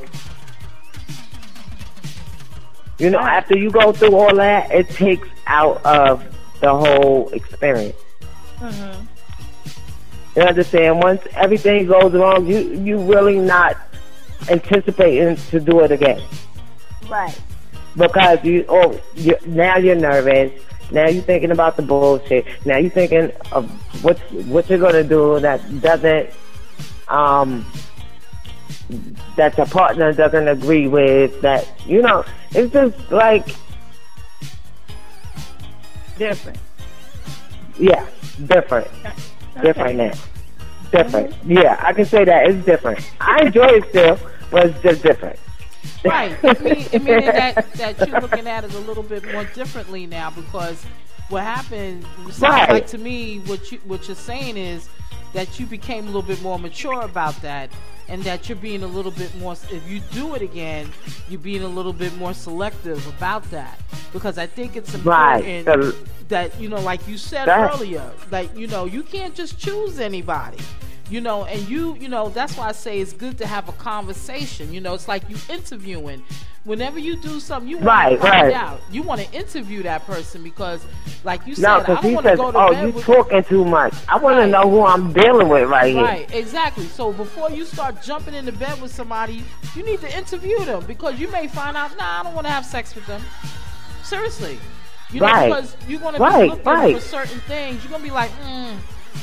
you 2.99 3.09
know, 3.09 3.19
after 3.19 3.57
you 3.57 3.69
go 3.71 3.91
through 3.91 4.15
all 4.15 4.35
that, 4.35 4.71
it 4.71 4.89
takes 4.89 5.27
out 5.45 5.83
of 5.85 6.23
the 6.61 6.73
whole 6.75 7.29
experience. 7.29 7.95
Mhm. 8.59 9.07
You 10.37 10.43
understand? 10.43 11.01
Once 11.01 11.23
everything 11.33 11.87
goes 11.87 12.13
wrong, 12.13 12.45
you 12.45 12.59
you 12.59 13.01
really 13.01 13.39
not 13.39 13.75
anticipating 14.51 15.35
to 15.49 15.59
do 15.59 15.79
it 15.79 15.91
again 15.91 16.21
right. 17.09 17.35
because 17.95 18.43
you 18.43 18.63
oh 18.69 19.01
you 19.15 19.35
now 19.47 19.77
you're 19.77 19.95
nervous. 19.95 20.51
Now 20.91 21.07
you're 21.07 21.23
thinking 21.23 21.49
about 21.49 21.75
the 21.75 21.81
bullshit. 21.81 22.45
Now 22.65 22.77
you're 22.77 22.91
thinking 22.91 23.31
of 23.51 23.67
what 24.03 24.19
what 24.45 24.69
you're 24.69 24.77
gonna 24.77 25.03
do 25.03 25.39
that 25.39 25.59
doesn't 25.81 26.29
um 27.07 27.65
that 29.37 29.57
your 29.57 29.65
partner 29.65 30.13
doesn't 30.13 30.47
agree 30.47 30.87
with. 30.87 31.41
That 31.41 31.67
you 31.87 32.03
know, 32.03 32.23
it's 32.51 32.71
just 32.71 33.11
like 33.11 33.47
Different. 36.19 36.59
yeah, 37.79 38.05
different, 38.45 38.87
different 39.61 39.97
now, 39.97 40.13
different. 40.91 41.35
Yeah, 41.45 41.79
I 41.85 41.93
can 41.93 42.05
say 42.05 42.25
that 42.25 42.47
it's 42.49 42.65
different. 42.65 42.99
I 43.19 43.45
enjoy 43.45 43.67
it 43.67 43.89
still, 43.89 44.19
but 44.51 44.67
it's 44.67 44.81
just 44.81 45.03
different. 45.03 45.39
Right. 46.05 46.37
I 46.43 46.53
mean, 46.61 46.85
I 46.93 46.97
mean 46.99 47.25
that 47.25 47.73
that 47.73 48.07
you're 48.07 48.21
looking 48.21 48.47
at 48.47 48.63
it 48.63 48.73
a 48.73 48.79
little 48.79 49.03
bit 49.03 49.29
more 49.33 49.45
differently 49.45 50.05
now 50.05 50.29
because 50.29 50.83
what 51.29 51.43
happened 51.43 52.05
sounds 52.29 52.41
Right. 52.41 52.69
like 52.69 52.87
to 52.87 52.97
me 52.97 53.39
what 53.39 53.71
you 53.71 53.79
what 53.85 54.07
you're 54.07 54.15
saying 54.15 54.57
is 54.57 54.89
that 55.33 55.59
you 55.59 55.65
became 55.65 56.03
a 56.03 56.07
little 56.07 56.21
bit 56.21 56.41
more 56.41 56.57
mature 56.59 57.01
about 57.01 57.41
that 57.41 57.69
and 58.09 58.23
that 58.23 58.47
you're 58.47 58.55
being 58.57 58.83
a 58.83 58.87
little 58.87 59.11
bit 59.11 59.33
more 59.37 59.53
if 59.71 59.89
you 59.89 59.99
do 60.11 60.35
it 60.35 60.41
again 60.41 60.89
you're 61.29 61.39
being 61.39 61.63
a 61.63 61.67
little 61.67 61.93
bit 61.93 62.15
more 62.17 62.33
selective 62.33 63.05
about 63.07 63.43
that 63.51 63.79
because 64.13 64.37
i 64.37 64.45
think 64.47 64.75
it's 64.75 64.93
Right. 64.95 65.43
important 65.43 65.93
So- 65.93 66.03
that 66.29 66.59
you 66.59 66.67
know 66.69 66.79
like 66.81 67.07
you 67.07 67.17
said 67.17 67.45
That- 67.47 67.73
earlier 67.73 68.11
like 68.31 68.55
you 68.57 68.67
know 68.67 68.85
you 68.85 69.03
can't 69.03 69.33
just 69.35 69.57
choose 69.57 69.99
anybody 69.99 70.57
you 71.09 71.21
know 71.21 71.45
and 71.45 71.67
you 71.69 71.95
you 71.95 72.07
know 72.09 72.29
that's 72.29 72.57
why 72.57 72.67
i 72.67 72.71
say 72.71 72.99
it's 72.99 73.13
good 73.13 73.37
to 73.37 73.45
have 73.47 73.67
a 73.69 73.71
conversation 73.73 74.73
you 74.73 74.81
know 74.81 74.93
it's 74.93 75.07
like 75.07 75.27
you 75.29 75.37
interviewing 75.49 76.21
whenever 76.65 76.99
you 76.99 77.15
do 77.15 77.39
something 77.39 77.69
you 77.69 77.77
want 77.77 77.87
Right, 77.87 78.09
to 78.15 78.17
find 78.21 78.47
right. 78.47 78.53
out 78.53 78.81
you 78.91 79.01
want 79.03 79.21
to 79.21 79.31
interview 79.31 79.83
that 79.83 80.05
person 80.05 80.43
because 80.43 80.85
like 81.23 81.45
you 81.47 81.55
said 81.55 81.61
No, 81.63 81.75
i 81.75 81.79
because 81.79 82.01
don't 82.03 82.13
want 82.13 82.25
to 82.27 82.35
go 82.35 82.51
to 82.51 82.57
"Oh, 82.57 82.71
bed 82.71 82.87
you 82.87 82.91
with 82.91 83.05
talking 83.05 83.43
too 83.43 83.63
much. 83.65 83.93
I 84.09 84.17
want 84.17 84.37
Right. 84.37 84.45
to 84.45 84.51
know 84.51 84.69
who 84.69 84.85
I'm 84.85 85.13
dealing 85.13 85.47
with 85.49 85.69
right 85.69 85.93
here." 85.93 86.03
Right, 86.03 86.33
exactly. 86.35 86.85
So 86.87 87.11
before 87.13 87.49
you 87.51 87.63
start 87.65 88.01
jumping 88.03 88.33
into 88.33 88.51
bed 88.51 88.81
with 88.81 88.93
somebody, 88.93 89.43
you 89.75 89.83
need 89.83 89.99
to 90.01 90.17
interview 90.17 90.63
them 90.65 90.83
because 90.85 91.19
you 91.19 91.27
may 91.29 91.47
find 91.47 91.75
out, 91.77 91.97
nah, 91.97 92.19
I 92.19 92.23
don't 92.23 92.33
want 92.35 92.47
to 92.47 92.51
have 92.51 92.65
sex 92.65 92.93
with 92.95 93.05
them. 93.07 93.21
Seriously. 94.03 94.59
You 95.11 95.21
know, 95.21 95.25
Right. 95.27 95.47
because 95.49 95.75
you're 95.87 95.99
going 95.99 96.15
to 96.15 96.19
be 96.19 96.47
looking 96.49 96.93
for 96.95 96.99
certain 97.01 97.39
things. 97.41 97.81
You're 97.83 97.89
going 97.91 98.01
to 98.03 98.07
be 98.07 98.13
like, 98.13 98.31
mm, 98.41 98.75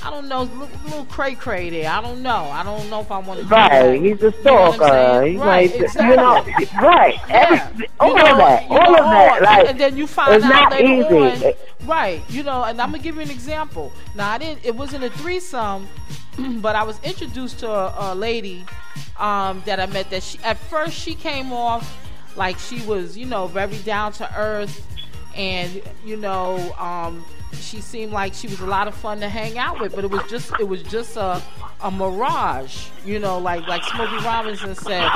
I 0.02 0.10
don't 0.10 0.28
know, 0.28 0.42
little, 0.42 0.68
little 0.84 1.04
cray 1.06 1.34
cray 1.34 1.70
there. 1.70 1.90
I 1.90 2.00
don't 2.00 2.22
know. 2.22 2.44
I 2.44 2.62
don't 2.62 2.88
know 2.90 3.00
if 3.00 3.10
I 3.10 3.18
want 3.18 3.40
to 3.40 3.46
Right, 3.46 4.00
he's 4.00 4.22
a 4.22 4.26
You 4.26 4.30
know 4.30 4.72
stalker. 4.72 5.26
He's 5.26 5.38
right, 5.38 5.70
like, 5.70 5.80
exactly. 5.80 6.10
you 6.10 6.16
know, 6.16 6.88
right. 6.88 7.20
Every, 7.30 7.88
all 8.00 8.08
You 8.10 8.14
know, 8.16 8.30
of 8.32 8.38
that, 8.38 8.70
all 8.70 8.92
know, 8.92 8.98
of 8.98 9.10
that. 9.10 9.42
Like, 9.42 9.68
and 9.70 9.80
then 9.80 9.96
you 9.96 10.06
find 10.06 10.34
it's 10.34 10.44
out 10.44 10.48
not 10.50 10.72
later 10.72 11.14
easy. 11.14 11.46
on, 11.46 11.86
right? 11.86 12.22
You 12.30 12.42
know, 12.42 12.64
and 12.64 12.80
I'm 12.80 12.90
gonna 12.90 13.02
give 13.02 13.14
you 13.16 13.20
an 13.22 13.30
example. 13.30 13.92
Now, 14.14 14.30
I 14.30 14.38
didn't. 14.38 14.64
It 14.64 14.74
wasn't 14.74 15.04
a 15.04 15.10
threesome, 15.10 15.88
but 16.60 16.76
I 16.76 16.82
was 16.82 16.98
introduced 17.02 17.60
to 17.60 17.70
a, 17.70 18.12
a 18.12 18.14
lady 18.14 18.64
um, 19.18 19.62
that 19.66 19.80
I 19.80 19.86
met. 19.86 20.10
That 20.10 20.22
she 20.22 20.38
at 20.40 20.58
first 20.58 20.94
she 20.94 21.14
came 21.14 21.52
off 21.52 21.96
like 22.36 22.58
she 22.58 22.80
was, 22.82 23.16
you 23.16 23.26
know, 23.26 23.46
very 23.46 23.78
down 23.78 24.12
to 24.14 24.38
earth, 24.38 24.86
and 25.36 25.80
you 26.04 26.16
know, 26.16 26.72
um, 26.78 27.24
she 27.56 27.80
seemed 27.80 28.12
like 28.12 28.34
she 28.34 28.46
was 28.48 28.60
a 28.60 28.66
lot 28.66 28.88
of 28.88 28.94
fun 28.94 29.20
to 29.20 29.28
hang 29.28 29.58
out 29.58 29.80
with. 29.80 29.94
But 29.94 30.04
it 30.04 30.10
was 30.10 30.22
just, 30.30 30.52
it 30.60 30.68
was 30.68 30.82
just 30.84 31.16
a 31.16 31.40
a 31.82 31.90
mirage, 31.90 32.88
you 33.04 33.18
know, 33.18 33.38
like 33.38 33.66
like 33.68 33.82
Smokey 33.84 34.16
Robinson 34.24 34.74
said, 34.74 35.10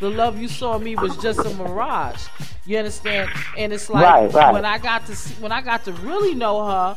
the 0.00 0.10
love 0.10 0.38
you 0.40 0.48
saw 0.48 0.76
in 0.76 0.84
me 0.84 0.96
was 0.96 1.16
just 1.18 1.40
a 1.40 1.50
mirage. 1.54 2.26
You 2.66 2.78
understand? 2.78 3.30
And 3.58 3.72
it's 3.72 3.90
like 3.90 4.04
Right, 4.04 4.32
right. 4.32 4.52
when 4.54 4.64
I 4.64 4.78
got 4.78 5.04
to 5.06 5.16
see, 5.16 5.34
when 5.42 5.52
I 5.52 5.60
got 5.60 5.84
to 5.84 5.92
really 5.92 6.34
know 6.34 6.64
her, 6.66 6.96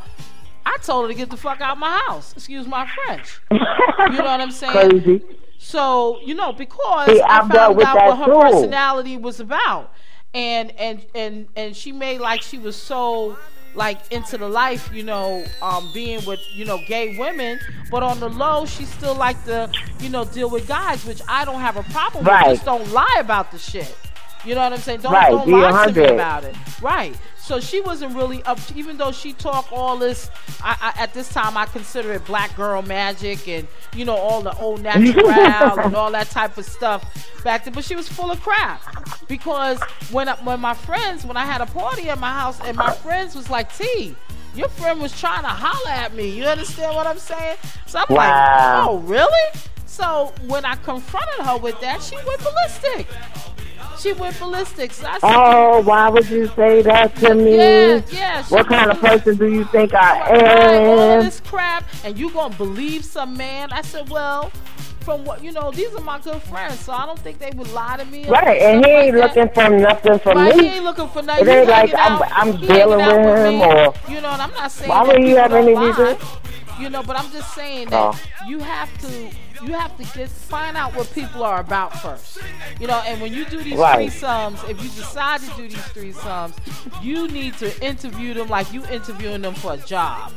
I 0.66 0.78
told 0.82 1.06
her 1.06 1.12
to 1.12 1.18
get 1.18 1.30
the 1.30 1.38
fuck 1.38 1.60
out 1.62 1.74
of 1.74 1.78
my 1.78 1.98
house. 2.08 2.34
Excuse 2.34 2.68
my 2.68 2.88
French. 3.06 3.40
You 3.52 4.18
know 4.20 4.24
what 4.24 4.42
I'm 4.42 4.52
saying? 4.52 4.72
crazy. 4.90 5.22
So 5.58 6.20
you 6.24 6.36
know 6.36 6.54
because 6.54 7.08
See, 7.10 7.22
I 7.22 7.40
found 7.40 7.56
out 7.56 7.76
what 7.76 8.18
her 8.18 8.26
too. 8.26 8.32
personality 8.56 9.18
was 9.18 9.40
about, 9.40 9.92
and 10.34 10.72
and 10.80 11.04
and 11.16 11.48
and 11.56 11.76
she 11.76 11.92
made 11.92 12.20
like 12.22 12.42
she 12.44 12.58
was 12.60 12.76
so 12.76 13.38
like 13.78 14.00
into 14.12 14.38
the 14.38 14.50
life, 14.50 14.90
you 14.92 15.04
know, 15.04 15.46
um, 15.62 15.90
being 15.94 16.26
with 16.26 16.42
you 16.52 16.66
know 16.66 16.80
gay 16.88 17.18
women, 17.18 17.60
but 17.90 18.04
on 18.04 18.20
the 18.20 18.28
low 18.30 18.66
she 18.66 18.84
still 18.86 19.16
like 19.16 19.42
to 19.46 19.70
you 20.00 20.10
know 20.10 20.26
deal 20.26 20.50
with 20.50 20.68
guys, 20.68 21.06
which 21.06 21.22
I 21.30 21.46
don't 21.46 21.62
have 21.62 21.78
a 21.78 21.84
problem 21.84 22.26
Right. 22.26 22.48
with. 22.50 22.58
Just 22.58 22.66
don't 22.66 22.92
lie 22.92 23.18
about 23.20 23.52
the 23.52 23.60
shit. 23.60 23.96
You 24.48 24.56
know 24.56 24.62
what 24.62 24.72
I'm 24.74 24.80
saying? 24.80 25.02
Don't 25.02 25.12
Right, 25.12 25.30
don't 25.32 25.50
lie 25.52 25.88
to 25.88 25.92
me 25.92 26.08
about 26.14 26.46
it. 26.46 26.56
Right. 26.82 27.14
So 27.38 27.60
she 27.60 27.82
wasn't 27.82 28.16
really 28.16 28.42
up, 28.44 28.60
even 28.76 28.98
though 28.98 29.12
she 29.12 29.34
talked 29.34 29.72
all 29.74 29.98
this. 29.98 30.30
I, 30.62 30.94
I, 30.96 31.04
at 31.04 31.14
this 31.14 31.28
time, 31.30 31.58
I 31.58 31.66
consider 31.66 32.14
it 32.14 32.26
black 32.26 32.56
girl 32.56 32.82
magic 32.82 33.48
and 33.48 33.68
you 33.94 34.06
know 34.06 34.16
all 34.16 34.42
the 34.42 34.56
old 34.58 34.82
natural 34.82 35.30
and 35.30 35.96
all 35.96 36.12
that 36.12 36.30
type 36.30 36.58
of 36.58 36.66
stuff 36.66 37.04
back 37.44 37.66
then. 37.66 37.74
But 37.74 37.84
she 37.84 37.96
was 37.96 38.08
full 38.08 38.32
of 38.32 38.42
crap 38.42 38.82
because 39.28 39.82
when 40.12 40.30
I, 40.30 40.36
when 40.44 40.60
my 40.62 40.74
friends, 40.74 41.26
when 41.26 41.36
I 41.38 41.46
had 41.46 41.60
a 41.62 41.66
party 41.66 42.10
at 42.10 42.20
my 42.20 42.32
house, 42.32 42.60
and 42.62 42.78
my 42.78 42.92
friends 42.92 43.36
was 43.36 43.50
like, 43.50 43.76
"T, 43.78 44.16
your 44.56 44.70
friend 44.70 45.02
was 45.02 45.18
trying 45.20 45.42
to 45.44 45.50
holler 45.50 45.92
at 45.92 46.14
me." 46.14 46.30
You 46.30 46.46
understand 46.46 46.96
what 46.96 47.06
I'm 47.06 47.20
saying? 47.20 47.58
So 47.86 48.00
I'm 48.00 48.06
Wow. 48.10 48.18
like, 48.18 48.88
"Oh, 48.90 48.98
really?" 49.00 49.62
So 49.86 50.34
when 50.48 50.64
I 50.66 50.76
confronted 50.76 51.46
her 51.46 51.58
with 51.58 51.80
that, 51.82 52.02
she 52.02 52.16
went 52.16 52.40
ballistic. 52.44 53.08
She 54.00 54.14
went 54.14 54.40
ballistic. 54.40 54.92
So 54.94 55.04
said, 55.06 55.20
Oh, 55.24 55.82
why 55.82 56.10
would 56.10 56.30
you 56.30 56.48
say 56.56 56.82
that 56.84 57.16
to 57.18 57.34
me? 57.34 57.58
Yeah, 57.58 58.02
yeah. 58.12 58.44
What 58.50 58.68
kind 58.68 58.92
of 58.92 59.00
person 59.00 59.38
do 59.38 59.48
you 59.48 59.66
think 59.66 59.94
I 59.94 60.20
Right, 60.32 60.86
all 60.86 61.00
am? 61.00 61.26
this 61.26 61.40
crap, 61.42 61.84
and 62.04 62.18
you 62.18 62.30
gonna 62.32 62.56
believe 62.56 63.04
some 63.04 63.36
man? 63.36 63.70
I 63.72 63.82
said, 63.82 64.10
well, 64.10 64.52
from 65.02 65.24
what 65.26 65.42
you 65.44 65.52
know, 65.52 65.72
these 65.72 65.94
are 65.96 66.02
my 66.04 66.20
good 66.20 66.42
friends, 66.44 66.80
so 66.80 66.92
I 66.94 67.06
don't 67.06 67.18
think 67.20 67.40
they 67.40 67.52
would 67.56 67.72
lie 67.72 67.98
to 67.98 68.06
me. 68.06 68.28
Right, 68.28 68.62
and 68.62 68.86
he 68.86 68.92
ain't 68.92 69.16
like 69.18 69.36
looking 69.36 69.54
for 69.54 69.70
nothing 69.70 70.20
from 70.20 70.38
Right, 70.38 70.54
he 70.54 70.62
me. 70.62 70.68
ain't 70.76 70.84
looking 70.84 71.08
for 71.10 71.22
nothing. 71.22 71.48
It 71.48 71.52
ain't 71.52 71.70
like 71.70 71.94
I'm- 71.96 72.12
out- 72.22 72.32
I'm 72.32 72.58
dealing 72.58 72.98
with 72.98 73.46
him 73.46 73.62
or- 73.62 73.94
you 74.10 74.22
know. 74.22 74.30
And 74.30 74.42
I'm 74.42 74.52
not 74.52 74.72
saying 74.72 74.90
Why 74.90 75.04
would 75.04 75.18
he 75.18 75.24
people 75.28 75.38
have 75.42 75.54
any 75.54 75.76
reason? 75.76 76.18
You 76.80 76.90
know, 76.90 77.02
but 77.04 77.18
I'm 77.18 77.32
just 77.32 77.54
saying 77.56 77.88
that 77.90 78.00
Oh. 78.14 78.20
you 78.48 78.60
have 78.60 78.90
to 79.02 79.30
you 79.64 79.74
have 79.74 79.96
to 79.98 80.18
get 80.18 80.30
find 80.30 80.78
out 80.78 80.96
what 80.96 81.12
people 81.14 81.44
are 81.44 81.60
about 81.60 82.00
first. 82.00 82.40
You 82.80 82.88
know, 82.88 83.02
and 83.06 83.22
when 83.22 83.34
you 83.34 83.46
do 83.46 83.62
these 83.62 83.78
Right. 83.78 84.10
threesomes, 84.10 84.70
if 84.70 84.82
you 84.82 84.90
decide 84.90 85.42
to 85.42 85.48
do 85.56 85.68
these 85.68 85.78
threesomes, 86.14 86.54
you 87.04 87.28
need 87.28 87.56
to 87.58 87.86
interview 87.86 88.34
them 88.34 88.48
like 88.48 88.72
you 88.74 88.84
interviewing 88.86 89.42
them 89.42 89.56
for 89.56 89.74
a 89.74 89.78
job. 89.78 90.32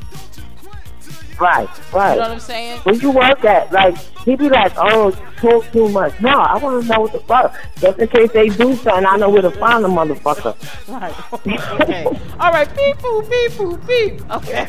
Right, 1.38 1.68
right. 1.94 2.10
You 2.12 2.16
know 2.16 2.22
what 2.22 2.30
I'm 2.32 2.40
saying? 2.40 2.80
When 2.80 3.00
you 3.00 3.10
work 3.12 3.42
at? 3.46 3.72
Like, 3.72 3.96
he 4.26 4.36
be 4.36 4.50
like, 4.50 4.72
oh, 4.76 5.10
talk 5.38 5.72
too 5.72 5.88
much. 5.88 6.20
No, 6.20 6.38
I 6.38 6.58
want 6.58 6.82
to 6.82 6.88
know 6.92 7.00
what 7.00 7.12
the 7.12 7.20
fuck. 7.20 7.56
Just 7.78 7.98
in 7.98 8.08
case 8.08 8.30
they 8.32 8.50
do 8.50 8.76
something, 8.76 9.06
I 9.06 9.16
know 9.16 9.30
where 9.30 9.40
to 9.40 9.50
find 9.50 9.82
the 9.82 9.88
motherfucker. 9.88 10.54
Right. 10.86 11.14
okay. 11.80 12.04
All 12.38 12.52
right. 12.52 12.68
Beep 12.76 12.96
boop 12.98 13.30
beep 13.30 13.52
boop 13.52 13.86
beep. 13.86 14.30
Okay. 14.30 14.68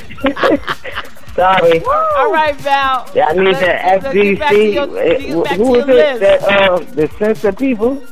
Sorry. 1.35 1.81
All 1.85 2.31
right, 2.31 2.55
Val. 2.57 3.09
Yeah, 3.15 3.27
I 3.27 3.33
need 3.33 3.43
Let's- 3.45 3.59
the 3.59 3.65
let's 3.65 4.13
get 4.13 4.39
back 4.39 4.51
to 4.51 4.55
FCC. 4.57 4.73
your- 4.73 4.85
let's 4.87 5.23
get 5.23 5.43
back 5.43 5.57
Who 5.57 5.73
to 5.75 5.79
is 5.79 5.87
your 5.87 5.97
it? 5.97 6.19
That, 6.19 6.43
uh, 6.43 6.79
the 6.79 7.07
sense 7.19 7.43
of 7.45 7.57
people? 7.57 8.03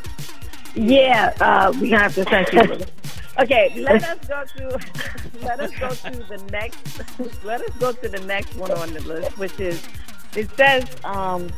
Yeah, 0.75 1.33
uh, 1.41 1.73
we 1.81 1.89
gonna 1.89 2.03
have 2.03 2.15
to 2.15 2.23
send 2.23 2.47
you. 2.53 2.85
Okay, 3.39 3.73
let 3.77 4.03
us 4.03 4.17
go 4.27 4.43
to 4.57 4.79
let 5.41 5.59
us 5.59 5.71
go 5.79 5.89
to 5.89 6.11
the 6.27 6.37
next 6.51 7.01
let 7.43 7.61
us 7.61 7.69
go 7.79 7.91
to 7.91 8.09
the 8.09 8.19
next 8.25 8.55
one 8.55 8.71
on 8.71 8.93
the 8.93 8.99
list, 9.01 9.37
which 9.37 9.59
is 9.59 9.81
it 10.35 10.49
says 10.55 10.85
um, 11.03 11.49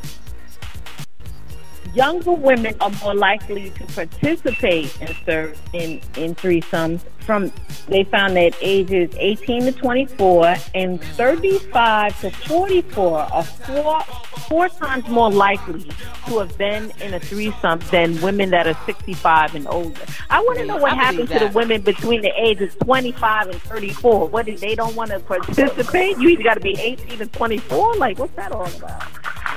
younger 1.94 2.32
women 2.32 2.76
are 2.80 2.92
more 3.04 3.16
likely 3.16 3.70
to 3.72 3.86
participate 3.88 5.00
in 5.02 5.16
serve 5.26 5.62
in 5.74 6.02
in 6.16 6.36
threesomes. 6.36 7.02
From 7.20 7.52
they 7.88 8.04
found 8.06 8.36
that 8.36 8.56
ages 8.62 9.12
18 9.18 9.64
to 9.66 9.72
24 9.72 10.56
and 10.74 11.02
35 11.02 12.20
to 12.22 12.32
44 12.32 13.20
are 13.20 13.44
four 13.44 14.02
four 14.48 14.70
times 14.70 15.08
more 15.08 15.32
likely 15.32 15.90
to 16.28 16.40
have 16.40 16.58
been 16.58 16.92
in 17.02 17.14
a 17.14 17.20
threesome 17.20 17.80
than 17.92 18.20
women 18.22 18.50
that 18.50 18.68
are 18.68 18.78
65 18.86 19.56
and 19.56 19.68
older. 19.68 20.02
I 20.30 20.42
want 20.42 20.60
to 20.60 20.66
know 20.66 20.78
what 20.78 20.94
I 20.94 20.96
happened 20.96 21.30
to 21.30 21.40
the 21.40 21.52
women 21.54 21.82
between 21.82 22.22
the 22.22 22.34
ages 22.38 22.76
25 22.84 23.50
and 23.50 23.62
34. 23.62 24.28
What 24.28 24.48
is 24.48 24.60
they 24.62 24.76
don't 24.76 24.96
want 24.96 25.12
to 25.12 25.20
participate? 25.20 26.18
You 26.18 26.30
either 26.30 26.44
got 26.44 26.56
to 26.56 26.60
be 26.60 26.78
18 26.80 27.22
and 27.22 27.32
24. 27.32 27.96
Like 27.96 28.18
what's 28.18 28.36
that 28.36 28.52
all 28.52 28.66
about? 28.66 29.04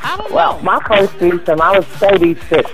I 0.05 0.17
don't 0.17 0.33
Well, 0.33 0.57
know. 0.59 0.63
my 0.63 0.81
first 0.87 1.13
threesome, 1.15 1.61
I 1.61 1.77
was 1.79 1.87
36. 1.87 2.71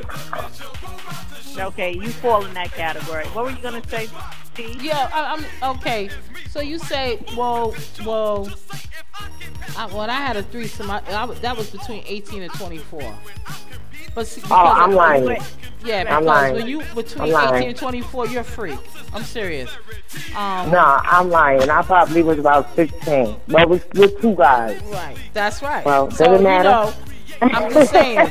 Okay, 1.58 1.92
you 1.92 2.08
fall 2.10 2.44
in 2.44 2.54
that 2.54 2.72
category. 2.72 3.24
What 3.28 3.44
were 3.44 3.50
you 3.50 3.58
gonna 3.62 3.86
say, 3.88 4.08
Steve? 4.54 4.82
Yeah, 4.82 5.10
I, 5.12 5.36
I'm 5.62 5.76
okay. 5.76 6.08
So 6.48 6.60
you 6.60 6.78
say, 6.78 7.22
well, 7.36 7.74
well, 8.04 8.48
I, 9.76 9.86
when 9.86 10.08
I 10.10 10.14
had 10.14 10.36
a 10.36 10.42
threesome, 10.42 10.90
I, 10.90 11.02
I, 11.08 11.26
that 11.26 11.56
was 11.56 11.70
between 11.70 12.02
18 12.06 12.42
and 12.42 12.52
24. 12.54 13.14
But 14.14 14.26
see, 14.26 14.40
because 14.40 14.50
Oh, 14.52 14.80
I'm 14.82 14.90
of- 14.90 14.96
lying. 14.96 15.36
Yeah, 15.84 16.00
I'm 16.00 16.06
because 16.06 16.24
lying. 16.26 16.54
when 16.56 16.66
you 16.66 16.82
between 16.94 17.22
I'm 17.24 17.30
lying. 17.30 17.54
18 17.56 17.68
and 17.70 17.78
24, 17.78 18.26
you're 18.28 18.40
a 18.40 18.44
freak. 18.44 18.78
I'm 19.12 19.22
serious. 19.22 19.70
Um, 20.36 20.70
No, 20.70 20.78
I'm 21.04 21.30
lying. 21.30 21.68
I 21.70 21.82
probably 21.82 22.22
was 22.22 22.38
about 22.38 22.74
16. 22.74 23.36
But 23.48 23.68
with, 23.68 23.86
with 23.94 24.20
two 24.20 24.34
guys. 24.34 24.80
Right. 24.84 25.16
That's 25.32 25.62
right. 25.62 25.84
Well, 25.84 26.10
so, 26.10 26.24
doesn't 26.24 26.42
matter. 26.42 26.68
You 26.68 26.74
know, 26.74 26.94
I'm 27.40 27.72
just 27.72 27.90
saying, 27.90 28.30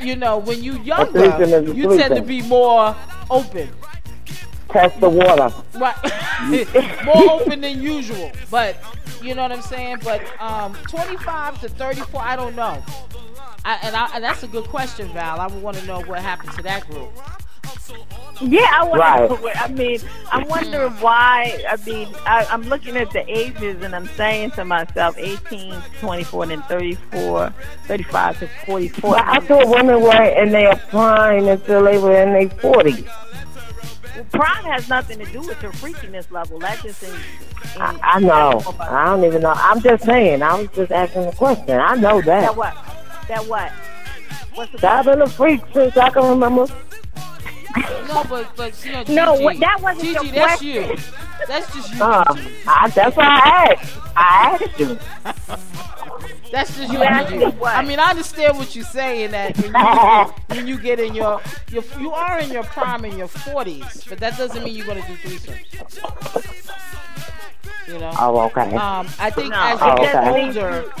you 0.00 0.16
know, 0.16 0.38
when 0.38 0.62
you 0.62 0.78
younger, 0.80 1.24
you 1.72 1.96
tend 1.96 2.14
to 2.14 2.22
be 2.22 2.42
more 2.42 2.96
open. 3.30 3.68
Test 4.68 5.00
the 5.00 5.08
water. 5.08 5.52
Right. 5.74 7.04
more 7.04 7.32
open 7.32 7.60
than 7.60 7.82
usual. 7.82 8.30
But 8.50 8.76
you 9.20 9.34
know 9.34 9.42
what 9.42 9.52
I'm 9.52 9.62
saying? 9.62 9.98
But 10.04 10.22
um 10.40 10.74
25 10.88 11.60
to 11.62 11.68
34, 11.68 12.20
I 12.20 12.36
don't 12.36 12.54
know. 12.54 12.82
I, 13.64 13.78
and, 13.82 13.94
I, 13.94 14.10
and 14.14 14.24
that's 14.24 14.42
a 14.42 14.48
good 14.48 14.64
question, 14.64 15.12
Val. 15.12 15.38
I 15.38 15.46
would 15.46 15.62
want 15.62 15.76
to 15.76 15.86
know 15.86 16.00
what 16.02 16.20
happened 16.20 16.52
to 16.52 16.62
that 16.62 16.88
group. 16.88 17.10
Yeah, 18.40 18.66
I 18.72 18.84
want 18.84 19.00
Right. 19.00 19.56
I 19.56 19.68
mean, 19.68 20.00
I'm 20.32 20.48
wondering 20.48 20.92
why. 20.94 21.62
I 21.68 21.76
mean, 21.84 22.08
I, 22.24 22.46
I'm 22.50 22.62
looking 22.62 22.96
at 22.96 23.10
the 23.10 23.22
ages 23.30 23.82
and 23.82 23.94
I'm 23.94 24.06
saying 24.08 24.52
to 24.52 24.64
myself, 24.64 25.16
18 25.18 25.74
24, 26.00 26.42
and 26.44 26.52
then 26.52 26.62
34, 26.62 27.54
35 27.86 28.38
to 28.38 28.48
44. 28.66 29.10
But 29.10 29.28
I 29.28 29.40
thought 29.40 29.68
women 29.68 30.00
weren't 30.00 30.38
in 30.38 30.52
their 30.52 30.76
prime 30.88 31.48
until 31.48 31.84
they 31.84 31.98
were 31.98 32.22
in 32.22 32.32
their 32.32 32.48
40s. 32.48 33.04
Well, 33.04 34.24
Prime 34.32 34.64
has 34.64 34.88
nothing 34.88 35.18
to 35.18 35.26
do 35.32 35.40
with 35.40 35.62
your 35.62 35.72
freakiness 35.72 36.30
level. 36.30 36.58
That 36.58 36.80
just 36.82 37.02
in, 37.02 37.10
in, 37.10 37.80
I, 37.80 37.98
I 38.02 38.20
know. 38.20 38.62
I 38.80 39.04
don't 39.06 39.24
even 39.24 39.42
know. 39.42 39.52
I'm 39.54 39.80
just 39.80 40.04
saying. 40.04 40.42
I 40.42 40.60
was 40.60 40.68
just 40.74 40.92
asking 40.92 41.26
a 41.26 41.32
question. 41.32 41.78
I 41.78 41.94
know 41.94 42.20
That 42.20 42.40
that. 42.42 42.56
what? 42.56 42.74
That 43.28 43.46
what? 43.46 43.70
What's 44.54 44.72
the 44.80 44.90
I've 44.90 45.04
been 45.04 45.22
a 45.22 45.28
freak 45.28 45.62
since 45.72 45.96
I 45.96 46.10
can 46.10 46.28
remember. 46.28 46.66
No, 48.08 48.24
but 48.28 48.56
but 48.56 48.84
you 48.84 48.92
know, 48.92 49.00
Gigi, 49.04 49.14
No, 49.14 49.34
what- 49.34 49.58
that 49.60 49.80
wasn't 49.80 50.02
Gigi, 50.04 50.26
your 50.26 50.34
that's 50.34 50.60
question. 50.60 50.90
you. 50.90 50.96
That's 51.46 51.74
just 51.74 51.94
you. 51.94 52.02
Uh, 52.02 52.24
I, 52.66 52.90
that's 52.90 53.16
why 53.16 53.24
I 53.24 53.72
asked. 53.72 53.98
I 54.16 54.58
asked 54.62 54.80
you. 54.80 54.98
That's 56.52 56.76
just 56.76 56.92
you. 56.92 56.98
You. 56.98 57.04
I 57.64 57.82
mean, 57.82 58.00
I 58.00 58.10
understand 58.10 58.58
what 58.58 58.74
you're 58.74 58.84
saying 58.84 59.30
that 59.30 59.56
when 59.56 59.66
you, 59.68 59.72
get, 59.72 60.40
when 60.56 60.66
you 60.66 60.78
get 60.80 60.98
in 60.98 61.14
your, 61.14 61.40
your 61.70 61.84
you 62.00 62.10
are 62.10 62.40
in 62.40 62.50
your 62.50 62.64
prime 62.64 63.04
in 63.04 63.16
your 63.16 63.28
40s, 63.28 64.08
but 64.08 64.18
that 64.18 64.36
doesn't 64.36 64.64
mean 64.64 64.74
you're 64.74 64.84
gonna 64.86 65.06
do 65.06 65.14
threesomes. 65.14 66.89
You 67.92 67.98
know. 67.98 68.12
Oh, 68.18 68.40
okay. 68.46 68.74
Um, 68.76 69.08
I 69.18 69.30
think 69.30 69.50
No, 69.50 69.58
as 69.60 69.80
you 69.80 69.86
Oh, 69.86 69.96
get 69.96 70.14
okay. 70.14 70.46
older, 70.46 70.92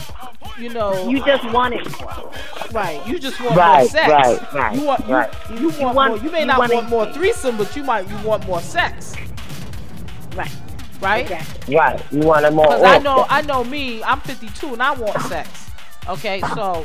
you 0.58 0.68
know, 0.70 1.08
You 1.08 1.24
just 1.24 1.44
want 1.52 1.74
it 1.74 1.86
right. 2.72 3.00
You 3.06 3.18
just 3.18 3.40
want 3.40 3.54
more 3.56 3.84
sex. 3.88 4.08
right, 4.08 4.52
right, 4.52 4.74
You 4.76 4.84
want, 4.84 5.06
you, 5.08 5.14
right. 5.14 5.34
you, 5.58 5.68
want, 5.80 5.94
want- 5.94 6.08
more. 6.14 6.24
You 6.24 6.30
may 6.30 6.40
you 6.40 6.46
not 6.46 6.58
want 6.58 6.72
want 6.74 6.88
more 6.88 7.12
threesome, 7.12 7.56
but 7.56 7.74
you 7.76 7.84
might 7.84 8.08
you 8.08 8.16
want 8.26 8.46
more 8.46 8.60
sex, 8.60 9.14
Right. 10.34 10.50
right? 11.00 11.22
Exactly. 11.30 11.76
Right. 11.76 12.02
You 12.12 12.20
wanted 12.20 12.52
more. 12.54 12.66
Because 12.66 12.82
I 12.82 12.98
know. 12.98 13.24
I 13.28 13.42
know 13.42 13.62
me. 13.64 14.02
I'm 14.02 14.20
52 14.20 14.72
and 14.72 14.82
I 14.82 14.92
want 14.92 15.20
sex. 15.22 15.48
Okay, 16.08 16.40
so, 16.54 16.84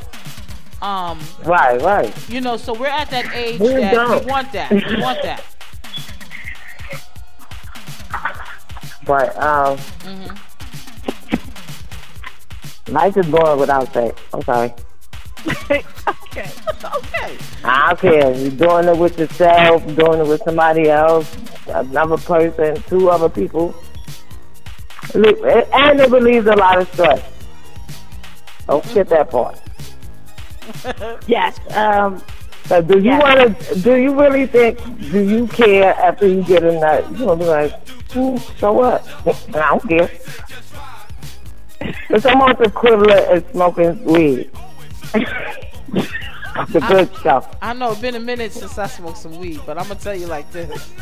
um, 0.81 1.19
Right, 1.43 1.81
right. 1.81 2.13
you 2.29 2.41
know, 2.41 2.57
so 2.57 2.73
we're 2.73 2.85
at 2.87 3.09
that 3.09 3.33
age 3.33 3.57
Who 3.57 3.69
that 3.79 3.93
don't? 3.93 4.23
we 4.25 4.31
want 4.31 4.51
that. 4.51 4.71
We 4.71 5.01
want 5.01 5.21
that. 5.23 5.41
But 9.05 9.35
um, 9.37 9.77
hmm 9.77 10.35
life 12.89 13.17
is 13.17 13.25
boring 13.27 13.59
without 13.59 13.91
sex. 13.93 14.21
I'm 14.33 14.41
sorry. 14.43 14.73
okay. 15.71 15.83
Okay. 16.07 17.37
I 17.63 17.87
don't 17.89 17.99
care. 17.99 18.35
You're 18.35 18.51
doing 18.51 18.87
it 18.87 18.97
with 18.97 19.17
yourself, 19.17 19.83
doing 19.95 20.19
it 20.19 20.27
with 20.27 20.41
somebody 20.43 20.89
else, 20.89 21.35
another 21.67 22.17
person, 22.17 22.81
two 22.83 23.09
other 23.09 23.29
people. 23.29 23.75
And 25.13 25.99
it 25.99 26.09
relieves 26.11 26.47
a 26.47 26.55
lot 26.55 26.79
of 26.79 26.91
stress. 26.93 27.23
Don't 28.67 28.85
skip 28.85 29.07
that 29.09 29.29
part. 29.29 29.59
Yes. 31.27 31.59
Um. 31.75 32.23
So 32.67 32.81
do 32.81 32.97
you 32.99 33.11
Yeah. 33.11 33.19
want 33.19 33.59
to? 33.59 33.79
Do 33.79 33.95
you 33.95 34.19
really 34.19 34.47
think? 34.47 34.79
Do 35.11 35.19
you 35.19 35.47
care 35.47 35.93
after 35.95 36.27
you 36.27 36.41
get 36.43 36.63
in 36.63 36.79
that? 36.79 37.09
You 37.11 37.25
know, 37.25 37.35
be 37.35 37.45
like, 37.45 37.87
"Hmm, 38.11 38.37
so 38.59 38.73
what? 38.73 39.05
I 39.55 39.69
don't 39.69 39.87
care. 39.87 40.09
It's 42.09 42.25
almost 42.25 42.61
equivalent 42.61 43.27
as 43.27 43.43
smoking 43.51 44.03
weed. 44.03 44.49
the 45.13 46.79
good 46.87 47.13
stuff. 47.17 47.55
I 47.61 47.73
know 47.73 47.91
it's 47.91 48.01
been 48.01 48.15
a 48.15 48.19
minute 48.19 48.51
since 48.53 48.77
I 48.77 48.87
smoked 48.87 49.17
some 49.17 49.37
weed, 49.37 49.61
but 49.65 49.77
I'm 49.77 49.87
gonna 49.87 49.99
tell 49.99 50.15
you 50.15 50.25
like 50.27 50.49
this. 50.51 50.91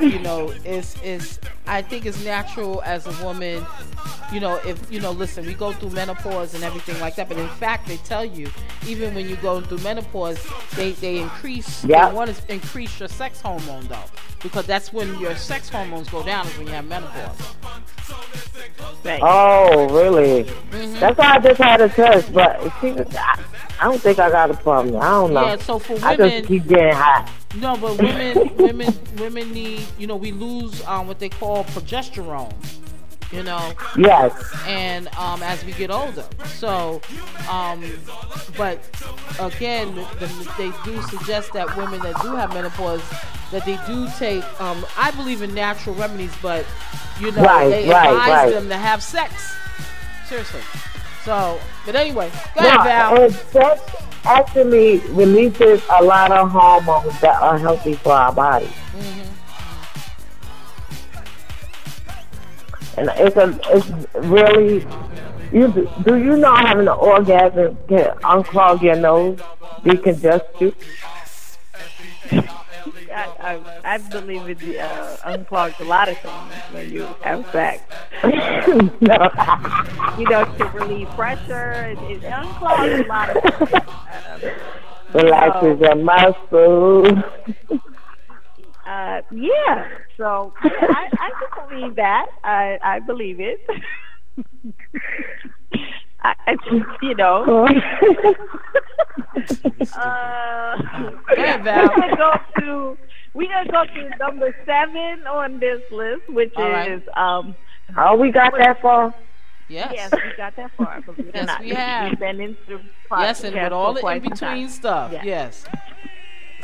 you 0.00 0.18
know, 0.18 0.52
it's 0.64 0.96
it's 1.02 1.38
I 1.66 1.82
think 1.82 2.06
it's 2.06 2.22
natural 2.24 2.82
as 2.84 3.06
a 3.06 3.24
woman, 3.24 3.64
you 4.32 4.40
know, 4.40 4.56
if 4.66 4.90
you 4.92 5.00
know, 5.00 5.12
listen, 5.12 5.46
we 5.46 5.54
go 5.54 5.72
through 5.72 5.90
menopause 5.90 6.54
and 6.54 6.62
everything 6.64 6.98
like 7.00 7.16
that, 7.16 7.28
but 7.28 7.38
in 7.38 7.48
fact 7.48 7.86
they 7.88 7.96
tell 7.98 8.24
you, 8.24 8.48
even 8.86 9.14
when 9.14 9.28
you 9.28 9.36
go 9.36 9.60
through 9.60 9.78
menopause, 9.78 10.44
they, 10.76 10.92
they 10.92 11.18
increase 11.18 11.84
Yeah. 11.84 12.08
they 12.10 12.14
want 12.14 12.34
to 12.34 12.52
increase 12.52 12.98
your 12.98 13.08
sex 13.08 13.40
hormone 13.40 13.86
though. 13.88 14.04
Because 14.42 14.66
that's 14.66 14.92
when 14.92 15.18
your 15.18 15.34
sex 15.36 15.70
hormones 15.70 16.08
go 16.10 16.22
down 16.22 16.46
is 16.46 16.58
when 16.58 16.66
you 16.66 16.72
have 16.74 16.84
menopause. 16.86 17.54
Right. 19.02 19.20
Oh, 19.22 19.88
really? 19.88 20.44
Mhm. 20.70 21.00
That's 21.00 21.16
why 21.16 21.34
I 21.34 21.38
just 21.38 21.60
had 21.60 21.80
a 21.80 21.88
test, 21.88 22.32
but 22.32 22.60
she 22.80 22.92
was, 22.92 23.06
I, 23.16 23.38
I 23.80 23.84
don't 23.84 24.00
think 24.00 24.18
I 24.18 24.30
got 24.30 24.50
a 24.50 24.54
problem. 24.54 24.96
I 25.00 25.08
don't 25.10 25.32
know. 25.34 25.42
Yeah, 25.46 25.56
so 25.56 25.78
for 25.78 25.94
I 26.04 26.16
women, 26.16 26.30
just 26.30 26.48
keep 26.48 26.66
getting 26.66 26.94
hot. 26.94 27.30
no, 27.56 27.76
but 27.76 27.98
women, 27.98 28.56
women, 28.56 28.94
women 29.18 29.52
need, 29.52 29.84
you 29.98 30.06
know, 30.06 30.16
we 30.16 30.32
lose 30.32 30.82
um, 30.86 31.06
what 31.08 31.18
they 31.18 31.28
call 31.28 31.64
progesterone, 31.64 32.52
you 33.32 33.42
know, 33.42 33.72
Yes. 33.96 34.32
and 34.66 35.08
um, 35.16 35.42
as 35.42 35.64
we 35.64 35.72
get 35.72 35.90
older. 35.90 36.24
So, 36.46 37.00
um, 37.50 37.84
but 38.56 38.78
again, 39.40 39.94
the, 40.20 40.26
they 40.56 40.70
do 40.84 41.02
suggest 41.02 41.52
that 41.52 41.76
women 41.76 42.00
that 42.00 42.20
do 42.22 42.34
have 42.36 42.52
menopause 42.54 43.02
that 43.50 43.64
they 43.66 43.76
do 43.86 44.08
take. 44.18 44.44
Um, 44.60 44.86
I 44.96 45.10
believe 45.12 45.42
in 45.42 45.52
natural 45.54 45.94
remedies, 45.96 46.32
but 46.40 46.64
you 47.20 47.30
know, 47.32 47.42
Right, 47.42 47.68
they 47.68 47.88
right, 47.88 48.08
advise 48.10 48.28
right. 48.28 48.50
them 48.52 48.68
to 48.68 48.76
have 48.76 49.02
sex. 49.02 49.52
Seriously. 50.28 50.60
So, 51.24 51.58
but 51.86 51.96
anyway, 51.96 52.30
go 52.54 52.60
ahead, 52.60 52.84
Val. 52.84 53.22
and 53.22 53.32
sex 53.34 53.80
actually 54.24 54.98
releases 55.10 55.82
a 55.98 56.02
lot 56.04 56.30
of 56.32 56.50
hormones 56.50 57.18
that 57.20 57.40
are 57.40 57.58
healthy 57.58 57.94
for 57.94 58.12
our 58.12 58.32
body. 58.32 58.66
Mhm. 58.96 59.26
And 62.96 63.10
it's 63.16 63.36
a, 63.36 63.58
it's 63.72 63.90
really, 64.14 64.86
you 65.52 65.68
do, 65.68 65.90
do 66.04 66.16
you 66.16 66.36
know 66.36 66.54
having 66.54 66.82
an 66.86 66.88
orgasm 66.88 67.76
can 67.88 68.10
unclog 68.22 68.82
your 68.82 68.96
nose, 68.96 69.38
decongest 69.82 70.60
you? 70.60 70.74
I, 73.12 73.26
I, 73.40 73.60
I 73.84 73.98
believe 73.98 74.48
it 74.48 74.58
uh, 74.78 75.16
unclogs 75.26 75.78
a 75.80 75.84
lot 75.84 76.08
of 76.08 76.20
things 76.20 76.62
when 76.68 76.90
you 76.90 77.16
have 77.22 77.44
sex. 77.52 77.82
You 80.16 80.28
know, 80.28 80.44
to 80.58 80.64
relieve 80.72 81.08
pressure, 81.14 81.84
it, 81.84 82.02
it 82.02 82.22
unclogs 82.24 82.98
a 82.98 83.04
lot 83.06 83.30
of 83.30 83.38
things. 83.42 83.82
Um, 84.12 84.50
Relaxes 85.14 85.80
your 85.80 85.96
muscles. 85.96 87.08
Uh, 88.86 89.22
yeah. 89.30 89.88
So 90.16 90.52
I, 90.62 91.08
I 91.18 91.30
can 91.38 91.68
believe 91.68 91.96
that. 91.96 92.26
I, 92.44 92.78
I 92.82 93.00
believe 93.00 93.40
it. 93.40 93.60
I, 96.24 96.34
I, 96.46 96.56
you 97.02 97.14
know. 97.14 97.66
Uh, 99.96 100.76
ahead, 101.36 101.64
Val. 101.64 101.88
We're 101.88 101.96
gonna 101.96 102.16
go 102.16 102.32
to 102.60 102.98
we're 103.34 103.48
gonna 103.48 103.70
go 103.70 103.84
to 103.84 104.16
number 104.18 104.54
seven 104.64 105.26
on 105.26 105.58
this 105.60 105.80
list, 105.90 106.28
which 106.28 106.52
All 106.56 106.70
right. 106.70 106.92
is 106.92 107.02
um. 107.16 107.54
oh, 107.96 108.16
we 108.16 108.30
got 108.30 108.52
that 108.58 108.80
far? 108.80 109.14
Yes. 109.68 109.92
Yes, 109.94 110.12
we 110.12 110.36
got 110.36 110.56
that 110.56 110.70
far. 110.76 111.00
Believe 111.02 111.28
it 111.28 111.34
or 111.34 111.38
Yes, 111.38 111.46
not. 111.46 111.60
we 111.60 111.70
have. 111.70 112.10
We've 112.10 112.18
been 112.20 112.40
into 112.40 112.80
Yes, 113.10 113.44
and 113.44 113.54
podcast 113.54 113.62
with 113.64 113.72
all 113.72 113.94
the 113.94 114.06
in 114.06 114.22
between 114.22 114.68
stuff. 114.68 115.12
Yeah. 115.12 115.22
Yes. 115.24 115.64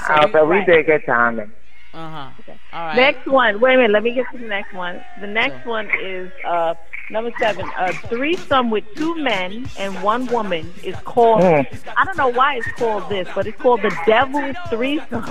Oh, 0.08 0.30
so 0.32 0.44
we 0.44 0.56
Right. 0.56 0.66
did 0.66 0.86
good 0.86 1.02
timing. 1.06 1.52
Uh 1.92 1.96
huh. 2.10 2.52
All 2.72 2.86
right. 2.86 2.96
Next 2.96 3.26
one. 3.26 3.60
Wait 3.60 3.74
a 3.74 3.76
minute. 3.78 3.90
Let 3.90 4.02
me 4.04 4.14
get 4.14 4.26
to 4.32 4.38
the 4.38 4.46
next 4.46 4.72
one. 4.74 5.02
The 5.20 5.26
next 5.26 5.66
one 5.66 5.88
is 6.02 6.30
uh, 6.46 6.74
number 7.10 7.32
seven. 7.38 7.68
A 7.76 7.92
threesome 8.08 8.70
with 8.70 8.84
two 8.94 9.14
men 9.16 9.68
and 9.78 10.02
one 10.02 10.26
woman 10.26 10.72
is 10.82 10.96
called. 11.04 11.42
Mm. 11.42 11.92
I 11.96 12.04
don't 12.04 12.16
know 12.16 12.28
why 12.28 12.56
it's 12.56 12.72
called 12.72 13.08
this, 13.08 13.28
but 13.34 13.46
it's 13.46 13.60
called 13.60 13.82
the 13.82 13.96
devil's 14.06 14.56
threesome. 14.68 15.24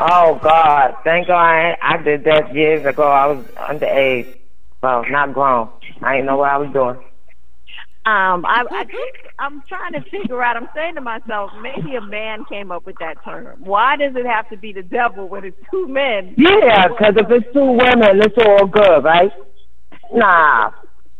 Oh 0.00 0.38
God! 0.42 0.96
Thank 1.04 1.28
God 1.28 1.36
I, 1.36 1.76
I 1.80 1.96
did 1.98 2.24
that 2.24 2.54
years 2.54 2.84
ago. 2.84 3.04
I 3.04 3.26
was 3.26 3.44
underage, 3.56 4.36
well, 4.82 5.04
not 5.10 5.32
grown. 5.32 5.68
I 6.02 6.14
didn't 6.14 6.26
know 6.26 6.38
what 6.38 6.50
I 6.50 6.58
was 6.58 6.72
doing. 6.72 6.98
Um, 8.06 8.44
I, 8.44 8.66
I 8.70 8.84
think 8.84 9.16
I'm 9.38 9.62
trying 9.62 9.94
to 9.94 10.02
figure 10.10 10.42
out. 10.42 10.58
I'm 10.58 10.68
saying 10.74 10.96
to 10.96 11.00
myself, 11.00 11.50
maybe 11.62 11.96
a 11.96 12.02
man 12.02 12.44
came 12.44 12.70
up 12.70 12.84
with 12.84 12.96
that 13.00 13.24
term. 13.24 13.64
Why 13.64 13.96
does 13.96 14.14
it 14.14 14.26
have 14.26 14.46
to 14.50 14.58
be 14.58 14.74
the 14.74 14.82
devil 14.82 15.26
when 15.26 15.44
it's 15.44 15.56
two 15.70 15.88
men? 15.88 16.34
Yeah, 16.36 16.88
because 16.88 17.14
if 17.16 17.30
it's 17.30 17.50
two 17.54 17.64
women, 17.64 18.20
it's 18.20 18.36
all 18.46 18.66
good, 18.66 19.04
right? 19.04 19.32
Nah. 20.12 20.70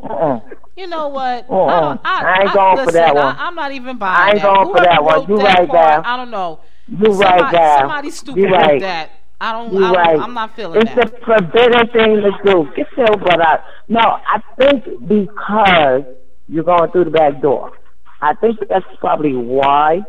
Uh-uh. 0.02 0.40
You 0.76 0.86
know 0.88 1.08
what? 1.08 1.48
Uh-uh. 1.48 1.64
I, 1.66 1.80
don't, 1.80 2.00
I, 2.04 2.22
I 2.22 2.40
ain't 2.40 2.50
I- 2.50 2.54
going 2.54 2.76
for 2.78 2.84
listen, 2.86 3.00
that 3.00 3.14
one. 3.14 3.36
I, 3.36 3.46
am 3.48 3.54
not 3.54 3.72
even 3.72 3.98
buying 3.98 4.16
I 4.16 4.28
ain't 4.30 4.42
that. 4.42 4.54
going 4.54 4.76
for 4.76 4.82
that 4.84 5.04
one. 5.04 5.14
wrote 5.20 5.28
You 5.28 5.36
that 5.38 5.44
right 5.44 5.68
part, 5.68 6.02
there. 6.02 6.06
I 6.06 6.16
don't 6.16 6.30
know. 6.30 6.60
You 6.88 7.12
right 7.12 7.38
somebody, 7.38 7.56
there. 7.56 7.78
somebody 7.78 8.10
stupid 8.10 8.40
You 8.40 8.48
right. 8.48 8.80
that. 8.80 9.10
I 9.40 9.52
don't. 9.52 9.72
You 9.72 9.78
I 9.78 9.92
don't 9.92 9.96
right. 9.96 10.18
I'm 10.20 10.34
not 10.34 10.54
feeling 10.56 10.84
that. 10.84 10.98
It's 10.98 11.12
a 11.12 11.24
forbidden 11.24 11.88
thing 11.88 12.16
to 12.22 12.30
do. 12.44 12.68
Get 12.76 12.86
your 12.96 13.16
butt 13.16 13.40
out. 13.40 13.60
No, 13.88 14.00
I 14.00 14.40
think 14.58 14.84
because 15.06 16.02
you're 16.48 16.64
going 16.64 16.90
through 16.92 17.04
the 17.04 17.10
back 17.10 17.40
door. 17.40 17.72
I 18.20 18.34
think 18.34 18.58
that's 18.68 18.84
probably 19.00 19.34
why. 19.34 20.00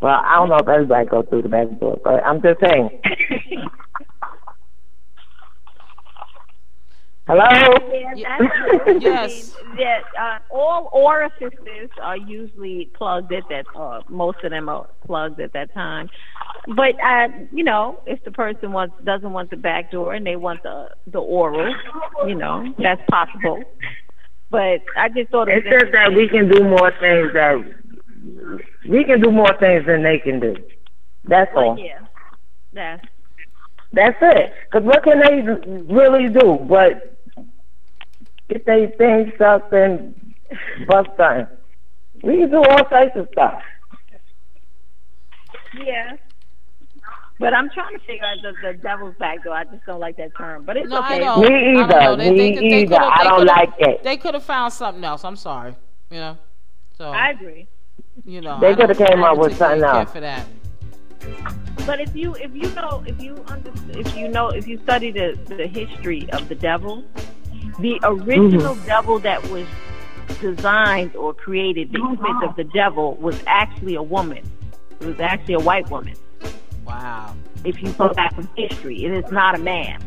Well, 0.00 0.20
I 0.24 0.34
don't 0.36 0.48
know 0.48 0.56
if 0.56 0.68
everybody 0.68 1.06
goes 1.08 1.26
through 1.30 1.42
the 1.42 1.48
back 1.48 1.68
door, 1.78 2.00
but 2.02 2.24
I'm 2.24 2.42
just 2.42 2.60
saying. 2.60 3.00
Hello? 7.26 7.44
Yeah, 8.16 8.38
that's. 8.38 9.02
Yes. 9.02 9.54
I 9.56 9.66
mean, 9.66 9.76
that 9.76 10.02
uh, 10.20 10.38
all 10.50 10.90
orifices 10.92 11.90
are 12.00 12.16
usually 12.16 12.90
plugged 12.94 13.32
at 13.32 13.44
that. 13.48 13.64
Uh, 13.76 14.00
most 14.08 14.38
of 14.42 14.50
them 14.50 14.68
are 14.68 14.88
plugged 15.06 15.40
at 15.40 15.52
that 15.52 15.72
time. 15.72 16.10
But 16.76 16.94
uh, 17.02 17.28
you 17.52 17.62
know, 17.62 18.00
if 18.06 18.22
the 18.24 18.32
person 18.32 18.72
wants 18.72 18.94
doesn't 19.04 19.32
want 19.32 19.50
the 19.50 19.56
back 19.56 19.92
door 19.92 20.14
and 20.14 20.26
they 20.26 20.36
want 20.36 20.64
the 20.64 20.88
the 21.06 21.20
oral, 21.20 21.72
you 22.26 22.34
know, 22.34 22.74
that's 22.78 23.02
possible. 23.08 23.62
But 24.50 24.82
I 24.96 25.08
just 25.08 25.30
thought 25.30 25.48
it 25.48 25.58
It's 25.58 25.66
was 25.66 25.82
just 25.82 25.92
that 25.92 26.12
we 26.12 26.28
can 26.28 26.48
do 26.48 26.64
more 26.64 26.92
things 27.00 27.32
that 27.34 27.54
we 28.88 29.04
can 29.04 29.20
do 29.20 29.30
more 29.30 29.56
things 29.58 29.86
than 29.86 30.02
they 30.02 30.18
can 30.18 30.40
do. 30.40 30.56
That's 31.24 31.50
all. 31.54 31.78
yeah, 31.78 32.00
that's 32.72 33.04
That's 33.92 34.18
it. 34.20 34.52
Because 34.64 34.84
what 34.84 35.04
can 35.04 35.20
they 35.20 35.42
really 35.92 36.28
do 36.28 36.58
but 36.68 37.11
get 38.52 38.66
their 38.66 38.88
things 38.90 39.32
sucked 39.38 39.72
and 39.72 40.14
bust 40.86 41.10
something? 41.16 41.46
We 42.22 42.38
can 42.38 42.50
do 42.50 42.58
all 42.58 42.84
types 42.84 43.16
of 43.16 43.28
stuff. 43.32 43.60
yeah. 45.84 46.16
But 47.38 47.54
I'm 47.54 47.70
trying 47.70 47.98
to 47.98 48.04
figure 48.04 48.24
out 48.24 48.36
the, 48.42 48.52
the 48.72 48.78
devil's 48.78 49.16
back 49.16 49.42
door. 49.42 49.54
I 49.54 49.64
just 49.64 49.84
don't 49.84 49.98
like 49.98 50.16
that 50.18 50.36
term. 50.36 50.64
But 50.64 50.76
it's 50.76 50.88
No, 50.88 51.00
okay. 51.00 51.18
know. 51.18 51.38
Me 51.40 51.80
I 51.80 51.86
don't 51.88 52.20
either. 52.20 52.22
They- 52.22 52.30
Me 52.30 52.36
they- 52.54 52.60
they 52.60 52.82
either. 52.82 52.96
could've- 52.96 53.10
I 53.12 53.24
don't 53.24 53.46
like 53.46 53.72
it. 53.78 54.02
They 54.04 54.16
could 54.16 54.34
have 54.34 54.44
found 54.44 54.72
something 54.72 55.02
else. 55.02 55.24
I'm 55.24 55.34
sorry. 55.36 55.74
You 56.10 56.18
know. 56.18 56.38
So 56.96 57.06
I 57.10 57.30
agree. 57.30 57.66
you 58.24 58.40
know. 58.42 58.60
They 58.60 58.76
coulda 58.76 58.94
came 58.94 59.24
up 59.24 59.38
with 59.38 59.56
something 59.56 59.82
else. 59.82 60.12
for 60.12 60.20
that. 60.20 60.46
But 61.86 62.00
if 62.00 62.14
you 62.14 62.34
if 62.34 62.54
you 62.54 62.68
know 62.74 63.02
if 63.06 63.20
you 63.20 63.42
under, 63.48 63.72
if 63.98 64.14
you 64.16 64.28
know 64.28 64.48
if 64.50 64.68
you 64.68 64.78
study 64.82 65.10
the 65.10 65.36
the 65.46 65.66
history 65.66 66.28
of 66.32 66.48
the 66.48 66.54
devil, 66.54 67.02
the 67.78 67.98
mm-hmm. 68.00 68.28
original 68.28 68.74
devil 68.86 69.18
that 69.20 69.42
was 69.50 69.66
designed 70.40 71.14
or 71.16 71.34
created, 71.34 71.92
the 71.92 72.00
oh, 72.00 72.12
image 72.12 72.48
of 72.48 72.56
the 72.56 72.64
devil 72.64 73.14
was 73.14 73.40
actually 73.46 73.94
a 73.94 74.02
woman. 74.02 74.42
It 75.00 75.06
was 75.06 75.20
actually 75.20 75.54
a 75.54 75.60
white 75.60 75.88
woman. 75.90 76.14
Wow. 76.84 77.34
If 77.64 77.82
you 77.82 77.92
go 77.92 78.12
back 78.12 78.36
in 78.38 78.48
history, 78.56 79.04
it 79.04 79.12
is 79.12 79.30
not 79.30 79.54
a 79.54 79.58
man. 79.58 80.02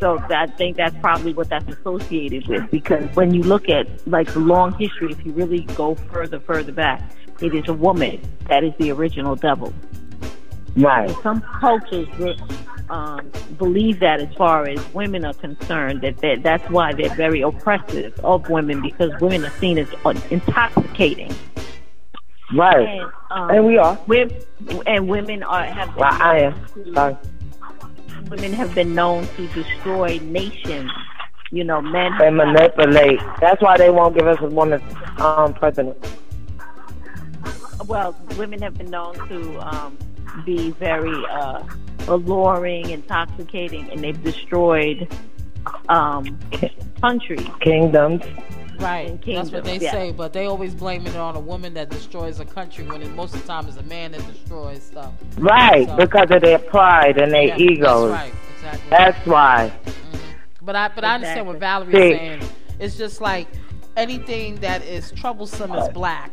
So 0.00 0.18
I 0.30 0.46
think 0.46 0.76
that's 0.76 0.96
probably 0.98 1.32
what 1.32 1.48
that's 1.48 1.68
associated 1.68 2.46
with. 2.46 2.70
Because 2.70 3.04
when 3.16 3.34
you 3.34 3.42
look 3.42 3.68
at 3.68 3.88
like 4.06 4.32
the 4.32 4.38
long 4.38 4.72
history, 4.74 5.10
if 5.10 5.24
you 5.26 5.32
really 5.32 5.62
go 5.74 5.96
further 5.96 6.38
further 6.38 6.72
back, 6.72 7.02
it 7.40 7.54
is 7.54 7.68
a 7.68 7.72
woman 7.72 8.20
that 8.48 8.62
is 8.62 8.72
the 8.78 8.92
original 8.92 9.34
devil. 9.34 9.72
Right. 10.76 11.10
some 11.24 11.40
cultures 11.60 12.06
um, 12.90 13.30
believe 13.58 14.00
that 14.00 14.20
as 14.20 14.32
far 14.34 14.66
as 14.68 14.78
women 14.94 15.24
are 15.24 15.34
concerned 15.34 16.00
that 16.02 16.16
that 16.18 16.42
that's 16.42 16.68
why 16.70 16.92
they're 16.92 17.14
very 17.14 17.40
oppressive 17.42 18.18
of 18.24 18.48
women 18.48 18.80
because 18.82 19.10
women 19.20 19.44
are 19.44 19.50
seen 19.58 19.78
as 19.78 19.88
uh, 20.04 20.14
intoxicating 20.30 21.34
Right. 22.54 22.88
and 22.88 23.12
um, 23.30 23.50
And 23.50 23.66
we 23.66 23.76
are. 23.76 23.98
and 24.86 25.06
women 25.08 25.42
are 25.42 25.64
have 25.64 25.88
been 25.88 25.96
Well, 25.98 26.12
I 26.12 26.38
am. 26.38 26.94
Sorry. 26.94 27.16
women 28.30 28.52
have 28.54 28.74
been 28.74 28.94
known 28.94 29.26
to 29.36 29.46
destroy 29.48 30.18
nations 30.22 30.90
you 31.50 31.64
know 31.64 31.80
men 31.80 32.12
They 32.18 32.30
manipulate. 32.30 33.20
That's 33.40 33.60
why 33.62 33.76
they 33.78 33.90
won't 33.90 34.14
give 34.16 34.26
us 34.26 34.38
a 34.40 34.46
woman 34.48 34.82
um, 35.18 35.52
president. 35.54 35.96
well 37.86 38.14
women 38.38 38.60
have 38.62 38.76
been 38.76 38.90
known 38.90 39.14
to 39.28 39.58
um, 39.66 39.96
be 40.44 40.70
very 40.72 41.14
uh, 41.30 41.62
alluring 42.06 42.90
intoxicating 42.90 43.90
and 43.90 44.02
they've 44.02 44.22
destroyed 44.22 45.08
um, 45.88 46.38
countries 47.00 47.46
Kingdoms. 47.60 48.22
Right. 48.78 49.08
in 49.26 49.34
That's 49.34 49.50
what 49.50 49.64
they 49.64 49.78
yeah. 49.78 49.90
say, 49.90 50.12
but 50.12 50.32
they 50.32 50.46
always 50.46 50.72
blame 50.72 51.04
it 51.08 51.16
on 51.16 51.34
a 51.34 51.40
woman 51.40 51.74
that 51.74 51.90
destroys 51.90 52.38
a 52.38 52.44
country 52.44 52.86
when 52.86 53.02
it, 53.02 53.12
most 53.16 53.34
of 53.34 53.42
the 53.42 53.48
time 53.48 53.66
it's 53.66 53.76
a 53.76 53.82
man 53.82 54.12
that 54.12 54.24
destroys 54.32 54.84
stuff. 54.84 55.12
Right. 55.36 55.88
So- 55.88 55.96
Because 55.96 56.30
of 56.30 56.42
their 56.42 56.60
pride 56.60 57.18
and 57.18 57.32
their 57.32 57.48
Yeah, 57.48 57.56
egos. 57.58 58.10
That's 58.12 58.22
right. 58.22 58.32
Exactly. 58.56 58.90
That's 58.90 59.26
why. 59.26 59.72
Mhm. 59.84 60.18
But 60.62 60.76
I 60.76 60.88
but 60.94 61.04
I 61.04 61.14
understand 61.16 61.46
what 61.46 61.56
Exactly. 61.56 61.92
Valerie's 61.92 62.12
See. 62.12 62.18
saying. 62.18 62.42
It's 62.78 62.96
just 62.96 63.20
like 63.20 63.48
anything 63.96 64.56
that 64.56 64.82
is 64.84 65.10
troublesome 65.12 65.72
is 65.74 65.88
black. 65.88 66.30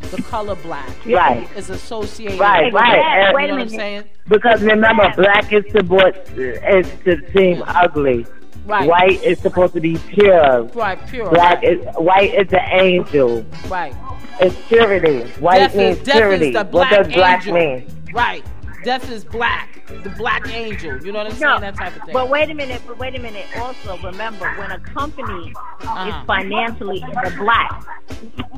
The 0.00 0.22
color 0.22 0.54
black 0.56 0.88
Right. 1.06 1.48
is 1.56 1.68
associated 1.70 2.38
Right, 2.38 2.66
with 2.66 2.74
right. 2.74 2.96
black. 2.96 3.04
And- 3.04 3.28
You 3.30 3.34
Wait 3.34 3.50
a 3.50 3.52
what 3.52 3.52
I'm 3.52 3.56
minute. 3.56 3.70
saying? 3.70 4.04
Because 4.28 4.62
remember, 4.62 5.12
black 5.16 5.52
is 5.52 5.64
supposed 5.72 6.16
is 6.36 6.86
to 7.04 7.20
seem 7.32 7.62
ugly. 7.66 8.26
Right. 8.66 8.88
White 8.88 9.22
is 9.22 9.38
supposed 9.38 9.74
to 9.74 9.80
be 9.80 9.96
pure. 10.08 10.64
Right, 10.74 10.98
pure. 11.08 11.30
Black 11.30 11.62
is 11.62 11.78
white 11.96 12.34
is 12.34 12.48
the 12.48 12.60
angel. 12.72 13.44
right. 13.68 13.94
It's 14.40 14.54
purity. 14.68 15.20
White 15.40 15.58
Death 15.58 15.74
is, 15.76 15.96
means 15.96 16.08
purity. 16.10 16.46
is 16.48 16.52
the 16.52 16.58
what 16.60 16.70
black 16.70 16.90
does 16.90 17.08
black 17.14 17.46
angel. 17.46 17.54
mean? 17.54 17.86
Right. 18.12 18.44
Death 18.86 19.10
is 19.10 19.24
black. 19.24 19.84
The 20.04 20.10
black 20.10 20.46
angel. 20.54 21.04
You 21.04 21.10
know 21.10 21.18
what 21.24 21.32
I'm 21.32 21.40
No, 21.40 21.58
saying? 21.58 21.60
That 21.62 21.74
type 21.74 21.96
of 21.96 22.02
thing. 22.04 22.12
but 22.12 22.28
wait 22.28 22.48
a 22.50 22.54
minute. 22.54 22.80
But 22.86 22.98
wait 22.98 23.16
a 23.16 23.18
minute. 23.18 23.46
Also, 23.58 23.98
remember 23.98 24.46
when 24.58 24.70
a 24.70 24.78
company 24.78 25.52
Uh-huh. 25.82 26.08
is 26.08 26.14
financially 26.24 27.02
in 27.02 27.10
the 27.10 27.34
black, 27.36 27.82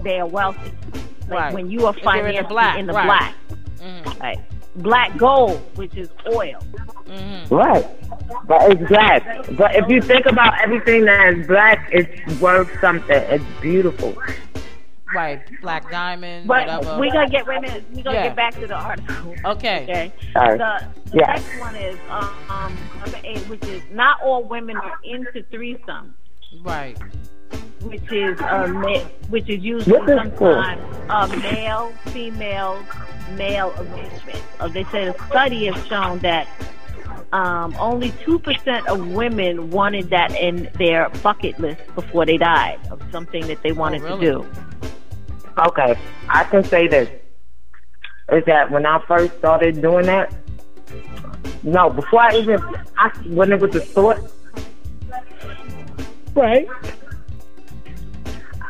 they 0.02 0.20
are 0.20 0.26
wealthy. 0.26 0.70
Like 1.30 1.30
Right. 1.40 1.54
when 1.54 1.70
you 1.70 1.86
are 1.86 1.94
If 1.96 2.02
they're 2.02 2.16
in 2.16 2.36
the 2.36 2.42
financially 2.42 2.48
black, 2.54 2.78
in 2.78 2.86
the 2.86 2.92
right. 2.92 3.06
black, 3.06 3.34
Mhm. 3.80 4.20
right? 4.20 4.38
Black 4.76 5.16
gold, 5.16 5.62
which 5.76 5.96
is 5.96 6.10
oil. 6.30 6.58
Mhm. 7.08 7.50
Right. 7.50 7.86
But 8.46 8.70
it's 8.70 8.82
black. 8.86 9.46
But 9.56 9.76
if 9.76 9.88
you 9.88 10.02
think 10.02 10.26
about 10.26 10.60
everything 10.62 11.06
that 11.06 11.32
is 11.32 11.46
black, 11.46 11.88
it's 11.90 12.38
worth 12.38 12.68
something. 12.82 13.16
It's 13.30 13.44
beautiful. 13.62 14.14
Right. 15.14 15.40
Black 15.62 15.90
diamond, 15.90 16.46
But 16.46 16.66
whatever. 16.66 16.98
we 17.00 17.10
gonna 17.10 17.28
get 17.28 17.46
wait 17.46 17.58
a 17.58 17.60
minute. 17.62 17.84
We 17.94 18.02
gonna 18.02 18.16
Yeah. 18.18 18.26
get 18.28 18.36
back 18.36 18.54
to 18.54 18.66
the 18.66 18.74
article. 18.74 19.34
Okay. 19.44 19.82
Okay. 19.84 20.12
Sorry. 20.32 20.58
The, 20.58 20.84
the 21.06 21.18
Yeah. 21.18 21.26
next 21.26 21.60
one 21.60 21.76
is 21.76 21.98
um, 22.10 22.30
um 22.50 22.76
number 23.00 23.18
eight, 23.24 23.38
which 23.48 23.64
is 23.64 23.82
not 23.92 24.20
all 24.22 24.44
women 24.44 24.76
are 24.76 24.98
into 25.04 25.42
threesomes. 25.52 26.12
Right. 26.62 26.98
which 27.82 28.10
is 28.12 28.38
uh, 28.40 28.66
ma- 28.68 28.98
which 29.30 29.48
is 29.48 29.62
usually 29.62 29.96
What 29.98 30.10
is 30.10 30.32
cool? 30.36 30.62
sometimes 30.62 31.32
a 31.32 31.36
male, 31.52 31.92
female, 32.06 32.82
male 33.36 33.72
arrangement. 33.78 34.42
Uh, 34.58 34.68
they 34.68 34.84
said 34.84 35.14
a 35.14 35.26
study 35.26 35.66
has 35.66 35.86
shown 35.86 36.18
that 36.18 36.48
um, 37.32 37.76
only 37.78 38.12
two 38.24 38.38
percent 38.40 38.86
of 38.88 39.06
women 39.08 39.70
wanted 39.70 40.10
that 40.10 40.34
in 40.34 40.68
their 40.78 41.08
bucket 41.22 41.58
list 41.60 41.80
before 41.94 42.26
they 42.26 42.36
died 42.36 42.80
of 42.90 43.00
something 43.12 43.46
that 43.46 43.62
they 43.62 43.72
wanted 43.72 44.02
really? 44.02 44.26
to 44.26 44.32
do. 44.42 44.46
Okay, 45.58 45.98
I 46.28 46.44
can 46.44 46.62
say 46.62 46.86
this. 46.86 47.08
Is 48.30 48.44
that 48.44 48.70
when 48.70 48.86
I 48.86 49.02
first 49.08 49.36
started 49.38 49.82
doing 49.82 50.06
that? 50.06 50.32
No, 51.64 51.90
before 51.90 52.20
I 52.20 52.36
even, 52.36 52.60
I, 52.96 53.08
when 53.26 53.52
it 53.52 53.60
was 53.60 53.74
a 53.74 53.80
thought, 53.80 54.18
right? 56.34 56.68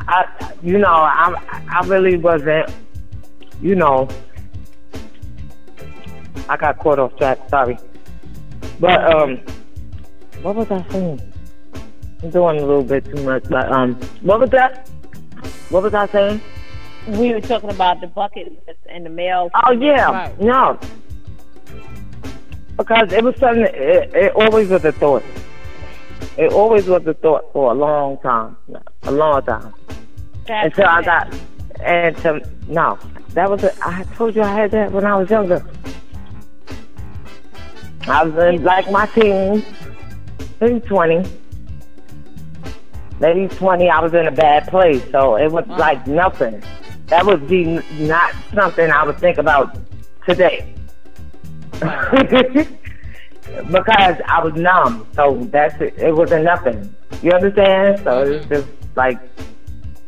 I, 0.09 0.53
you 0.63 0.79
know, 0.79 0.89
I, 0.89 1.35
I 1.71 1.87
really 1.87 2.17
wasn't, 2.17 2.71
you 3.61 3.75
know, 3.75 4.09
I 6.49 6.57
got 6.57 6.79
caught 6.79 6.99
off 6.99 7.17
track. 7.19 7.39
Sorry, 7.51 7.79
but 8.81 9.15
um, 9.15 9.41
what 10.41 10.57
was 10.57 10.71
I 10.71 10.89
saying? 10.91 11.21
I'm 12.23 12.31
doing 12.31 12.59
a 12.59 12.65
little 12.65 12.83
bit 12.83 13.05
too 13.05 13.23
much, 13.25 13.45
but 13.51 13.71
um, 13.71 13.95
what 14.23 14.41
was 14.41 14.51
that? 14.51 14.89
What 15.69 15.83
was 15.83 15.93
I 15.93 16.07
saying? 16.07 16.41
We 17.07 17.33
were 17.33 17.41
talking 17.41 17.71
about 17.71 18.01
the 18.01 18.07
bucket 18.07 18.51
list 18.67 18.81
and 18.89 19.07
the 19.07 19.11
male. 19.11 19.51
Oh 19.67 19.73
yeah, 19.73 20.11
Right. 20.11 20.41
no, 20.41 20.79
because 22.77 23.13
it 23.13 23.25
was 23.25 23.37
something. 23.37 23.63
It, 23.65 24.15
it 24.15 24.33
always 24.35 24.69
was 24.69 24.85
a 24.85 24.93
thought. 24.93 25.23
It 26.37 26.53
always 26.53 26.87
was 26.87 27.07
a 27.07 27.15
thought 27.15 27.51
for 27.53 27.73
a 27.73 27.75
long 27.75 28.19
time, 28.19 28.57
a 29.05 29.11
long 29.11 29.43
time. 29.43 29.73
That's 30.47 30.67
Until 30.67 30.87
I 30.87 31.03
got, 31.03 31.35
and 31.81 32.17
to, 32.19 32.41
no, 32.69 32.99
that 33.31 33.51
was. 33.51 33.65
A, 33.65 33.73
I 33.87 34.05
told 34.15 34.35
you 34.37 34.43
I 34.43 34.53
had 34.55 34.71
that 34.73 34.93
when 34.93 35.05
I 35.07 35.17
was 35.17 35.31
younger. 35.31 35.65
I 38.07 38.25
was 38.25 38.55
in 38.55 38.65
like 38.65 38.91
my 38.91 39.07
teens, 39.07 39.65
maybe 40.61 40.81
twenty. 40.81 41.29
Maybe 43.21 43.49
twenty. 43.55 43.89
I 43.91 44.01
was 44.01 44.15
in 44.15 44.27
a 44.27 44.31
bad 44.33 44.69
place, 44.69 45.03
so 45.11 45.37
it 45.37 45.51
was 45.51 45.67
like 45.67 46.07
nothing. 46.07 46.63
That 47.09 47.27
would 47.27 47.49
be 47.49 47.81
not 47.99 48.35
something 48.55 48.91
I 48.91 49.05
would 49.05 49.19
think 49.19 49.39
about 49.39 49.77
today. 50.27 50.75
because 51.73 52.67
I 54.27 54.43
was 54.43 54.55
numb, 54.55 55.07
so 55.15 55.45
that's 55.51 55.81
it. 55.81 55.95
It 55.97 56.15
wasn't 56.15 56.45
nothing. 56.45 56.95
You 57.23 57.33
understand? 57.33 58.01
So 58.05 58.23
it's 58.23 58.47
mm-hmm. 58.47 58.55
just 58.55 58.69
like 58.97 59.19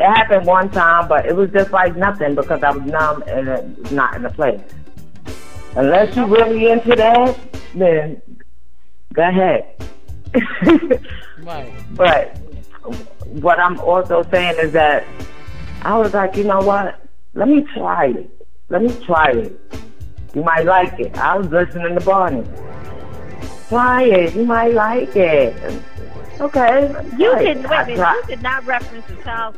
it 0.01 0.07
happened 0.07 0.46
one 0.46 0.70
time, 0.70 1.09
but 1.09 1.26
it 1.26 1.34
was 1.34 1.51
just 1.51 1.72
like 1.72 1.96
nothing 1.96 2.34
because 2.34 2.62
I 2.62 2.70
was 2.70 2.82
numb 2.82 3.22
and 3.26 3.48
it 3.48 3.92
not 3.92 4.14
in 4.14 4.22
the 4.22 4.30
place. 4.30 4.61
Unless 5.76 6.16
you're 6.16 6.26
really 6.26 6.70
into 6.70 6.96
that, 6.96 7.38
then 7.74 8.20
go 9.12 9.28
ahead. 9.28 9.76
Right. 11.42 11.72
But 11.94 12.36
what 13.26 13.59
I'm 13.59 13.78
also 13.80 14.22
saying 14.30 14.57
is 14.61 14.72
that 14.72 15.05
I 15.82 15.96
was 15.98 16.12
like, 16.14 16.36
you 16.36 16.44
know 16.44 16.60
what? 16.60 17.00
Let 17.34 17.48
me 17.48 17.64
try 17.74 18.06
it. 18.08 18.46
Let 18.68 18.82
me 18.82 18.94
try 19.06 19.30
it. 19.30 19.60
You 20.34 20.42
might 20.42 20.64
like 20.64 20.98
it. 21.00 21.16
I 21.16 21.36
was 21.36 21.48
listening 21.48 21.98
to 21.98 22.04
Barney. 22.04 22.46
Try 23.68 24.04
it. 24.04 24.34
You 24.34 24.44
might 24.44 24.74
like 24.74 25.14
it. 25.16 25.54
Okay. 26.40 26.88
You 27.18 27.32
try 27.32 27.38
did 27.42 27.56
it. 27.58 27.68
wait 27.68 27.72
I 27.72 27.82
a 27.82 27.86
minute. 27.86 27.98
You 27.98 28.26
did 28.28 28.42
not 28.42 28.64
reference 28.66 29.06
the 29.06 29.16
child. 29.22 29.56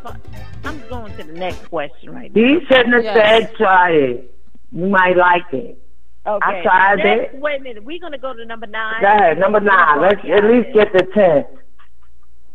I'm 0.64 0.80
going 0.88 1.16
to 1.16 1.24
the 1.24 1.32
next 1.32 1.66
question 1.68 2.10
right 2.14 2.34
now. 2.34 2.40
He 2.40 2.64
shouldn't 2.66 2.94
have 2.94 3.04
Yes. 3.04 3.48
said 3.48 3.56
try 3.56 3.90
it. 3.90 4.34
You 4.72 4.86
might 4.86 5.16
like 5.16 5.52
it. 5.52 5.78
Okay. 6.26 6.60
I 6.60 6.62
tried 6.62 6.96
next, 6.98 7.34
it. 7.34 7.40
Wait 7.40 7.60
a 7.60 7.62
minute. 7.64 7.84
We're 7.84 7.98
gonna 7.98 8.16
go 8.18 8.32
to 8.32 8.44
number 8.44 8.66
nine. 8.66 9.00
Go 9.00 9.08
ahead. 9.08 9.38
Number 9.38 9.60
nine. 9.60 10.00
Let's 10.00 10.20
at 10.24 10.44
least 10.44 10.72
get 10.72 10.92
the 10.92 11.02
ten. 11.12 11.44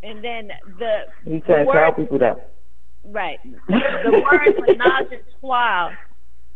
And 0.04 0.24
then 0.24 0.52
the 0.80 1.06
You 1.26 1.40
the 1.40 1.46
can't 1.46 1.70
tell 1.72 1.88
word 1.88 1.96
people 1.98 2.20
that. 2.20 2.52
Right. 3.08 3.40
The 3.68 4.12
word 4.12 4.56
menage 4.68 5.12
a 5.12 5.40
trois 5.40 5.92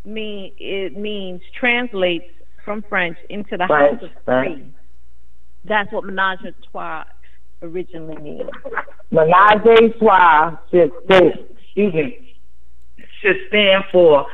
mean 0.05 0.53
it 0.57 0.97
means 0.97 1.41
translates 1.59 2.25
from 2.65 2.83
French 2.89 3.17
into 3.29 3.57
the 3.57 3.65
French, 3.67 4.01
house 4.01 4.09
of 4.09 4.27
right. 4.27 4.55
three. 4.55 4.73
That's 5.65 5.91
what 5.91 6.05
menage 6.05 6.39
a 6.45 6.53
trois 6.71 7.03
originally 7.61 8.17
means. 8.21 8.49
Menage 9.11 9.65
a 9.65 9.89
trois 9.99 10.57
should 10.71 10.91
say, 11.09 11.33
excuse 11.65 11.93
me, 11.93 12.35
should 13.21 13.37
stand 13.49 13.83
for 13.91 14.25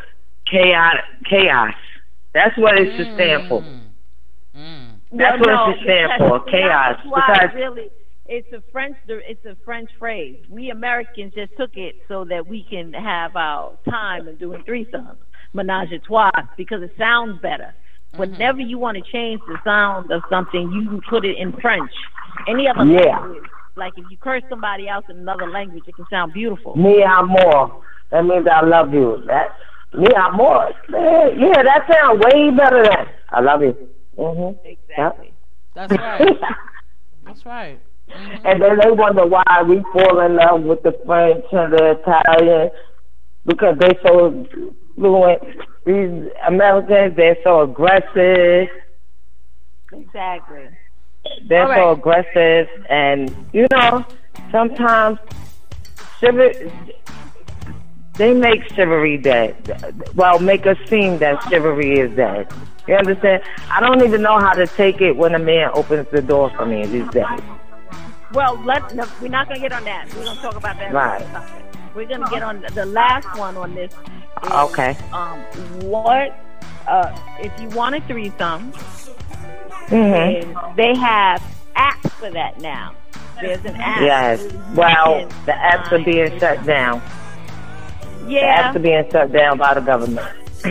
chaos. 0.50 0.96
Chaos. 1.30 1.74
That's 2.34 2.58
what 2.58 2.78
it 2.78 2.96
should 2.96 3.14
stand 3.16 3.50
for. 3.50 3.62
Mm. 4.56 4.94
That's 5.12 5.40
Well, 5.40 5.40
what 5.40 5.48
no, 5.48 5.72
it 5.72 5.76
should 5.78 5.84
stand 5.84 6.12
for. 6.18 6.40
Chaos. 6.46 7.00
a 7.04 7.08
Because 7.08 7.50
really, 7.56 7.90
it's 8.28 8.52
a 8.54 8.62
French. 8.72 8.96
It's 9.08 9.46
a 9.46 9.56
French 9.66 9.90
phrase. 10.00 10.38
We 10.50 10.70
Americans 10.70 11.34
just 11.36 11.52
took 11.58 11.76
it 11.76 11.96
so 12.08 12.26
that 12.26 12.46
we 12.48 12.64
can 12.70 12.94
have 12.94 13.36
our 13.36 13.74
time 13.90 14.28
of 14.28 14.40
doing 14.40 14.64
threesomes, 14.64 15.18
menage 15.54 15.92
a 15.92 16.00
trois, 16.00 16.32
because 16.58 16.82
it 16.84 16.92
sounds 16.98 17.40
better. 17.42 17.74
Whenever 18.16 18.62
you 18.62 18.78
want 18.80 18.98
to 18.98 19.04
change 19.12 19.42
the 19.48 19.58
sound 19.64 20.12
of 20.12 20.24
something, 20.30 20.72
you 20.72 20.86
can 20.90 21.02
put 21.10 21.24
it 21.26 21.38
in 21.38 21.52
French. 21.62 21.92
Any 22.48 22.68
other 22.68 22.86
Yeah. 22.86 23.20
language, 23.20 23.44
like 23.76 23.94
if 23.98 24.06
you 24.10 24.18
curse 24.18 24.44
somebody 24.50 24.88
else 24.88 25.06
in 25.10 25.18
another 25.18 25.48
language, 25.48 25.84
it 25.88 25.96
can 25.96 26.06
sound 26.10 26.34
beautiful. 26.34 26.76
me 26.76 27.04
amor. 27.04 27.72
That 28.10 28.26
means 28.26 28.48
I 28.48 28.62
love 28.66 28.94
you. 28.94 29.22
That 29.28 29.56
me 29.94 30.08
amor. 30.16 30.72
Man, 30.90 31.40
Yeah, 31.40 31.62
that 31.64 31.86
sounds 31.92 32.24
way 32.26 32.50
better 32.52 32.84
than 32.84 33.08
I 33.30 33.42
love 33.42 33.62
you. 33.62 33.76
Mhm. 34.18 34.58
Exactly. 34.64 35.34
That's 35.76 35.92
right. 35.92 36.40
That's 37.26 37.46
right. 37.46 37.80
And 38.10 38.62
then 38.62 38.80
they 38.80 38.92
wonder 38.92 39.26
why 39.26 39.64
we 39.68 39.82
fall 39.94 40.20
in 40.22 40.36
love 40.36 40.64
with 40.64 40.82
the 40.84 40.98
French 41.06 41.46
and 41.52 41.74
the 41.74 42.00
Italian 42.00 42.72
because 43.46 43.78
they're 43.80 44.00
so 44.06 44.46
fluent. 44.96 45.44
These 45.86 46.32
Americans, 46.46 47.16
they're 47.16 47.38
so 47.44 47.62
aggressive. 47.62 48.70
Exactly. 49.94 50.68
They're 51.48 51.72
All 51.72 51.96
so 51.96 52.00
aggressive, 52.00 52.68
and 52.90 53.34
you 53.54 53.68
know, 53.72 54.06
sometimes 54.52 55.20
chivalry. 56.20 56.72
They 58.16 58.34
make 58.34 58.64
chivalry 58.74 59.18
dead. 59.18 59.56
Well, 60.16 60.40
make 60.40 60.66
us 60.66 60.78
seem 60.88 61.20
that 61.20 61.42
chivalry 61.50 62.00
is 62.00 62.16
dead. 62.16 62.52
You 62.88 62.96
understand? 62.96 63.44
I 63.70 63.80
don't 63.80 64.04
even 64.04 64.22
know 64.22 64.40
how 64.40 64.54
to 64.54 64.66
take 64.66 65.02
it 65.02 65.16
when 65.16 65.36
a 65.36 65.40
man 65.40 65.70
opens 65.74 66.08
the 66.12 66.22
door 66.22 66.50
for 66.56 66.66
me 66.66 66.86
these 66.86 67.08
days. 67.10 67.26
Well, 68.34 68.62
let 68.64 68.94
no, 68.96 69.06
we're 69.22 69.30
not 69.30 69.48
gonna 69.48 69.60
get 69.60 69.72
on 69.72 69.84
that. 69.86 70.14
We're 70.16 70.26
gonna 70.26 70.42
talk 70.42 70.56
about 70.56 70.78
that. 70.78 70.94
Right. 70.94 71.26
We're 71.96 72.06
gonna 72.08 72.30
get 72.30 72.44
on 72.44 72.62
the, 72.62 72.70
the 72.72 72.86
last 72.86 73.28
one 73.38 73.56
on 73.58 73.74
this. 73.74 73.92
is, 73.94 74.52
Okay. 74.52 74.98
Um, 75.14 75.40
what 75.82 76.38
uh, 76.88 77.18
if 77.40 77.60
you 77.62 77.70
want 77.70 77.96
a 77.96 78.02
threesome? 78.02 78.72
hmm 79.90 80.76
they 80.76 80.96
have 80.96 81.42
apps 81.76 82.12
for 82.12 82.30
that 82.32 82.60
now. 82.60 82.94
There's 83.42 83.64
an 83.66 83.76
app. 83.76 84.02
Yes. 84.02 84.44
Well, 84.74 85.28
the 85.46 85.52
apps 85.54 85.92
are 85.92 86.04
being 86.04 86.38
shut 86.40 86.66
down. 86.66 87.02
Yeah. 88.28 88.72
The 88.74 88.74
apps 88.74 88.76
are 88.76 88.80
being 88.80 89.12
shut 89.12 89.32
down 89.32 89.58
by 89.58 89.74
the 89.76 89.82
government. 89.82 90.28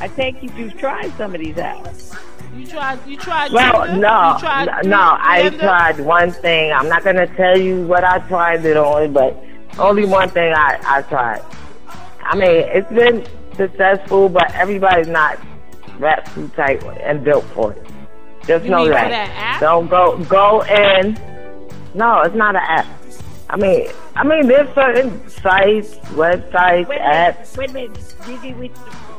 I 0.00 0.08
take 0.08 0.42
you 0.42 0.48
to 0.48 0.70
try 0.70 1.10
some 1.10 1.34
of 1.34 1.40
these 1.40 1.56
apps. 1.56 2.16
You 2.54 2.66
tried. 2.66 3.06
You 3.06 3.16
tried. 3.16 3.52
well, 3.52 3.86
Tinder? 3.86 4.00
no, 4.00 4.32
You 4.34 4.40
tried 4.40 4.64
no, 4.84 4.90
no. 4.90 5.16
I 5.20 5.42
Tinder? 5.42 5.58
tried 5.58 6.00
one 6.00 6.32
thing. 6.32 6.72
I'm 6.72 6.88
not 6.88 7.04
gonna 7.04 7.26
tell 7.36 7.58
you 7.58 7.86
what 7.86 8.02
I 8.04 8.18
tried 8.20 8.64
it 8.64 8.76
on, 8.76 9.12
but 9.12 9.36
only 9.78 10.04
one 10.04 10.28
thing 10.30 10.52
I 10.52 10.78
I 10.84 11.02
tried. 11.02 11.42
I 12.22 12.36
mean, 12.36 12.64
it's 12.68 12.90
been 12.92 13.26
successful, 13.56 14.28
but 14.28 14.52
everybody's 14.54 15.08
not 15.08 15.38
wrapped 15.98 16.34
too 16.34 16.48
tight 16.56 16.82
and 17.02 17.22
built 17.24 17.44
for 17.54 17.72
it. 17.72 17.86
Just 18.46 18.64
You 18.64 18.70
know 18.70 18.78
mean 18.78 18.86
for 18.88 18.94
that. 18.94 19.10
that 19.10 19.30
app? 19.36 19.60
Don't 19.60 19.88
go 19.88 20.18
go 20.24 20.62
in. 20.64 21.16
No, 21.94 22.22
it's 22.22 22.34
not 22.34 22.56
an 22.56 22.62
app. 22.64 22.86
I 23.48 23.56
mean, 23.56 23.88
I 24.14 24.22
mean, 24.24 24.46
there's 24.46 24.72
certain 24.74 25.28
sites, 25.28 25.96
websites, 26.14 26.86
Wait 26.88 27.00
a 27.00 27.02
apps. 27.02 27.56
minute, 27.58 27.58
wait 27.58 27.70
a 27.70 27.72
minute, 27.72 28.14
Gigi. 28.26 28.54
We 28.54 28.70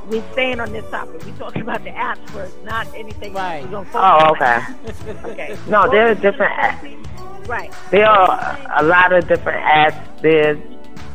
we 0.08 0.22
staying 0.34 0.60
on 0.60 0.72
this 0.72 0.89
topic. 0.89 1.24
We're 1.26 1.38
talking 1.38 1.62
about 1.62 1.84
the 1.84 1.91
apps 1.91 2.28
first, 2.30 2.62
not 2.64 2.88
anything. 2.95 3.34
Right. 3.34 3.64
We're 3.64 3.72
gonna 3.72 3.89
focus 3.89 4.02
Oh, 4.04 4.32
okay. 4.32 5.32
Okay. 5.32 5.58
No, 5.68 5.82
What 5.82 5.91
there 5.91 6.10
are 6.10 6.16
different 6.16 6.54
apps. 6.54 7.47
Right. 7.47 7.74
There 7.89 8.08
are 8.08 8.58
a 8.78 8.84
lot 8.84 9.14
of 9.14 9.28
different 9.28 9.64
apps. 9.64 10.22
There's, 10.22 10.60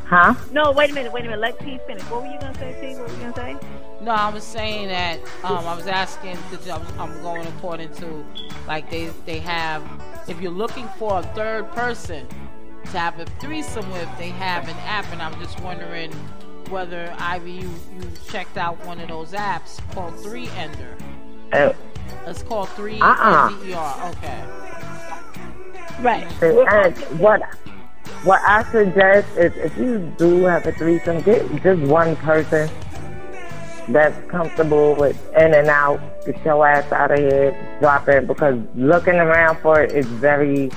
huh? 0.05 0.34
No, 0.53 0.72
wait 0.72 0.91
a 0.91 0.95
minute, 0.95 1.12
wait 1.12 1.20
a 1.20 1.24
minute. 1.24 1.41
Let 1.41 1.59
T 1.61 1.78
finish. 1.87 2.03
What 2.05 2.22
were 2.22 2.32
you 2.32 2.39
gonna 2.41 2.55
say, 2.59 2.76
T? 2.80 3.01
What 3.01 3.09
were 3.09 3.14
you 3.14 3.20
gonna 3.32 3.34
say? 3.34 3.57
No, 4.01 4.12
I 4.12 4.28
was 4.28 4.45
saying 4.45 4.89
that 4.89 5.18
um, 5.43 5.66
I 5.66 5.74
was 5.74 5.87
asking 5.87 6.37
because 6.51 6.68
I 6.68 6.78
was, 6.78 6.89
I'm 6.99 7.22
going 7.22 7.47
according 7.47 7.93
to 7.95 8.24
like 8.66 8.91
they 8.91 9.07
they 9.24 9.39
have. 9.41 9.82
If 10.28 10.41
you're 10.41 10.53
looking 10.53 10.89
for 10.99 11.20
a 11.20 11.22
third 11.34 11.70
person 11.72 12.26
to 12.84 12.99
have 12.99 13.18
a 13.20 13.26
threesome 13.41 13.89
with, 13.93 14.09
they 14.18 14.30
have 14.30 14.64
an 14.68 14.76
app, 14.78 15.07
and 15.12 15.22
I'm 15.22 15.41
just 15.41 15.59
wondering 15.61 16.12
whether 16.69 17.14
Ivy 17.19 17.53
you 17.53 17.71
you 17.95 18.03
checked 18.29 18.57
out 18.57 18.85
one 18.87 19.01
of 19.01 19.09
those 19.09 19.33
apps 19.33 19.81
called 19.93 20.19
Three 20.21 20.49
Ender. 20.51 20.97
Uh, 21.53 21.73
It's 22.27 22.43
called 22.43 22.69
Three 22.71 23.01
Uh-uh. 23.01 23.51
N 23.53 23.64
D 23.64 23.71
E 23.71 23.75
R. 23.75 24.11
Okay. 24.11 24.45
Right. 26.01 26.27
and 26.43 26.97
what 27.19 27.41
what 28.25 28.41
I 28.47 28.64
suggest 28.71 29.29
is 29.37 29.53
if 29.57 29.77
you 29.79 30.12
do 30.19 30.45
have 30.45 30.67
a 30.67 30.73
threesome, 30.73 31.21
get 31.23 31.43
just 31.62 31.81
one 31.83 32.17
person 32.17 32.69
that's 33.89 34.19
comfortable 34.31 34.95
with 34.97 35.17
in 35.37 35.55
and 35.55 35.69
out. 35.69 36.01
Get 36.27 36.45
your 36.45 36.67
ass 36.67 36.91
out 36.93 37.12
of 37.12 37.19
here, 37.19 37.79
drop 37.81 38.09
it 38.09 38.27
because 38.27 38.59
looking 38.75 39.14
around 39.14 39.59
for 39.59 39.81
it 39.81 39.93
is 39.93 40.07
very 40.07 40.71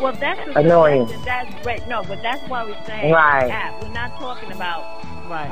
Well, 0.00 0.12
that's 0.12 0.44
the 0.52 0.58
Annoying. 0.58 1.06
That's, 1.06 1.24
that's 1.24 1.66
right. 1.66 1.88
No, 1.88 2.02
but 2.02 2.22
that's 2.22 2.46
why 2.48 2.64
we're 2.64 2.84
saying 2.86 3.12
Right. 3.12 3.50
app. 3.50 3.82
We're 3.82 3.88
not 3.90 4.10
talking 4.18 4.52
about. 4.52 5.04
Right. 5.28 5.50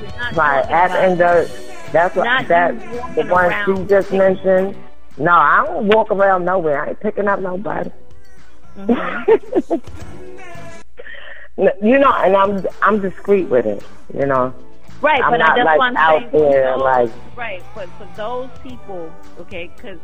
We're 0.00 0.06
not 0.18 0.34
right. 0.36 0.62
talking 0.62 0.74
At 0.74 0.86
about. 0.90 1.04
and 1.04 1.18
the 1.20 1.50
that's 1.92 2.16
what 2.16 2.24
Not 2.24 2.48
that 2.48 2.80
the 2.80 2.96
walking 2.98 3.28
one 3.28 3.44
around. 3.46 3.78
she 3.78 3.84
just 3.86 4.12
mentioned. 4.12 4.76
No, 5.18 5.32
I 5.32 5.64
don't 5.66 5.88
walk 5.88 6.10
around 6.10 6.44
nowhere. 6.46 6.82
I 6.84 6.88
ain't 6.90 7.00
picking 7.00 7.28
up 7.28 7.40
nobody. 7.40 7.90
Mm-hmm. 8.78 9.74
you 11.86 11.98
know, 11.98 12.12
and 12.12 12.34
I'm 12.36 12.66
I'm 12.80 13.00
discreet 13.00 13.44
with 13.48 13.66
it. 13.66 13.84
You 14.14 14.24
know, 14.26 14.54
Right, 15.02 15.22
I'm 15.22 15.32
but 15.32 15.36
not, 15.38 15.56
that's 15.56 15.66
like, 15.66 15.78
what 15.78 15.86
I'm 15.88 15.96
out 15.96 16.20
saying. 16.20 16.30
for 16.30 16.50
there, 16.50 16.64
those- 16.72 16.80
like- 16.82 17.10
right, 17.36 17.62
but 17.74 17.88
for 17.98 18.08
those 18.16 18.48
people, 18.62 19.12
okay, 19.40 19.70
because 19.76 19.98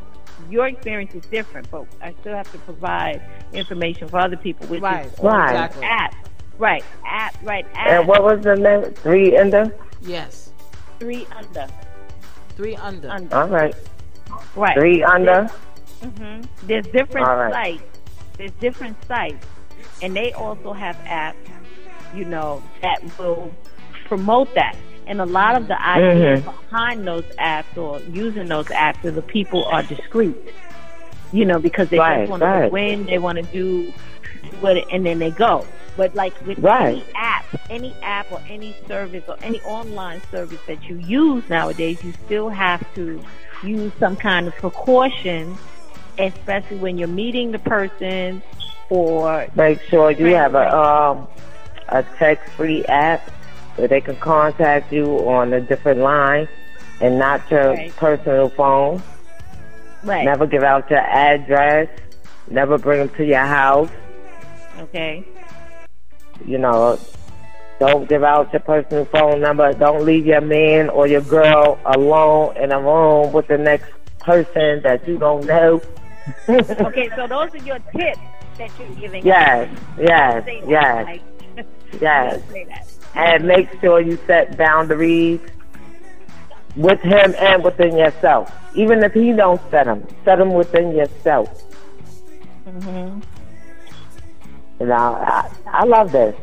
your 0.50 0.66
experience 0.66 1.14
is 1.14 1.22
different, 1.30 1.70
but 1.70 1.86
I 2.02 2.14
still 2.20 2.34
have 2.34 2.50
to 2.52 2.58
provide 2.58 3.20
information 3.52 4.08
for 4.08 4.18
other 4.18 4.36
people, 4.36 4.66
which 4.68 4.80
Right. 4.80 5.06
is 5.06 5.18
Right. 5.20 5.50
Exactly. 5.50 5.84
app, 5.84 6.14
right, 6.58 6.84
app, 7.06 7.34
right, 7.42 7.66
app, 7.74 7.86
and 7.88 8.08
what 8.08 8.22
was 8.24 8.40
the 8.42 8.54
name? 8.56 8.82
Three 8.94 9.36
under. 9.36 9.74
Yes. 10.00 10.50
three 10.98 11.26
under, 11.36 11.66
Three 12.56 12.74
under. 12.76 13.08
under, 13.10 13.36
All 13.36 13.46
right, 13.48 13.74
right. 14.56 14.76
three 14.76 15.02
under. 15.04 15.48
hmm 16.02 16.40
There's 16.64 16.86
different 16.88 17.28
All 17.28 17.36
right. 17.36 17.52
sites. 17.80 17.98
There's 18.36 18.52
different 18.60 18.96
sites, 19.06 19.46
and 20.02 20.14
they 20.16 20.32
also 20.32 20.72
have 20.72 20.96
apps, 21.04 21.34
you 22.14 22.24
know, 22.24 22.62
that 22.82 23.00
will 23.18 23.52
promote 24.06 24.52
that. 24.54 24.76
And 25.08 25.20
a 25.22 25.24
lot 25.26 25.56
of 25.56 25.68
the 25.68 25.82
ideas 25.82 26.44
behind 26.44 27.06
those 27.06 27.24
apps 27.40 27.76
or 27.76 27.98
using 28.12 28.48
those 28.48 28.66
apps 28.66 29.02
is 29.04 29.14
the 29.14 29.22
people 29.22 29.64
are 29.64 29.82
discreet, 29.82 30.36
you 31.32 31.46
know, 31.46 31.58
because 31.58 31.88
they 31.88 31.96
Right, 31.98 32.18
just 32.28 32.30
want 32.30 32.42
to 32.42 32.68
win, 32.70 33.06
they 33.06 33.18
want 33.18 33.36
to 33.38 33.44
do 33.44 33.92
what, 34.60 34.76
and 34.92 35.06
then 35.06 35.18
they 35.18 35.30
go. 35.30 35.66
But 35.96 36.14
like 36.14 36.38
with 36.46 36.58
Right. 36.58 36.90
any 36.92 37.04
app, 37.16 37.46
any 37.70 37.94
app 38.02 38.30
or 38.30 38.40
any 38.50 38.76
service 38.86 39.24
or 39.26 39.36
any 39.42 39.60
online 39.62 40.20
service 40.30 40.60
that 40.66 40.88
you 40.88 40.96
use 40.96 41.48
nowadays, 41.48 41.98
you 42.04 42.12
still 42.26 42.50
have 42.50 42.84
to 42.94 43.24
use 43.62 43.92
some 43.98 44.14
kind 44.14 44.46
of 44.46 44.54
precaution, 44.56 45.58
especially 46.18 46.76
when 46.76 46.98
you're 46.98 47.08
meeting 47.08 47.50
the 47.50 47.58
person 47.58 48.42
or 48.90 49.46
Make 49.54 49.80
sure 49.88 50.10
you 50.10 50.34
have 50.34 50.54
a 50.54 50.76
um 50.76 51.28
a 51.88 52.02
text 52.18 52.44
free 52.56 52.84
app 52.84 53.30
where 53.78 53.88
they 53.88 54.00
can 54.00 54.16
contact 54.16 54.92
you 54.92 55.06
on 55.28 55.52
a 55.52 55.60
different 55.60 56.00
line 56.00 56.48
and 57.00 57.18
not 57.18 57.48
your 57.50 57.74
Right. 57.74 57.94
personal 57.96 58.48
phone. 58.50 59.02
right. 60.04 60.24
Never 60.24 60.46
give 60.46 60.62
out 60.62 60.88
your 60.90 61.00
address. 61.00 61.88
Never 62.50 62.78
bring 62.78 62.98
them 63.00 63.08
to 63.16 63.24
your 63.24 63.44
house. 63.44 63.90
Okay. 64.80 65.24
You 66.46 66.58
know, 66.58 66.98
don't 67.80 68.08
give 68.08 68.22
out 68.24 68.52
your 68.52 68.60
personal 68.60 69.04
phone 69.06 69.40
number. 69.40 69.72
Don't 69.74 70.04
leave 70.04 70.24
your 70.26 70.40
man 70.40 70.88
or 70.88 71.06
your 71.08 71.20
girl 71.22 71.78
alone 71.84 72.56
in 72.56 72.70
a 72.72 72.80
room 72.80 73.32
with 73.32 73.46
the 73.48 73.58
next 73.58 73.90
person 74.20 74.82
that 74.82 75.06
you 75.06 75.18
don't 75.18 75.44
know. 75.46 75.80
Okay, 76.48 77.08
so 77.16 77.26
those 77.26 77.52
are 77.54 77.64
your 77.64 77.78
tips 77.96 78.18
that 78.58 78.70
you're 78.78 78.88
giving. 79.00 79.24
Yes, 79.26 79.68
yes, 79.98 80.44
yes, 80.68 81.20
yes. 82.00 82.97
And 83.18 83.46
make 83.46 83.70
sure 83.82 84.00
you 84.00 84.18
set 84.26 84.56
boundaries 84.58 85.42
with 86.76 87.00
him 87.02 87.34
and 87.38 87.64
within 87.64 87.96
yourself. 87.98 88.52
Even 88.74 89.04
if 89.04 89.12
he 89.14 89.32
don't 89.32 89.60
set 89.70 89.86
them, 89.86 90.06
set 90.24 90.36
them 90.38 90.54
within 90.54 90.94
yourself. 90.96 91.50
hmm 92.66 93.20
You 94.80 94.86
know, 94.86 94.94
I, 94.94 95.48
I 95.66 95.84
love 95.84 96.12
this. 96.12 96.36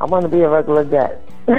I 0.00 0.06
want 0.06 0.24
to 0.24 0.28
be 0.28 0.40
a 0.42 0.48
regular 0.50 0.84
guest. 0.84 1.20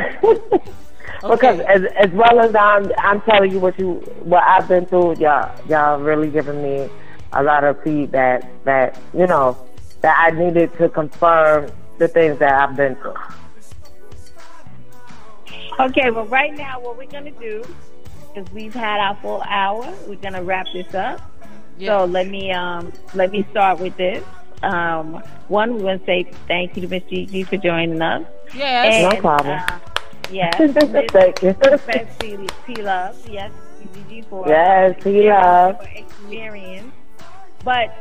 Because 1.30 1.60
Okay. 1.60 1.66
as 1.68 1.84
as 1.98 2.12
well 2.12 2.40
as 2.40 2.56
I'm 2.56 2.92
I'm 2.98 3.22
telling 3.22 3.52
you 3.52 3.60
what 3.60 3.78
you 3.80 3.96
what 4.24 4.44
I've 4.44 4.68
been 4.68 4.86
through, 4.86 5.16
y'all 5.20 5.52
y'all 5.68 6.00
really 6.00 6.30
giving 6.30 6.62
me 6.62 6.90
a 7.34 7.44
lot 7.44 7.64
of 7.64 7.82
feedback 7.84 8.44
that 8.66 8.98
you 9.14 9.28
know 9.28 9.58
that 10.02 10.16
I 10.18 10.32
needed 10.32 10.78
to 10.78 10.90
confirm 10.90 11.72
the 11.98 12.08
things 12.08 12.40
that 12.40 12.54
I've 12.54 12.76
been 12.78 12.96
through. 12.98 13.16
Okay, 15.80 16.12
well, 16.12 16.26
right 16.26 16.54
now, 16.56 16.80
what 16.82 16.98
we're 16.98 17.06
going 17.08 17.24
to 17.34 17.40
do 17.40 17.64
is 18.36 18.46
we've 18.52 18.74
had 18.74 19.00
our 19.00 19.16
full 19.22 19.42
hour. 19.48 19.86
We're 20.08 20.16
going 20.16 20.34
to 20.34 20.44
wrap 20.44 20.68
this 20.74 20.94
up. 20.94 21.22
Yeah. 21.78 22.00
So 22.00 22.06
let 22.06 22.28
me 22.28 22.52
um, 22.52 22.92
let 23.14 23.32
me 23.32 23.48
start 23.52 23.80
with 23.80 23.96
this. 23.96 24.24
Um, 24.62 25.14
one, 25.48 25.76
we 25.78 25.84
want 25.84 26.02
to 26.02 26.06
say 26.06 26.30
thank 26.48 26.76
you 26.76 26.82
to 26.82 26.88
Miss 26.90 27.04
Gigi 27.10 27.44
for 27.44 27.56
joining 27.56 28.02
us. 28.02 28.28
yes. 28.54 29.14
No 29.14 29.22
problem. 29.22 29.58
Uh, 29.58 29.80
yes, 30.30 30.56
Thank 30.58 31.42
you. 31.42 31.56
Miss 31.62 32.16
P, 32.20 32.48
P 32.66 32.82
Love. 32.82 33.30
Yes, 33.30 33.52
Gigi 33.94 34.22
for 34.24 34.46
Yes, 34.50 35.02
P 35.02 35.30
Love. 35.30 35.80
experience. 35.96 36.92
But 37.64 37.96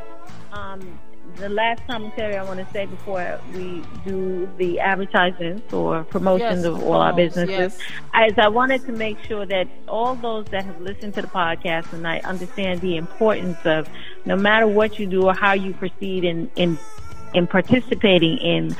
um, 0.51 0.99
the 1.37 1.49
last 1.49 1.85
commentary 1.87 2.35
I 2.35 2.43
want 2.43 2.59
to 2.59 2.73
say 2.73 2.85
before 2.85 3.39
we 3.53 3.83
do 4.05 4.49
the 4.57 4.79
advertisements 4.79 5.71
or 5.73 6.03
promotions 6.05 6.63
Yes, 6.63 6.65
of 6.65 6.83
all 6.83 7.01
our 7.01 7.13
businesses 7.13 7.73
yes. 8.13 8.31
is 8.31 8.37
I 8.37 8.47
wanted 8.47 8.85
to 8.85 8.91
make 8.91 9.17
sure 9.27 9.45
that 9.45 9.67
all 9.87 10.15
those 10.15 10.45
that 10.47 10.65
have 10.65 10.81
listened 10.81 11.13
to 11.15 11.21
the 11.21 11.27
podcast 11.27 11.93
and 11.93 12.07
I 12.07 12.19
understand 12.19 12.81
the 12.81 12.97
importance 12.97 13.57
of 13.65 13.87
no 14.25 14.35
matter 14.35 14.67
what 14.67 14.99
you 14.99 15.05
do 15.07 15.23
or 15.23 15.33
how 15.33 15.53
you 15.53 15.73
proceed 15.73 16.23
in 16.23 16.49
in 16.55 16.77
in 17.33 17.47
participating 17.47 18.37
in 18.39 18.75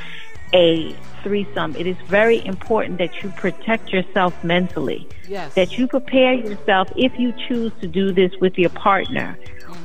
a 0.53 0.95
threesome, 1.21 1.75
it 1.75 1.85
is 1.85 1.97
very 2.07 2.43
important 2.45 2.97
that 2.97 3.21
you 3.21 3.29
protect 3.31 3.91
yourself 3.93 4.43
mentally 4.43 5.07
Yes. 5.27 5.53
that 5.53 5.77
you 5.77 5.87
prepare 5.87 6.33
yourself 6.33 6.87
if 6.95 7.17
you 7.19 7.31
choose 7.47 7.71
to 7.81 7.87
do 7.87 8.11
this 8.11 8.31
with 8.41 8.57
your 8.57 8.71
partner. 8.71 9.37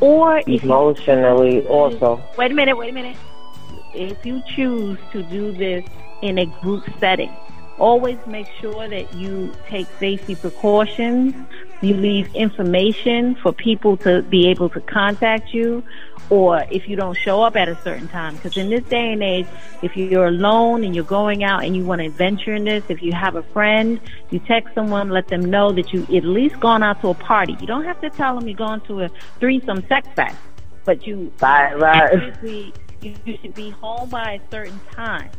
Or 0.04 0.42
Emotionally 0.46 1.66
also. 1.66 2.22
wait 2.36 2.50
a 2.50 2.54
minute, 2.54 2.76
wait 2.76 2.90
a 2.90 2.92
minute. 2.92 3.16
If 3.94 4.26
you 4.26 4.42
choose 4.54 4.98
to 5.12 5.22
do 5.22 5.50
this 5.50 5.82
in 6.20 6.36
a 6.36 6.44
group 6.44 6.84
setting, 7.00 7.32
always 7.78 8.18
make 8.26 8.46
sure 8.60 8.86
that 8.86 9.14
you 9.14 9.50
take 9.66 9.86
safety 9.98 10.34
precautions. 10.34 11.34
You 11.86 11.94
leave 11.94 12.34
information 12.34 13.34
for 13.36 13.52
people 13.52 13.96
to 13.98 14.22
be 14.22 14.48
able 14.48 14.68
to 14.70 14.80
contact 14.80 15.52
you, 15.52 15.82
or 16.30 16.64
if 16.70 16.88
you 16.88 16.96
don't 16.96 17.16
show 17.16 17.42
up 17.42 17.56
at 17.56 17.68
a 17.68 17.76
certain 17.82 18.08
time. 18.08 18.36
Because 18.36 18.56
in 18.56 18.70
this 18.70 18.82
day 18.84 19.12
and 19.12 19.22
age, 19.22 19.46
if 19.82 19.96
you're 19.96 20.26
alone 20.26 20.84
and 20.84 20.94
you're 20.94 21.04
going 21.04 21.44
out 21.44 21.64
and 21.64 21.76
you 21.76 21.84
want 21.84 22.00
to 22.00 22.06
adventure 22.06 22.54
in 22.54 22.64
this, 22.64 22.84
if 22.88 23.02
you 23.02 23.12
have 23.12 23.36
a 23.36 23.42
friend, 23.42 24.00
you 24.30 24.38
text 24.40 24.74
someone, 24.74 25.10
let 25.10 25.28
them 25.28 25.42
know 25.42 25.72
that 25.72 25.92
you 25.92 26.02
at 26.16 26.24
least 26.24 26.58
gone 26.60 26.82
out 26.82 27.00
to 27.02 27.08
a 27.08 27.14
party. 27.14 27.56
You 27.60 27.66
don't 27.66 27.84
have 27.84 28.00
to 28.00 28.10
tell 28.10 28.38
them 28.38 28.48
you're 28.48 28.56
going 28.56 28.80
to 28.82 29.02
a 29.02 29.10
threesome 29.38 29.86
sex 29.86 30.08
fest, 30.14 30.36
but 30.84 31.06
you, 31.06 31.32
right, 31.40 31.78
right. 31.78 32.12
You, 32.12 32.20
should 32.20 32.42
be, 32.42 32.72
you 33.02 33.38
should 33.42 33.54
be 33.54 33.70
home 33.70 34.08
by 34.08 34.40
a 34.44 34.50
certain 34.50 34.80
time. 34.92 35.30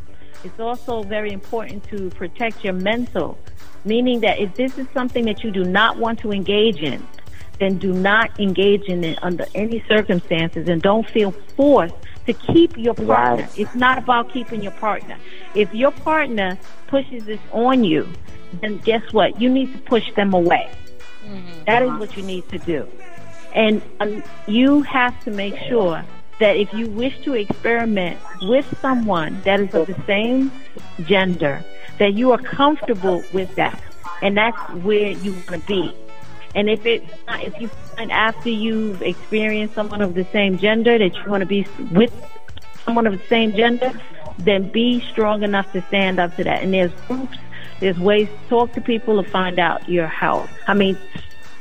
It's 0.46 0.60
also 0.60 1.02
very 1.02 1.32
important 1.32 1.84
to 1.86 2.12
protect 2.12 2.64
your 2.64 2.74
mental, 2.74 3.36
meaning 3.84 4.20
that 4.20 4.38
if 4.39 4.54
this 4.54 4.78
is 4.78 4.86
something 4.93 5.26
that 5.26 5.43
you 5.43 5.50
do 5.50 5.64
not 5.64 5.98
want 5.98 6.20
to 6.20 6.32
engage 6.32 6.84
in, 6.84 7.06
then 7.60 7.80
do 7.80 7.91
not 7.91 8.39
engage 8.39 8.84
in 8.84 9.04
it 9.04 9.18
under 9.24 9.48
any 9.56 9.84
circumstances 9.88 10.70
and 10.70 10.84
don't 10.84 11.10
feel 11.10 11.32
forced 11.32 11.96
to 12.28 12.34
keep 12.34 12.78
your 12.78 12.93
partner. 12.93 13.43
Right. 13.43 13.60
It's 13.60 13.74
not 13.74 13.98
about 13.98 14.32
keeping 14.32 14.62
your 14.62 14.74
partner. 14.74 15.18
If 15.56 15.74
your 15.74 15.91
partner 15.91 16.60
pushes 16.88 17.26
this 17.26 17.39
on 17.52 17.84
you, 17.84 18.08
then 18.62 18.78
guess 18.80 19.02
what? 19.14 19.41
You 19.41 19.50
need 19.50 19.74
to 19.74 19.80
push 19.80 20.14
them 20.14 20.36
away. 20.36 20.70
Mm-hmm. 21.26 21.64
That 21.66 21.82
is 21.82 21.89
what 21.89 22.16
you 22.16 22.22
need 22.22 22.48
to 22.50 22.60
do. 22.60 22.88
And 23.56 23.82
um, 24.00 24.22
you 24.48 24.84
have 24.84 25.24
to 25.24 25.32
make 25.32 25.58
sure 25.70 26.04
that 26.40 26.58
if 26.58 26.74
you 26.74 26.88
wish 26.90 27.20
to 27.22 27.34
experiment 27.34 28.20
with 28.42 28.66
someone 28.82 29.42
that 29.42 29.60
is 29.60 29.74
of 29.74 29.88
the 29.88 29.96
same 30.06 30.52
gender, 31.04 31.64
that 32.00 32.14
you 32.14 32.32
are 32.32 32.38
comfortable 32.38 33.24
with 33.34 33.54
that. 33.56 33.82
And 34.22 34.38
that's 34.38 34.58
where 34.84 35.12
you 35.12 35.34
want 35.34 35.50
to 35.50 35.60
be. 35.60 35.96
And 36.54 36.70
if 36.70 36.86
it, 36.86 37.04
if 37.28 37.60
you 37.60 37.68
find 37.68 38.12
after 38.12 38.50
you've 38.50 39.02
experienced 39.02 39.76
someone 39.76 40.02
of 40.02 40.14
the 40.14 40.26
same 40.32 40.58
gender 40.58 40.98
that 40.98 41.16
you 41.16 41.30
want 41.30 41.42
to 41.42 41.46
be 41.46 41.68
with 41.92 42.14
someone 42.86 43.08
of 43.08 43.14
the 43.14 43.28
same 43.28 43.52
gender, 43.54 43.92
then 44.40 44.70
be 44.72 45.02
strong 45.12 45.44
enough 45.44 45.72
to 45.74 45.82
stand 45.84 46.20
up 46.20 46.36
to 46.38 46.44
that. 46.44 46.64
And 46.64 46.74
there's 46.74 46.92
groups, 47.08 47.38
there's 47.80 48.00
ways 48.00 48.30
to 48.30 48.50
talk 48.50 48.74
to 48.74 48.82
people 48.82 49.22
to 49.22 49.30
find 49.30 49.60
out 49.60 49.88
your 49.90 50.08
health. 50.08 50.50
I 50.68 50.74
mean, 50.74 50.98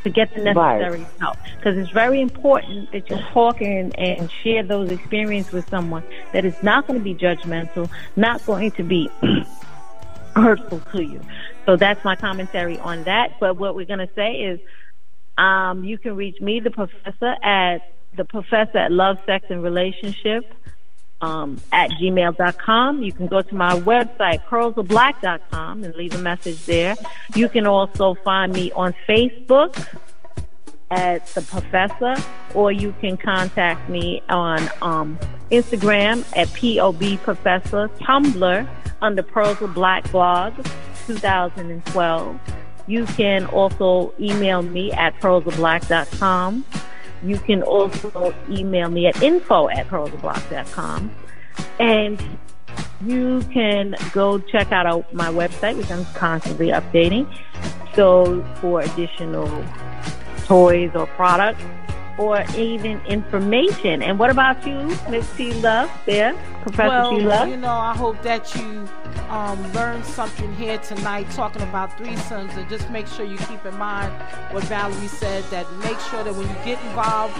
to 0.05 0.11
get 0.11 0.33
the 0.35 0.43
necessary 0.43 1.01
right. 1.01 1.07
help. 1.19 1.37
Because 1.57 1.77
it's 1.77 1.91
very 1.91 2.21
important 2.21 2.93
that 2.93 3.11
you 3.11 3.17
talk 3.33 3.61
and, 3.61 3.99
and 3.99 4.31
share 4.31 4.63
those 4.63 4.91
experiences 4.91 5.53
with 5.53 5.69
someone 5.69 6.05
that 6.33 6.45
is 6.45 6.63
not 6.63 6.87
going 6.87 6.99
to 6.99 7.05
be 7.05 7.15
judgmental, 7.15 7.91
not 8.15 8.45
going 8.47 8.71
to 8.73 8.83
be 8.83 9.11
hurtful 10.37 10.81
to 10.93 11.03
you. 11.03 11.21
So 11.67 11.77
that's 11.77 12.05
my 12.05 12.17
commentary 12.17 12.79
on 12.79 13.05
that. 13.05 13.41
But 13.41 13.57
what 13.57 13.75
we're 13.75 13.87
going 13.87 14.07
to 14.07 14.15
say 14.15 14.35
is, 14.35 14.61
um, 15.37 15.83
you 15.83 15.99
can 15.99 16.15
reach 16.15 16.41
me, 16.41 16.61
the 16.61 16.71
professor, 16.71 17.35
at 17.43 17.79
the 18.17 18.25
professor 18.25 18.79
at 18.79 18.93
Love, 18.93 19.19
Sex, 19.27 19.47
and 19.49 19.63
Relationship 19.63 20.45
um, 21.21 21.61
at 21.73 21.91
gmail.com. 21.93 23.03
You 23.03 23.13
can 23.13 23.27
go 23.27 23.43
to 23.43 23.55
my 23.55 23.79
website, 23.81 24.45
pearlsofblack.com, 24.47 25.85
and 25.85 25.95
leave 25.95 26.15
a 26.15 26.19
message 26.19 26.65
there. 26.67 26.95
You 27.35 27.49
can 27.49 27.67
also 27.67 28.15
find 28.25 28.53
me 28.53 28.73
on 28.73 28.95
Facebook 29.09 29.77
at 30.91 31.27
the 31.29 31.43
professor, 31.43 32.17
or 32.55 32.71
you 32.71 32.95
can 33.01 33.17
contact 33.17 33.89
me 33.89 34.23
on 34.29 34.69
um, 34.83 35.19
Instagram 35.51 36.25
at 36.37 36.53
POB 36.55 37.21
Professor, 37.23 37.89
Tumblr 38.01 38.69
under 39.03 39.23
Pearls 39.23 39.61
of 39.61 39.75
Black 39.75 40.11
blog 40.11 40.55
2012. 41.07 42.41
You 42.87 43.07
can 43.07 43.47
also 43.47 44.13
email 44.21 44.63
me 44.63 44.93
at 44.93 45.19
pearlsofblack.com. 45.21 46.65
You 47.25 47.39
can 47.39 47.63
also 47.63 48.35
email 48.51 48.91
me 48.91 49.07
at 49.07 49.23
info 49.23 49.69
at 49.71 49.89
pearlsofblack.com. 49.89 51.11
And 51.81 52.39
you 53.05 53.43
can 53.53 53.95
go 54.13 54.39
check 54.39 54.73
out 54.73 55.13
my 55.15 55.29
website, 55.29 55.77
which 55.77 55.91
I'm 55.91 56.05
constantly 56.15 56.69
updating. 56.69 57.27
So 57.95 58.45
for 58.61 58.81
additional 58.81 59.65
toys 60.45 60.91
or 60.95 61.07
products, 61.07 61.63
or 62.19 62.45
even 62.57 63.01
information. 63.07 64.03
And 64.03 64.19
what 64.19 64.31
about 64.31 64.67
you, 64.67 64.97
Miss 65.11 65.31
T 65.37 65.53
Love? 65.55 65.91
There, 66.07 66.35
Professor 66.63 66.89
well, 66.89 67.11
T 67.11 67.23
Love. 67.23 67.49
You 67.49 67.57
know, 67.57 67.73
I 67.73 67.97
hope 67.97 68.21
that 68.23 68.55
you 68.55 68.89
um, 69.29 69.73
learned 69.73 70.05
something 70.05 70.55
here 70.57 70.79
tonight, 70.79 71.31
talking 71.31 71.63
about 71.63 71.91
threesomes, 71.99 72.57
and 72.57 72.69
just 72.69 72.89
make 72.91 73.07
sure 73.07 73.25
you 73.25 73.39
keep 73.39 73.65
in 73.65 73.77
mind 73.77 74.13
what 74.53 74.65
Valerie 74.65 75.09
said. 75.09 75.45
That 75.45 75.71
make 75.79 75.99
sure 76.01 76.25
that 76.25 76.35
when 76.35 76.49
you 76.49 76.57
get 76.65 76.83
involved 76.85 77.39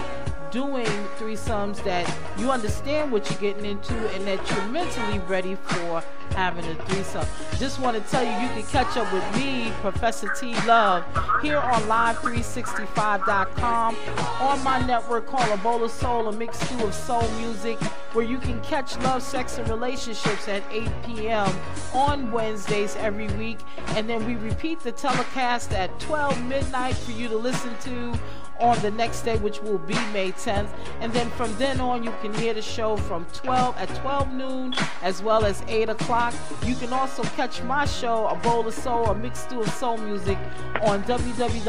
doing 0.55 0.87
threesomes 1.17 1.83
that 1.83 2.09
you 2.37 2.49
understand 2.49 3.11
what 3.11 3.29
you're 3.29 3.39
getting 3.39 3.65
into 3.65 3.93
and 4.13 4.25
that 4.25 4.39
you're 4.49 4.65
mentally 4.67 5.19
ready 5.27 5.55
for 5.55 6.01
having 6.29 6.63
a 6.65 6.75
threesome. 6.85 7.27
Just 7.57 7.81
want 7.81 7.97
to 7.97 8.03
tell 8.09 8.23
you, 8.23 8.31
you 8.31 8.47
can 8.53 8.63
catch 8.63 8.95
up 8.95 9.11
with 9.11 9.21
me, 9.35 9.73
Professor 9.81 10.29
T 10.39 10.53
Love, 10.65 11.03
here 11.41 11.57
on 11.57 11.81
Live365.com 11.81 13.97
on 14.39 14.63
my 14.65 14.81
network 14.87 15.27
called 15.27 15.47
A 15.51 15.61
Bowl 15.61 15.83
of 15.83 15.91
Soul, 15.91 16.27
a 16.27 16.31
mixed 16.31 16.59
stew 16.65 16.83
of 16.83 16.93
soul 16.95 17.29
music, 17.33 17.77
where 18.13 18.25
you 18.25 18.39
can 18.39 18.59
catch 18.61 18.97
Love, 18.97 19.21
Sex, 19.21 19.59
and 19.59 19.69
Relationships 19.69 20.47
at 20.47 20.63
8 20.71 20.89
p.m. 21.05 21.55
on 21.93 22.31
Wednesdays 22.31 22.95
every 22.95 23.27
week. 23.33 23.59
And 23.89 24.09
then 24.09 24.25
we 24.25 24.33
repeat 24.37 24.79
the 24.79 24.91
telecast 24.91 25.71
at 25.71 25.99
12 25.99 26.43
midnight 26.45 26.95
for 26.95 27.11
you 27.11 27.27
to 27.27 27.37
listen 27.37 27.77
to 27.81 28.19
on 28.59 28.79
the 28.81 28.91
next 28.91 29.21
day, 29.23 29.37
which 29.37 29.61
will 29.61 29.77
be 29.79 29.95
May 30.13 30.31
10th. 30.31 30.69
And 31.01 31.11
then 31.13 31.29
from 31.31 31.55
then 31.57 31.79
on, 31.81 32.03
you 32.03 32.13
can 32.21 32.33
hear 32.35 32.53
the 32.53 32.61
show 32.61 32.95
from 32.95 33.25
12 33.33 33.77
at 33.77 33.89
12 33.95 34.33
noon 34.33 34.73
as 35.01 35.21
well 35.21 35.43
as 35.45 35.61
8 35.67 35.89
o'clock. 35.89 36.33
You 36.63 36.75
can 36.75 36.93
also 36.93 37.23
catch 37.23 37.61
my 37.63 37.85
show, 37.85 38.27
A 38.27 38.35
Bowl 38.35 38.65
of 38.67 38.73
Soul, 38.73 39.07
a 39.07 39.15
mixed 39.15 39.45
stew 39.45 39.61
of 39.61 39.69
soul 39.69 39.97
music, 39.97 40.37
on 40.81 41.03
www.prn.fm 41.03 41.65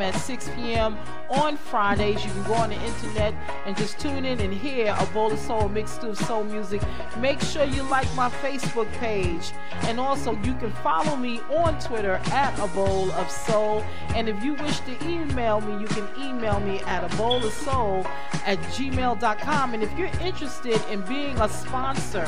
at 0.00 0.14
6 0.14 0.48
p.m. 0.56 0.96
on 1.30 1.56
Fridays. 1.56 2.24
You 2.24 2.30
can 2.30 2.44
go 2.44 2.54
on 2.54 2.70
the 2.70 2.80
internet 2.82 3.34
and 3.66 3.76
just 3.76 3.98
tune 3.98 4.24
in 4.24 4.40
and 4.40 4.52
hear 4.52 4.94
A 4.98 5.06
Bowl 5.06 5.32
of 5.32 5.38
Soul, 5.38 5.62
a 5.62 5.68
mixed 5.68 5.96
stew 5.96 6.10
of 6.10 6.18
soul 6.18 6.44
music. 6.44 6.82
Make 7.18 7.40
sure 7.40 7.64
you 7.64 7.82
like 7.84 8.12
my 8.14 8.28
Facebook 8.28 8.90
page. 8.94 9.52
And 9.82 9.98
also, 9.98 10.32
you 10.42 10.54
can 10.54 10.72
follow 10.82 11.16
me 11.16 11.40
on 11.50 11.78
Twitter 11.80 12.20
at 12.26 12.58
A 12.58 12.66
Bowl 12.68 13.10
of 13.12 13.30
Soul. 13.30 13.82
And 14.14 14.28
if 14.28 14.42
you 14.44 14.54
wish 14.54 14.80
to 14.80 14.92
email 15.04 15.29
email 15.30 15.60
me, 15.60 15.80
you 15.80 15.86
can 15.86 16.06
email 16.20 16.60
me 16.60 16.80
at 16.80 17.04
a 17.04 17.16
bowl 17.16 17.44
of 17.44 17.52
soul 17.52 18.06
at 18.44 18.58
gmail.com. 18.74 19.74
And 19.74 19.82
if 19.82 19.96
you're 19.98 20.10
interested 20.20 20.80
in 20.90 21.02
being 21.02 21.38
a 21.40 21.48
sponsor 21.48 22.26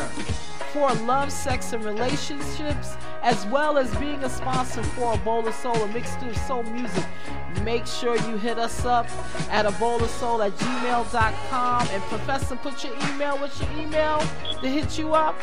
for 0.73 0.93
love, 1.05 1.31
sex, 1.31 1.73
and 1.73 1.85
relationships, 1.85 2.97
as 3.23 3.45
well 3.47 3.77
as 3.79 3.95
being 3.97 4.23
a 4.25 4.31
sponsor 4.31 4.83
for 4.83 5.15
a 5.15 5.17
bowl 5.19 5.47
of 5.47 5.55
soul, 5.55 5.77
a 5.77 5.89
mixture 5.89 6.29
of 6.29 6.37
soul 6.39 6.63
music, 6.65 7.05
make 7.63 7.87
sure 7.87 8.17
you 8.29 8.37
hit 8.37 8.59
us 8.59 8.85
up 8.85 9.07
at 9.51 9.67
a 9.67 9.73
bowl 9.73 10.03
of 10.03 10.11
soul 10.11 10.43
at 10.43 10.53
gmail.com. 10.53 11.89
And 11.89 12.03
Professor, 12.05 12.57
put 12.57 12.85
your 12.85 12.95
email. 13.11 13.37
What's 13.39 13.61
your 13.61 13.71
email 13.73 14.19
to 14.61 14.69
hit 14.69 14.99
you 14.99 15.15
up? 15.15 15.37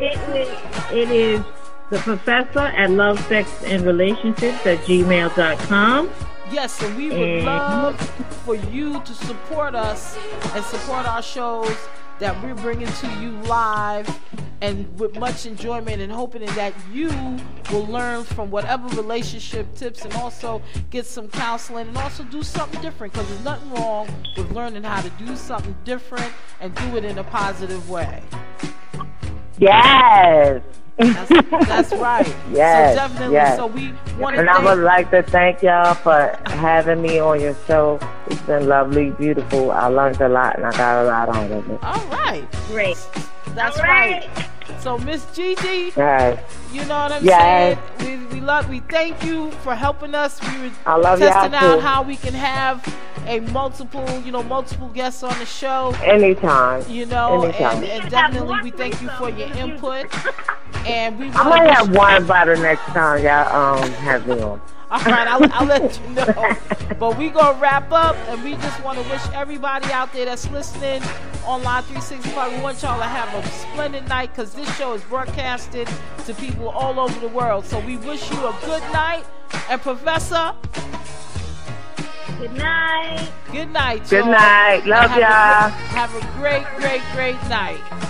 It 0.00 0.18
is, 0.34 0.92
it 0.92 1.10
is 1.10 1.44
the 1.90 1.98
professor 1.98 2.60
at 2.60 2.90
love, 2.90 3.20
sex, 3.26 3.50
and 3.64 3.84
relationships 3.84 4.66
at 4.66 4.78
gmail.com. 4.78 6.10
Yes, 6.50 6.82
and 6.82 6.96
we 6.96 7.08
would 7.08 7.18
mm-hmm. 7.18 7.46
love 7.46 8.00
for 8.44 8.54
you 8.54 9.00
to 9.02 9.14
support 9.14 9.74
us 9.74 10.18
and 10.54 10.64
support 10.64 11.06
our 11.06 11.22
shows 11.22 11.76
that 12.18 12.40
we're 12.42 12.54
bringing 12.54 12.88
to 12.88 13.08
you 13.20 13.30
live 13.42 14.08
and 14.60 14.98
with 14.98 15.18
much 15.18 15.44
enjoyment 15.44 16.00
and 16.00 16.12
hoping 16.12 16.44
that 16.54 16.72
you 16.92 17.08
will 17.72 17.86
learn 17.86 18.22
from 18.22 18.50
whatever 18.50 18.86
relationship 18.96 19.74
tips 19.74 20.04
and 20.04 20.14
also 20.14 20.62
get 20.90 21.04
some 21.04 21.26
counseling 21.28 21.88
and 21.88 21.96
also 21.98 22.22
do 22.24 22.42
something 22.44 22.80
different 22.80 23.12
because 23.12 23.28
there's 23.28 23.44
nothing 23.44 23.70
wrong 23.72 24.08
with 24.36 24.50
learning 24.52 24.84
how 24.84 25.00
to 25.00 25.10
do 25.10 25.34
something 25.34 25.76
different 25.84 26.32
and 26.60 26.72
do 26.76 26.96
it 26.96 27.04
in 27.04 27.18
a 27.18 27.24
positive 27.24 27.90
way. 27.90 28.22
Yes. 29.58 30.62
That's, 30.98 31.28
that's 31.28 31.92
right. 31.94 32.26
yes. 32.52 32.94
So 32.94 33.08
definitely. 33.08 33.34
Yes. 33.34 33.56
So 33.56 33.66
we 33.66 33.92
want 34.18 34.34
to. 34.36 34.40
And 34.40 34.50
I 34.50 34.62
would 34.62 34.82
like 34.82 35.10
to 35.10 35.22
thank 35.22 35.62
y'all 35.62 35.94
for 35.94 36.38
having 36.46 37.02
me 37.02 37.18
on 37.18 37.40
your 37.40 37.56
show. 37.66 37.98
It's 38.26 38.40
been 38.42 38.68
lovely, 38.68 39.10
beautiful. 39.10 39.70
I 39.70 39.86
learned 39.86 40.20
a 40.20 40.28
lot, 40.28 40.56
and 40.56 40.66
I 40.66 40.72
got 40.72 41.02
a 41.02 41.06
lot 41.06 41.28
out 41.28 41.50
of 41.50 41.70
it. 41.70 41.82
All 41.82 42.06
right. 42.08 42.46
Great. 42.68 42.98
That's 43.54 43.78
All 43.78 43.84
right. 43.84 44.28
right. 44.36 44.48
So 44.82 44.98
Miss 44.98 45.24
Gigi, 45.32 45.92
yes. 45.96 46.42
you 46.72 46.80
know 46.86 46.98
what 46.98 47.12
I'm 47.12 47.24
yes. 47.24 47.78
saying? 48.00 48.20
We, 48.28 48.34
we 48.34 48.40
love 48.40 48.68
we 48.68 48.80
thank 48.80 49.22
you 49.22 49.52
for 49.62 49.76
helping 49.76 50.12
us. 50.12 50.40
We 50.42 50.62
were 50.62 50.74
I 50.84 50.96
love 50.96 51.20
testing 51.20 51.54
out 51.54 51.76
too. 51.76 51.80
how 51.80 52.02
we 52.02 52.16
can 52.16 52.34
have 52.34 52.84
a 53.28 53.38
multiple, 53.38 54.04
you 54.22 54.32
know, 54.32 54.42
multiple 54.42 54.88
guests 54.88 55.22
on 55.22 55.38
the 55.38 55.46
show. 55.46 55.94
Anytime. 56.02 56.84
You 56.90 57.06
know, 57.06 57.44
Anytime. 57.44 57.76
and, 57.76 57.84
and 57.84 58.10
definitely 58.10 58.58
we 58.64 58.70
thank 58.72 59.00
you 59.00 59.08
for 59.10 59.30
your 59.30 59.52
input. 59.52 60.12
And 60.84 61.16
we 61.16 61.30
I 61.30 61.48
might 61.48 61.70
have 61.70 61.94
one 61.94 62.26
by 62.26 62.44
the 62.44 62.56
next 62.56 62.82
time 62.86 63.22
y'all 63.22 63.54
um 63.54 63.88
have 63.92 64.26
me 64.26 64.40
on. 64.40 64.60
All 64.92 64.98
right, 65.04 65.26
I'll, 65.26 65.52
I'll 65.54 65.66
let 65.66 65.98
you 65.98 66.08
know. 66.10 66.56
But 66.98 67.16
we 67.16 67.30
gonna 67.30 67.58
wrap 67.58 67.90
up, 67.90 68.14
and 68.28 68.44
we 68.44 68.56
just 68.56 68.84
want 68.84 68.98
to 69.02 69.08
wish 69.08 69.22
everybody 69.32 69.90
out 69.90 70.12
there 70.12 70.26
that's 70.26 70.50
listening 70.50 71.02
on 71.46 71.62
Live 71.62 71.86
365. 71.86 72.52
We 72.52 72.60
want 72.60 72.82
y'all 72.82 72.98
to 72.98 73.06
have 73.06 73.34
a 73.34 73.48
splendid 73.48 74.06
night 74.06 74.34
because 74.34 74.52
this 74.52 74.68
show 74.76 74.92
is 74.92 75.02
broadcasted 75.04 75.88
to 76.26 76.34
people 76.34 76.68
all 76.68 77.00
over 77.00 77.18
the 77.20 77.28
world. 77.28 77.64
So 77.64 77.80
we 77.80 77.96
wish 77.96 78.30
you 78.30 78.36
a 78.46 78.54
good 78.66 78.82
night, 78.92 79.24
and 79.70 79.80
Professor. 79.80 80.52
Good 82.38 82.52
night. 82.52 83.30
Good 83.50 83.70
night. 83.70 84.10
Good 84.10 84.24
y'all. 84.26 84.32
night. 84.32 84.84
Love 84.84 85.10
have 85.10 85.18
y'all. 85.18 85.68
A, 85.68 85.70
have 85.94 86.14
a 86.14 86.38
great, 86.38 86.66
great, 86.76 87.02
great 87.14 87.48
night. 87.48 88.02